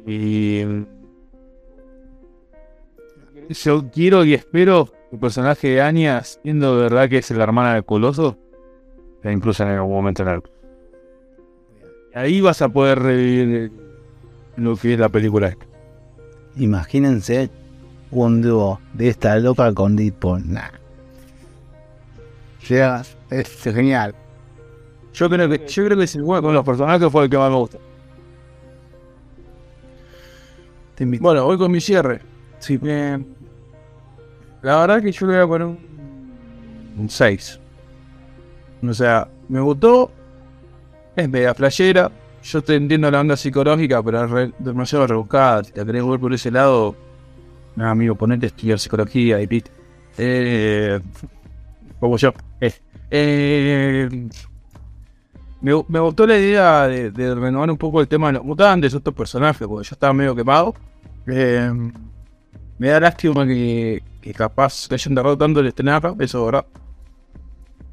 Y 0.07 0.65
yo 3.49 3.91
quiero 3.93 4.25
y 4.25 4.35
espero 4.35 4.87
que 4.87 5.17
el 5.17 5.21
personaje 5.21 5.69
de 5.69 5.83
Anya, 5.83 6.23
siendo 6.23 6.77
de 6.77 6.83
verdad 6.83 7.09
que 7.09 7.19
es 7.19 7.31
la 7.31 7.45
hermana 7.45 7.75
del 7.75 7.85
Coloso, 7.85 8.39
la 9.23 9.33
incluya 9.33 9.67
en 9.67 9.73
algún 9.73 9.93
momento 9.93 10.23
en 10.23 10.29
algo. 10.29 10.49
Ahí 12.15 12.41
vas 12.41 12.63
a 12.63 12.69
poder 12.69 12.99
revivir 12.99 13.73
lo 14.57 14.77
que 14.77 14.95
es 14.95 14.99
la 14.99 15.09
película 15.09 15.49
esta. 15.49 15.70
Imagínense 16.57 17.51
un 18.11 18.43
dúo 18.43 18.81
de 18.95 19.09
esta 19.09 19.37
loca 19.39 19.73
con 19.73 19.97
Deadpool. 19.97 20.43
Nah. 20.53 20.71
Llega, 22.69 23.03
es 23.31 23.63
genial. 23.63 24.15
Yo 25.13 25.29
creo 25.29 25.49
que, 25.49 25.67
yo 25.67 25.85
creo 25.85 25.99
que 25.99 26.05
es 26.05 26.15
el 26.15 26.25
Con 26.25 26.55
los 26.55 26.65
personajes 26.65 27.11
fue 27.11 27.25
el 27.25 27.31
que 27.31 27.39
más 27.39 27.51
me 27.51 27.57
gusta. 27.57 27.79
Te 30.95 31.05
invito. 31.05 31.23
Bueno, 31.23 31.45
voy 31.45 31.59
con 31.59 31.71
mi 31.71 31.81
cierre. 31.81 32.21
Sí, 32.59 32.77
bien. 32.77 33.35
La 34.63 34.81
verdad 34.81 35.03
que 35.03 35.11
yo 35.11 35.27
le 35.27 35.33
voy 35.35 35.43
a 35.43 35.47
poner 35.47 35.67
un, 35.67 35.79
un 36.99 37.09
6. 37.09 37.61
O 38.87 38.95
sea, 38.95 39.29
me 39.49 39.61
gustó. 39.61 40.11
Es 41.17 41.29
media 41.29 41.55
flashera. 41.55 42.11
Yo 42.43 42.63
te 42.63 42.75
entiendo 42.75 43.11
la 43.11 43.21
onda 43.21 43.37
psicológica, 43.37 44.03
pero 44.03 44.39
es 44.39 44.53
demasiado 44.59 45.07
rebuscada. 45.07 45.63
Si 45.65 45.73
te 45.73 45.85
querés 45.85 46.07
ver 46.07 46.19
por 46.19 46.33
ese 46.33 46.51
lado, 46.51 46.97
nada, 47.77 47.91
amigo, 47.91 48.15
ponete 48.15 48.47
a 48.47 48.49
estudiar 48.49 48.79
psicología 48.79 49.41
y 49.41 49.47
viste. 49.47 49.71
Eh, 50.17 51.01
como 51.99 52.17
yo. 52.17 52.33
Eh, 53.11 54.09
me, 55.61 55.75
gu- 55.75 55.85
me 55.89 56.01
gustó 56.01 56.27
la 56.27 56.39
idea 56.39 56.89
de, 56.89 57.35
renovar 57.35 57.71
un 57.71 57.77
poco 57.77 58.01
el 58.01 58.09
tema 58.09 58.29
de 58.29 58.35
los 58.35 58.45
mutantes, 58.45 58.95
estos 58.95 59.15
personajes, 59.15 59.67
porque 59.69 59.89
yo 59.89 59.95
estaba 59.95 60.13
medio 60.13 60.35
quemado. 60.35 60.75
Eh, 61.27 61.71
me 62.79 62.89
da 62.89 63.01
lástima 63.01 63.47
que, 63.47 64.03
que 64.23 64.33
capaz 64.33 64.89
que 64.89 64.95
hayan 64.95 65.15
tardado 65.15 65.37
tanto 65.37 65.61
en 65.61 65.67
estrenar, 65.67 66.15
eso, 66.19 66.47
¿verdad? 66.47 66.65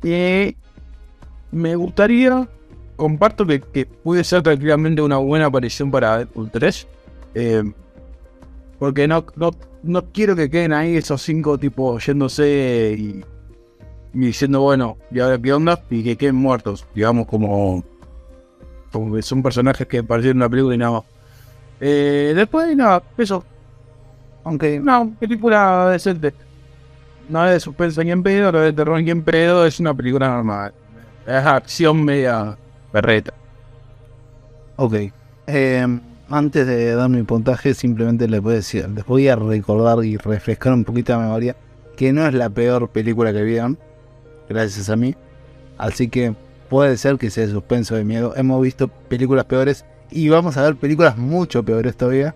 Y 0.04 0.56
me 1.52 1.76
gustaría, 1.76 2.48
comparto 2.98 3.46
que, 3.48 3.86
puede 4.04 4.26
ser 4.26 4.42
tranquilamente 4.42 5.02
una 5.02 5.18
buena 5.18 5.46
aparición 5.46 5.90
para 5.90 6.18
Deadpool 6.18 6.52
3. 6.52 6.88
eh, 7.36 7.64
porque 8.80 9.08
no, 9.08 9.26
no, 9.36 9.52
no 9.84 10.06
quiero 10.12 10.36
que 10.36 10.50
queden 10.50 10.74
ahí 10.74 10.98
esos 10.98 11.22
cinco 11.22 11.58
tipos 11.58 12.06
yéndose 12.06 12.96
y, 12.98 13.26
diciendo, 14.14 14.62
bueno, 14.62 14.98
¿y 15.12 15.20
ahora 15.20 15.40
qué 15.40 15.54
onda? 15.54 15.82
Y 15.90 16.04
que 16.04 16.16
queden 16.16 16.36
muertos, 16.36 16.86
digamos, 16.94 17.28
como, 17.28 17.84
como 18.92 19.16
que 19.16 19.22
son 19.22 19.42
personajes 19.42 19.88
que 19.88 20.00
aparecieron 20.00 20.38
en 20.38 20.42
la 20.42 20.50
película 20.50 20.76
y 20.76 20.78
nada 20.78 20.92
más. 20.92 21.04
Eh, 21.80 22.34
después, 22.36 22.76
nada, 22.76 23.04
eso. 23.18 23.44
Aunque, 24.44 24.80
no, 24.80 25.14
película 25.20 25.90
decente. 25.90 26.34
No 27.30 27.46
es 27.46 27.54
de 27.54 27.60
suspenso 27.60 28.04
ni 28.04 28.12
en 28.12 28.24
pedo, 28.24 28.52
no 28.52 28.60
es 28.60 28.66
de 28.66 28.74
terror 28.74 29.02
ni 29.02 29.12
en 29.12 29.22
pedo, 29.22 29.66
es 29.66 29.80
una 29.80 29.94
película 29.94 30.30
normal. 30.30 30.74
Es 31.26 31.46
acción 31.46 32.04
media 32.06 32.58
berreta. 32.92 33.34
Ok. 34.76 34.94
Eh, 35.48 36.00
antes 36.30 36.68
de 36.68 36.94
dar 36.94 37.10
mi 37.10 37.24
puntaje, 37.24 37.74
simplemente 37.74 38.28
les 38.28 38.42
voy 38.42 38.54
a 38.54 38.56
decir, 38.58 38.90
les 38.90 39.06
voy 39.06 39.28
a 39.28 39.36
recordar 39.36 40.04
y 40.04 40.18
refrescar 40.18 40.74
un 40.74 40.84
poquito 40.84 41.14
la 41.14 41.20
memoria 41.20 41.56
que 41.96 42.14
no 42.14 42.26
es 42.26 42.34
la 42.34 42.50
peor 42.50 42.90
película 42.90 43.34
que 43.34 43.42
vieron, 43.42 43.78
gracias 44.48 44.90
a 44.90 44.96
mí. 44.96 45.16
Así 45.78 46.08
que 46.08 46.36
puede 46.70 46.96
ser 46.98 47.18
que 47.18 47.30
sea 47.30 47.46
de 47.46 47.52
suspenso 47.52 47.96
de 47.96 48.06
miedo. 48.06 48.34
Hemos 48.36 48.62
visto 48.62 48.88
películas 48.88 49.46
peores 49.46 49.84
y 50.12 50.30
vamos 50.30 50.56
a 50.58 50.64
ver 50.64 50.76
películas 50.76 51.18
mucho 51.18 51.64
peores 51.64 51.98
todavía. 51.98 52.36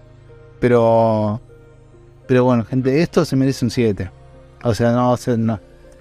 Pero, 0.60 1.40
pero 2.28 2.44
bueno, 2.44 2.66
gente, 2.66 3.02
esto 3.02 3.24
se 3.24 3.36
merece 3.36 3.64
un 3.64 3.72
7. 3.72 4.12
O 4.64 4.74
sea, 4.74 4.92
no, 4.92 5.16
no, 5.38 5.60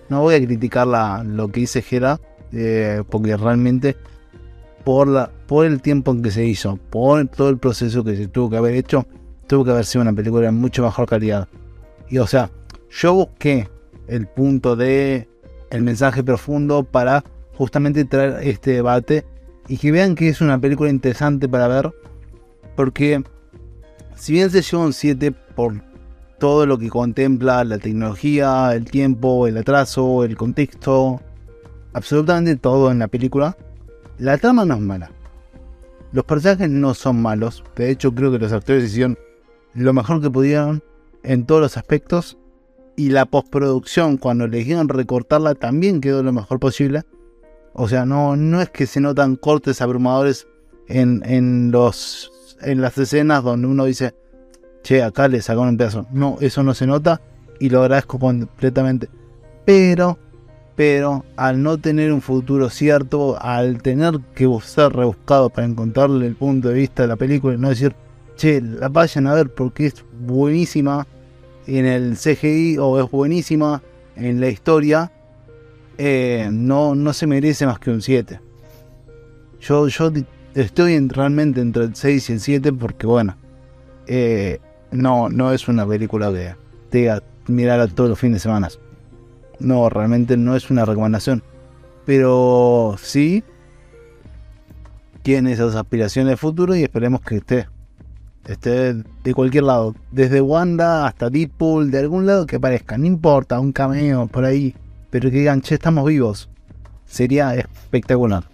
no 0.09 0.21
voy 0.21 0.35
a 0.35 0.45
criticar 0.45 0.87
la, 0.87 1.23
lo 1.23 1.49
que 1.49 1.61
dice 1.61 1.83
Gera, 1.83 2.19
eh, 2.53 3.03
porque 3.09 3.37
realmente 3.37 3.97
por, 4.85 5.09
la, 5.09 5.31
por 5.47 5.67
el 5.67 5.81
tiempo 5.81 6.13
en 6.13 6.23
que 6.23 6.31
se 6.31 6.45
hizo, 6.45 6.79
por 6.91 7.27
todo 7.29 7.49
el 7.49 7.59
proceso 7.59 8.05
que 8.05 8.17
se 8.17 8.29
tuvo 8.29 8.51
que 8.51 8.57
haber 8.57 8.75
hecho, 8.75 9.07
tuvo 9.47 9.65
que 9.65 9.71
haber 9.71 9.85
sido 9.85 10.03
una 10.03 10.13
película 10.13 10.47
de 10.47 10.53
mucho 10.53 10.83
mejor 10.83 11.09
calidad. 11.09 11.49
Y 12.09 12.19
o 12.19 12.27
sea, 12.27 12.51
yo 12.91 13.15
busqué 13.15 13.69
el 14.09 14.27
punto 14.27 14.77
de 14.77 15.29
el 15.71 15.83
mensaje 15.83 16.23
profundo 16.23 16.83
para 16.83 17.25
justamente 17.57 18.05
traer 18.05 18.39
este 18.43 18.73
debate 18.73 19.25
y 19.69 19.77
que 19.77 19.93
vean 19.93 20.15
que 20.15 20.29
es 20.29 20.41
una 20.41 20.59
película 20.59 20.91
interesante 20.91 21.49
para 21.49 21.69
ver, 21.69 21.93
porque 22.75 23.23
si 24.17 24.33
bien 24.33 24.51
se 24.51 24.63
lleva 24.63 24.85
un 24.85 24.93
7 24.93 25.33
por 25.55 25.75
todo 26.39 26.67
lo 26.67 26.79
que 26.79 26.89
contempla 26.89 27.63
la 27.65 27.79
tecnología, 27.79 28.75
el 28.75 28.85
tiempo, 28.85 29.47
el 29.47 29.59
atraso, 29.59 30.25
el 30.25 30.37
contexto, 30.37 31.21
absolutamente 31.93 32.57
todo 32.57 32.91
en 32.91 32.99
la 32.99 33.09
película, 33.09 33.57
la 34.21 34.37
trama 34.37 34.67
no 34.67 34.75
es 34.75 34.81
mala. 34.81 35.11
Los 36.13 36.25
personajes 36.25 36.69
no 36.69 36.93
son 36.93 37.23
malos. 37.23 37.65
De 37.75 37.91
hecho, 37.91 38.15
creo 38.15 38.31
que 38.31 38.39
los 38.39 38.53
actores 38.53 38.85
hicieron 38.85 39.19
lo 39.75 39.93
mejor 39.93 40.21
que 40.21 40.31
pudieron 40.31 40.83
en 41.23 41.47
todos 41.47 41.63
los 41.63 41.77
aspectos. 41.77 42.37
Y 42.97 43.09
la 43.09 43.25
postproducción, 43.25 44.19
cuando 44.19 44.45
eligieron 44.45 44.91
recortarla, 44.91 45.55
también 45.55 46.03
quedó 46.03 46.23
lo 46.23 46.33
mejor 46.33 46.61
posible. 46.61 47.03
O 47.73 47.89
sea, 47.89 48.05
no, 48.05 48.37
no 48.37 48.61
es 48.61 48.69
que 48.69 48.87
se 48.87 49.01
notan 49.01 49.37
cortes 49.37 49.81
abrumadores 49.81 50.47
en, 50.87 51.23
en, 51.25 51.71
los, 51.71 52.31
en 52.61 52.83
las 52.83 52.99
escenas 52.99 53.43
donde 53.43 53.69
uno 53.69 53.87
dice, 53.87 54.15
che, 54.83 55.03
acá 55.03 55.29
le 55.29 55.41
sacaron 55.41 55.69
un 55.69 55.77
pedazo. 55.79 56.07
No, 56.13 56.37
eso 56.41 56.63
no 56.63 56.75
se 56.75 56.87
nota 56.87 57.23
y 57.59 57.71
lo 57.71 57.81
agradezco 57.83 58.19
completamente. 58.19 59.09
Pero 59.65 60.19
pero 60.81 61.27
al 61.37 61.63
no 61.63 61.77
tener 61.77 62.11
un 62.11 62.23
futuro 62.23 62.71
cierto, 62.71 63.37
al 63.39 63.83
tener 63.83 64.19
que 64.35 64.49
ser 64.63 64.91
rebuscado 64.95 65.51
para 65.51 65.67
encontrarle 65.67 66.27
el 66.27 66.37
punto 66.37 66.69
de 66.69 66.75
vista 66.75 67.03
de 67.03 67.09
la 67.09 67.17
película 67.17 67.55
no 67.59 67.69
decir, 67.69 67.95
che, 68.35 68.63
la 68.63 68.89
vayan 68.89 69.27
a 69.27 69.35
ver 69.35 69.51
porque 69.53 69.85
es 69.85 70.03
buenísima 70.23 71.07
en 71.67 71.85
el 71.85 72.17
CGI 72.17 72.79
o 72.79 72.99
es 72.99 73.11
buenísima 73.11 73.83
en 74.17 74.41
la 74.41 74.49
historia, 74.49 75.13
eh, 75.99 76.49
no, 76.51 76.95
no 76.95 77.13
se 77.13 77.27
merece 77.27 77.67
más 77.67 77.79
que 77.79 77.91
un 77.91 78.01
7. 78.01 78.41
Yo, 79.61 79.87
yo 79.87 80.11
estoy 80.55 80.95
en- 80.95 81.11
realmente 81.11 81.61
entre 81.61 81.85
el 81.85 81.95
6 81.95 82.31
y 82.31 82.33
el 82.33 82.41
7 82.41 82.73
porque, 82.73 83.07
bueno, 83.07 83.37
eh, 84.07 84.61
no, 84.93 85.29
no 85.29 85.53
es 85.53 85.69
una 85.69 85.87
película 85.87 86.33
que 86.33 86.55
te 86.89 86.99
diga 87.01 87.23
mirar 87.49 87.87
todos 87.93 88.09
los 88.09 88.19
fines 88.19 88.37
de 88.37 88.41
semana. 88.41 88.69
No, 89.61 89.89
realmente 89.89 90.37
no 90.37 90.57
es 90.57 90.71
una 90.71 90.85
recomendación. 90.85 91.43
Pero 92.07 92.97
sí 93.01 93.45
tiene 95.23 95.53
esas 95.53 95.75
aspiraciones 95.75 96.33
de 96.33 96.37
futuro 96.37 96.75
y 96.75 96.83
esperemos 96.83 97.21
que 97.21 97.37
esté. 97.37 97.69
Esté 98.47 98.95
de 98.95 99.35
cualquier 99.35 99.65
lado. 99.65 99.95
Desde 100.11 100.41
Wanda 100.41 101.07
hasta 101.07 101.31
Deadpool, 101.31 101.91
de 101.91 101.99
algún 101.99 102.27
lado 102.27 102.47
que 102.47 102.57
aparezca. 102.57 102.97
No 102.97 103.07
importa, 103.07 103.61
un 103.61 103.73
cameo 103.73 104.27
por 104.27 104.45
ahí. 104.45 104.75
Pero 105.11 105.31
que 105.31 105.39
digan, 105.39 105.63
estamos 105.69 106.07
vivos. 106.07 106.49
Sería 107.05 107.55
espectacular. 107.55 108.45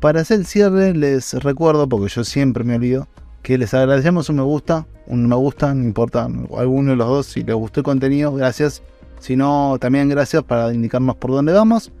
Para 0.00 0.22
hacer 0.22 0.40
el 0.40 0.46
cierre 0.46 0.94
les 0.94 1.34
recuerdo, 1.34 1.88
porque 1.88 2.08
yo 2.08 2.24
siempre 2.24 2.64
me 2.64 2.74
olvido, 2.74 3.06
que 3.42 3.58
les 3.58 3.74
agradecemos 3.74 4.28
un 4.30 4.36
me 4.36 4.42
gusta. 4.42 4.86
Un 5.06 5.28
me 5.28 5.36
gusta, 5.36 5.74
no 5.74 5.84
importa, 5.84 6.24
alguno 6.56 6.90
de 6.92 6.96
los 6.96 7.08
dos, 7.08 7.26
si 7.26 7.42
les 7.42 7.54
gustó 7.54 7.80
el 7.80 7.84
contenido, 7.84 8.32
gracias. 8.32 8.82
Si 9.22 9.36
no, 9.36 9.76
también 9.78 10.08
gracias 10.08 10.42
para 10.42 10.74
indicarnos 10.74 11.14
por 11.14 11.30
dónde 11.30 11.52
vamos. 11.52 11.92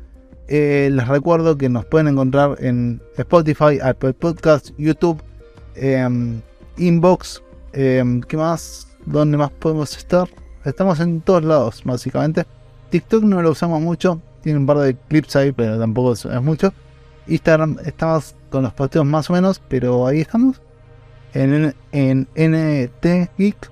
Eh, 0.48 0.90
les 0.92 1.06
recuerdo 1.06 1.56
que 1.56 1.68
nos 1.68 1.84
pueden 1.84 2.08
encontrar 2.08 2.56
en 2.58 3.00
Spotify, 3.16 3.78
Apple 3.80 4.12
Podcast, 4.12 4.70
YouTube, 4.76 5.22
em, 5.76 6.40
Inbox. 6.78 7.40
em, 7.74 8.22
¿Qué 8.22 8.36
más? 8.36 8.88
¿Dónde 9.06 9.36
más 9.36 9.52
podemos 9.52 9.96
estar? 9.96 10.28
Estamos 10.64 10.98
en 10.98 11.20
todos 11.20 11.44
lados, 11.44 11.82
básicamente. 11.84 12.44
TikTok 12.90 13.22
no 13.22 13.40
lo 13.40 13.52
usamos 13.52 13.80
mucho. 13.80 14.20
Tiene 14.42 14.58
un 14.58 14.66
par 14.66 14.78
de 14.78 14.96
clips 14.96 15.36
ahí, 15.36 15.52
pero 15.52 15.78
tampoco 15.78 16.14
es, 16.14 16.24
es 16.24 16.42
mucho. 16.42 16.74
Instagram 17.28 17.78
estamos 17.84 18.34
con 18.50 18.64
los 18.64 18.72
posteos 18.72 19.06
más 19.06 19.30
o 19.30 19.34
menos, 19.34 19.62
pero 19.68 20.08
ahí 20.08 20.22
estamos. 20.22 20.60
En, 21.34 21.72
en 21.92 22.26
NT 22.34 23.30
Geek. 23.38 23.70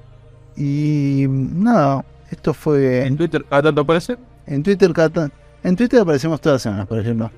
Y 0.56 1.26
nada, 1.28 2.04
esto 2.30 2.54
fue 2.54 3.06
En 3.06 3.16
Twitter, 3.16 3.44
¿a 3.50 3.62
tanto 3.62 3.80
aparece? 3.82 4.16
en 4.46 4.62
Twitter. 4.62 4.92
cada- 4.92 5.30
En 5.62 5.76
Twitter 5.76 6.00
aparecemos 6.00 6.40
todas 6.40 6.54
las 6.54 6.62
semanas, 6.62 6.86
por 6.86 6.98
ejemplo. 6.98 7.30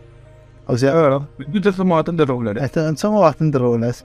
O 0.67 0.77
sea. 0.79 1.21
En 1.39 1.51
Twitter 1.53 1.73
somos 1.73 1.97
bastante 1.97 2.25
regulares. 2.25 2.63
Está- 2.63 2.95
somos 2.97 3.21
bastante 3.23 3.59
regulares. 3.59 4.05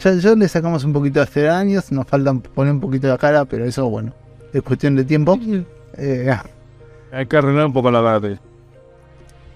Ya, 0.00 0.14
ya 0.14 0.34
le 0.34 0.48
sacamos 0.48 0.84
un 0.84 0.92
poquito 0.92 1.24
de 1.24 1.48
años, 1.50 1.92
nos 1.92 2.06
falta 2.06 2.32
poner 2.34 2.72
un 2.72 2.80
poquito 2.80 3.08
de 3.08 3.18
cara, 3.18 3.44
pero 3.44 3.64
eso, 3.64 3.88
bueno, 3.88 4.12
es 4.52 4.62
cuestión 4.62 4.96
de 4.96 5.04
tiempo. 5.04 5.38
Eh, 5.98 6.34
Hay 7.12 7.26
que 7.26 7.36
arreglar 7.36 7.66
un 7.66 7.72
poco 7.72 7.90
la 7.90 8.02
cara. 8.02 8.40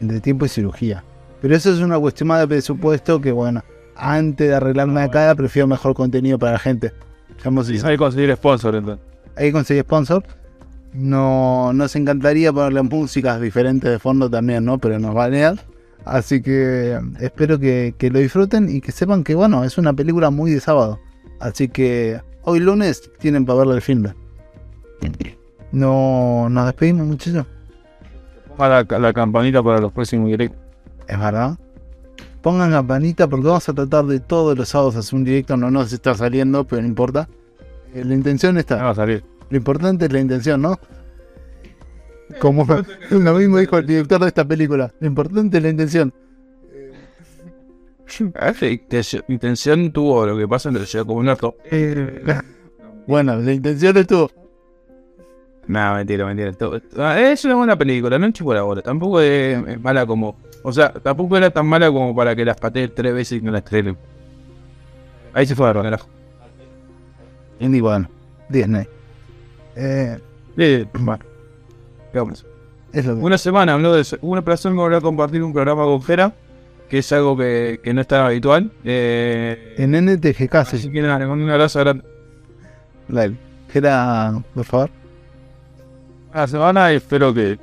de 0.00 0.20
tiempo 0.20 0.44
y 0.44 0.48
cirugía. 0.48 1.02
Pero 1.40 1.56
eso 1.56 1.72
es 1.72 1.80
una 1.80 1.98
cuestión 1.98 2.28
más 2.28 2.40
de 2.40 2.48
presupuesto 2.48 3.20
que, 3.20 3.32
bueno, 3.32 3.62
antes 3.96 4.48
de 4.48 4.54
arreglarme 4.54 4.94
la 5.00 5.10
cara, 5.10 5.34
prefiero 5.34 5.66
mejor 5.66 5.94
contenido 5.94 6.38
para 6.38 6.52
la 6.52 6.58
gente. 6.58 6.92
Hay 7.84 7.92
que 7.94 7.98
conseguir 7.98 8.34
sponsor 8.36 8.74
entonces. 8.74 9.04
hay 9.36 9.46
que 9.46 9.52
conseguir 9.52 9.82
sponsor. 9.84 10.22
No, 10.96 11.72
nos 11.74 11.94
encantaría 11.94 12.52
ponerle 12.52 12.82
músicas 12.82 13.40
diferentes 13.40 13.90
de 13.90 13.98
fondo 13.98 14.30
también, 14.30 14.64
¿no? 14.64 14.78
Pero 14.78 14.98
nos 14.98 15.14
banean. 15.14 15.60
Así 16.04 16.40
que 16.40 16.98
espero 17.20 17.58
que, 17.58 17.94
que 17.98 18.10
lo 18.10 18.18
disfruten 18.18 18.74
y 18.74 18.80
que 18.80 18.92
sepan 18.92 19.24
que, 19.24 19.34
bueno, 19.34 19.64
es 19.64 19.76
una 19.76 19.92
película 19.92 20.30
muy 20.30 20.52
de 20.52 20.60
sábado. 20.60 20.98
Así 21.40 21.68
que 21.68 22.20
hoy 22.42 22.60
lunes 22.60 23.10
tienen 23.18 23.44
para 23.44 23.58
verla 23.58 23.74
el 23.74 23.82
filme. 23.82 24.14
No, 25.72 26.48
nos 26.48 26.66
despedimos, 26.66 27.06
muchachos. 27.06 27.44
Ponga 28.56 28.84
la, 28.88 28.98
la 28.98 29.12
campanita 29.12 29.62
para 29.62 29.80
los 29.80 29.92
próximos 29.92 30.28
directos. 30.28 30.58
Es 31.08 31.18
verdad. 31.18 31.58
Pongan 32.40 32.70
campanita 32.70 33.26
porque 33.26 33.48
vamos 33.48 33.68
a 33.68 33.74
tratar 33.74 34.06
de 34.06 34.20
todos 34.20 34.56
los 34.56 34.68
sábados 34.68 34.96
hacer 34.96 35.14
un 35.16 35.24
directo. 35.24 35.56
No 35.56 35.70
nos 35.70 35.92
está 35.92 36.14
saliendo, 36.14 36.64
pero 36.64 36.80
no 36.80 36.88
importa. 36.88 37.28
Eh, 37.92 38.04
la 38.04 38.14
intención 38.14 38.56
está. 38.56 38.76
No 38.78 38.84
va 38.84 38.90
a 38.90 38.94
salir. 38.94 39.35
Lo 39.50 39.56
importante 39.56 40.06
es 40.06 40.12
la 40.12 40.20
intención, 40.20 40.62
¿no? 40.62 40.78
Como 42.40 42.66
lo 43.10 43.34
mismo 43.34 43.58
dijo 43.58 43.78
el 43.78 43.86
director 43.86 44.20
de 44.20 44.28
esta 44.28 44.44
película. 44.44 44.92
Lo 45.00 45.06
importante 45.06 45.56
es 45.58 45.62
la 45.62 45.68
intención. 45.70 46.12
Intención- 49.28 49.92
tuvo 49.92 50.26
lo 50.26 50.36
que 50.36 50.46
pasa 50.48 50.68
en 50.68 50.76
el 50.76 50.86
llegó 50.86 51.06
como 51.06 51.20
un 51.20 51.28
orto. 51.28 51.56
Bueno, 53.06 53.36
la 53.36 53.52
intención 53.52 53.96
estuvo. 53.96 54.28
No, 55.68 55.94
mentira, 55.94 56.26
mentira. 56.26 56.50
Ah, 56.98 57.20
Es 57.20 57.44
una 57.44 57.54
buena 57.54 57.76
película, 57.78 58.18
no 58.18 58.26
la 58.52 58.62
bola. 58.62 58.82
Tampoco 58.82 59.20
es, 59.20 59.64
es 59.64 59.80
mala 59.80 60.04
como. 60.04 60.36
O 60.64 60.72
sea, 60.72 60.92
tampoco 60.92 61.36
era 61.36 61.50
tan 61.50 61.66
mala 61.66 61.88
como 61.88 62.16
para 62.16 62.34
que 62.34 62.44
las 62.44 62.56
patee 62.56 62.88
tres 62.88 63.14
veces 63.14 63.38
y 63.40 63.44
no 63.44 63.52
la 63.52 63.58
estrenen. 63.58 63.96
Ahí 65.32 65.46
se 65.46 65.54
fue 65.54 65.66
a 65.70 65.72
carajo. 65.84 66.08
Y 67.60 67.80
bueno, 67.80 68.10
Disney. 68.48 68.88
Eh, 69.76 70.18
Eh, 70.56 70.86
bueno. 70.98 71.24
¿Qué 72.12 72.18
vamos 72.18 72.32
a 72.32 72.46
hacer? 72.46 72.50
es 72.92 73.04
lo. 73.06 73.16
Una 73.16 73.36
semana 73.38 73.74
habló 73.74 73.92
de 73.92 74.00
eso. 74.02 74.16
Una 74.22 74.42
persona 74.42 74.74
me 74.74 74.80
volvió 74.80 74.98
a 74.98 75.00
compartir 75.02 75.42
un 75.42 75.52
programa 75.52 75.84
con 75.84 76.02
Jera, 76.02 76.32
que 76.88 76.98
es 76.98 77.12
algo 77.12 77.36
que, 77.36 77.80
que 77.82 77.92
no 77.92 78.00
es 78.00 78.06
tan 78.06 78.24
habitual. 78.24 78.72
Eh, 78.84 79.74
En 79.76 79.94
NTGK 79.94 80.54
así 80.54 80.78
se 80.78 80.90
que 80.90 81.02
nada, 81.02 81.18
le 81.18 81.26
mando 81.26 81.44
un 81.44 81.50
abrazo 81.50 81.80
grande. 81.80 82.04
Dale. 83.08 83.36
Era, 83.74 84.42
por 84.54 84.64
favor. 84.64 84.90
Una 86.32 86.46
semana 86.46 86.92
y 86.92 86.96
espero 86.96 87.34
que 87.34 87.58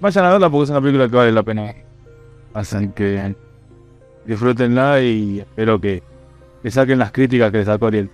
vayan 0.00 0.24
a 0.24 0.30
verla 0.32 0.50
porque 0.50 0.64
es 0.64 0.70
una 0.70 0.80
película 0.80 1.08
que 1.08 1.16
vale 1.16 1.32
la 1.32 1.42
pena. 1.44 1.74
Así 2.54 2.88
que 2.88 3.36
disfrútenla 4.26 5.00
y 5.00 5.40
espero 5.40 5.80
que, 5.80 6.02
que 6.62 6.70
saquen 6.72 6.98
las 6.98 7.12
críticas 7.12 7.52
que 7.52 7.58
les 7.58 7.66
sacó 7.66 7.86
Ariel. 7.86 8.10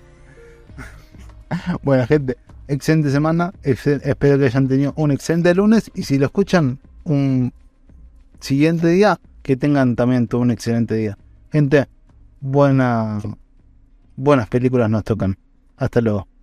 Buena 1.83 2.07
gente, 2.07 2.37
excelente 2.69 3.11
semana. 3.11 3.53
espero 3.63 4.39
que 4.39 4.45
hayan 4.47 4.69
tenido 4.69 4.93
un 4.97 5.11
excelente 5.11 5.55
lunes. 5.55 5.91
Y 5.95 6.03
si 6.03 6.19
lo 6.19 6.27
escuchan 6.27 6.79
un 7.05 7.53
siguiente 8.41 8.89
día, 8.89 9.21
que 9.43 9.57
tengan 9.57 9.97
también 9.97 10.27
todo 10.27 10.41
un 10.41 10.51
excelente 10.51 10.95
día. 10.95 11.19
Gente, 11.53 11.87
buena, 12.41 13.21
buenas 14.17 14.49
películas 14.49 14.91
nos 14.91 15.05
tocan. 15.05 15.37
Hasta 15.77 16.01
luego. 16.01 16.34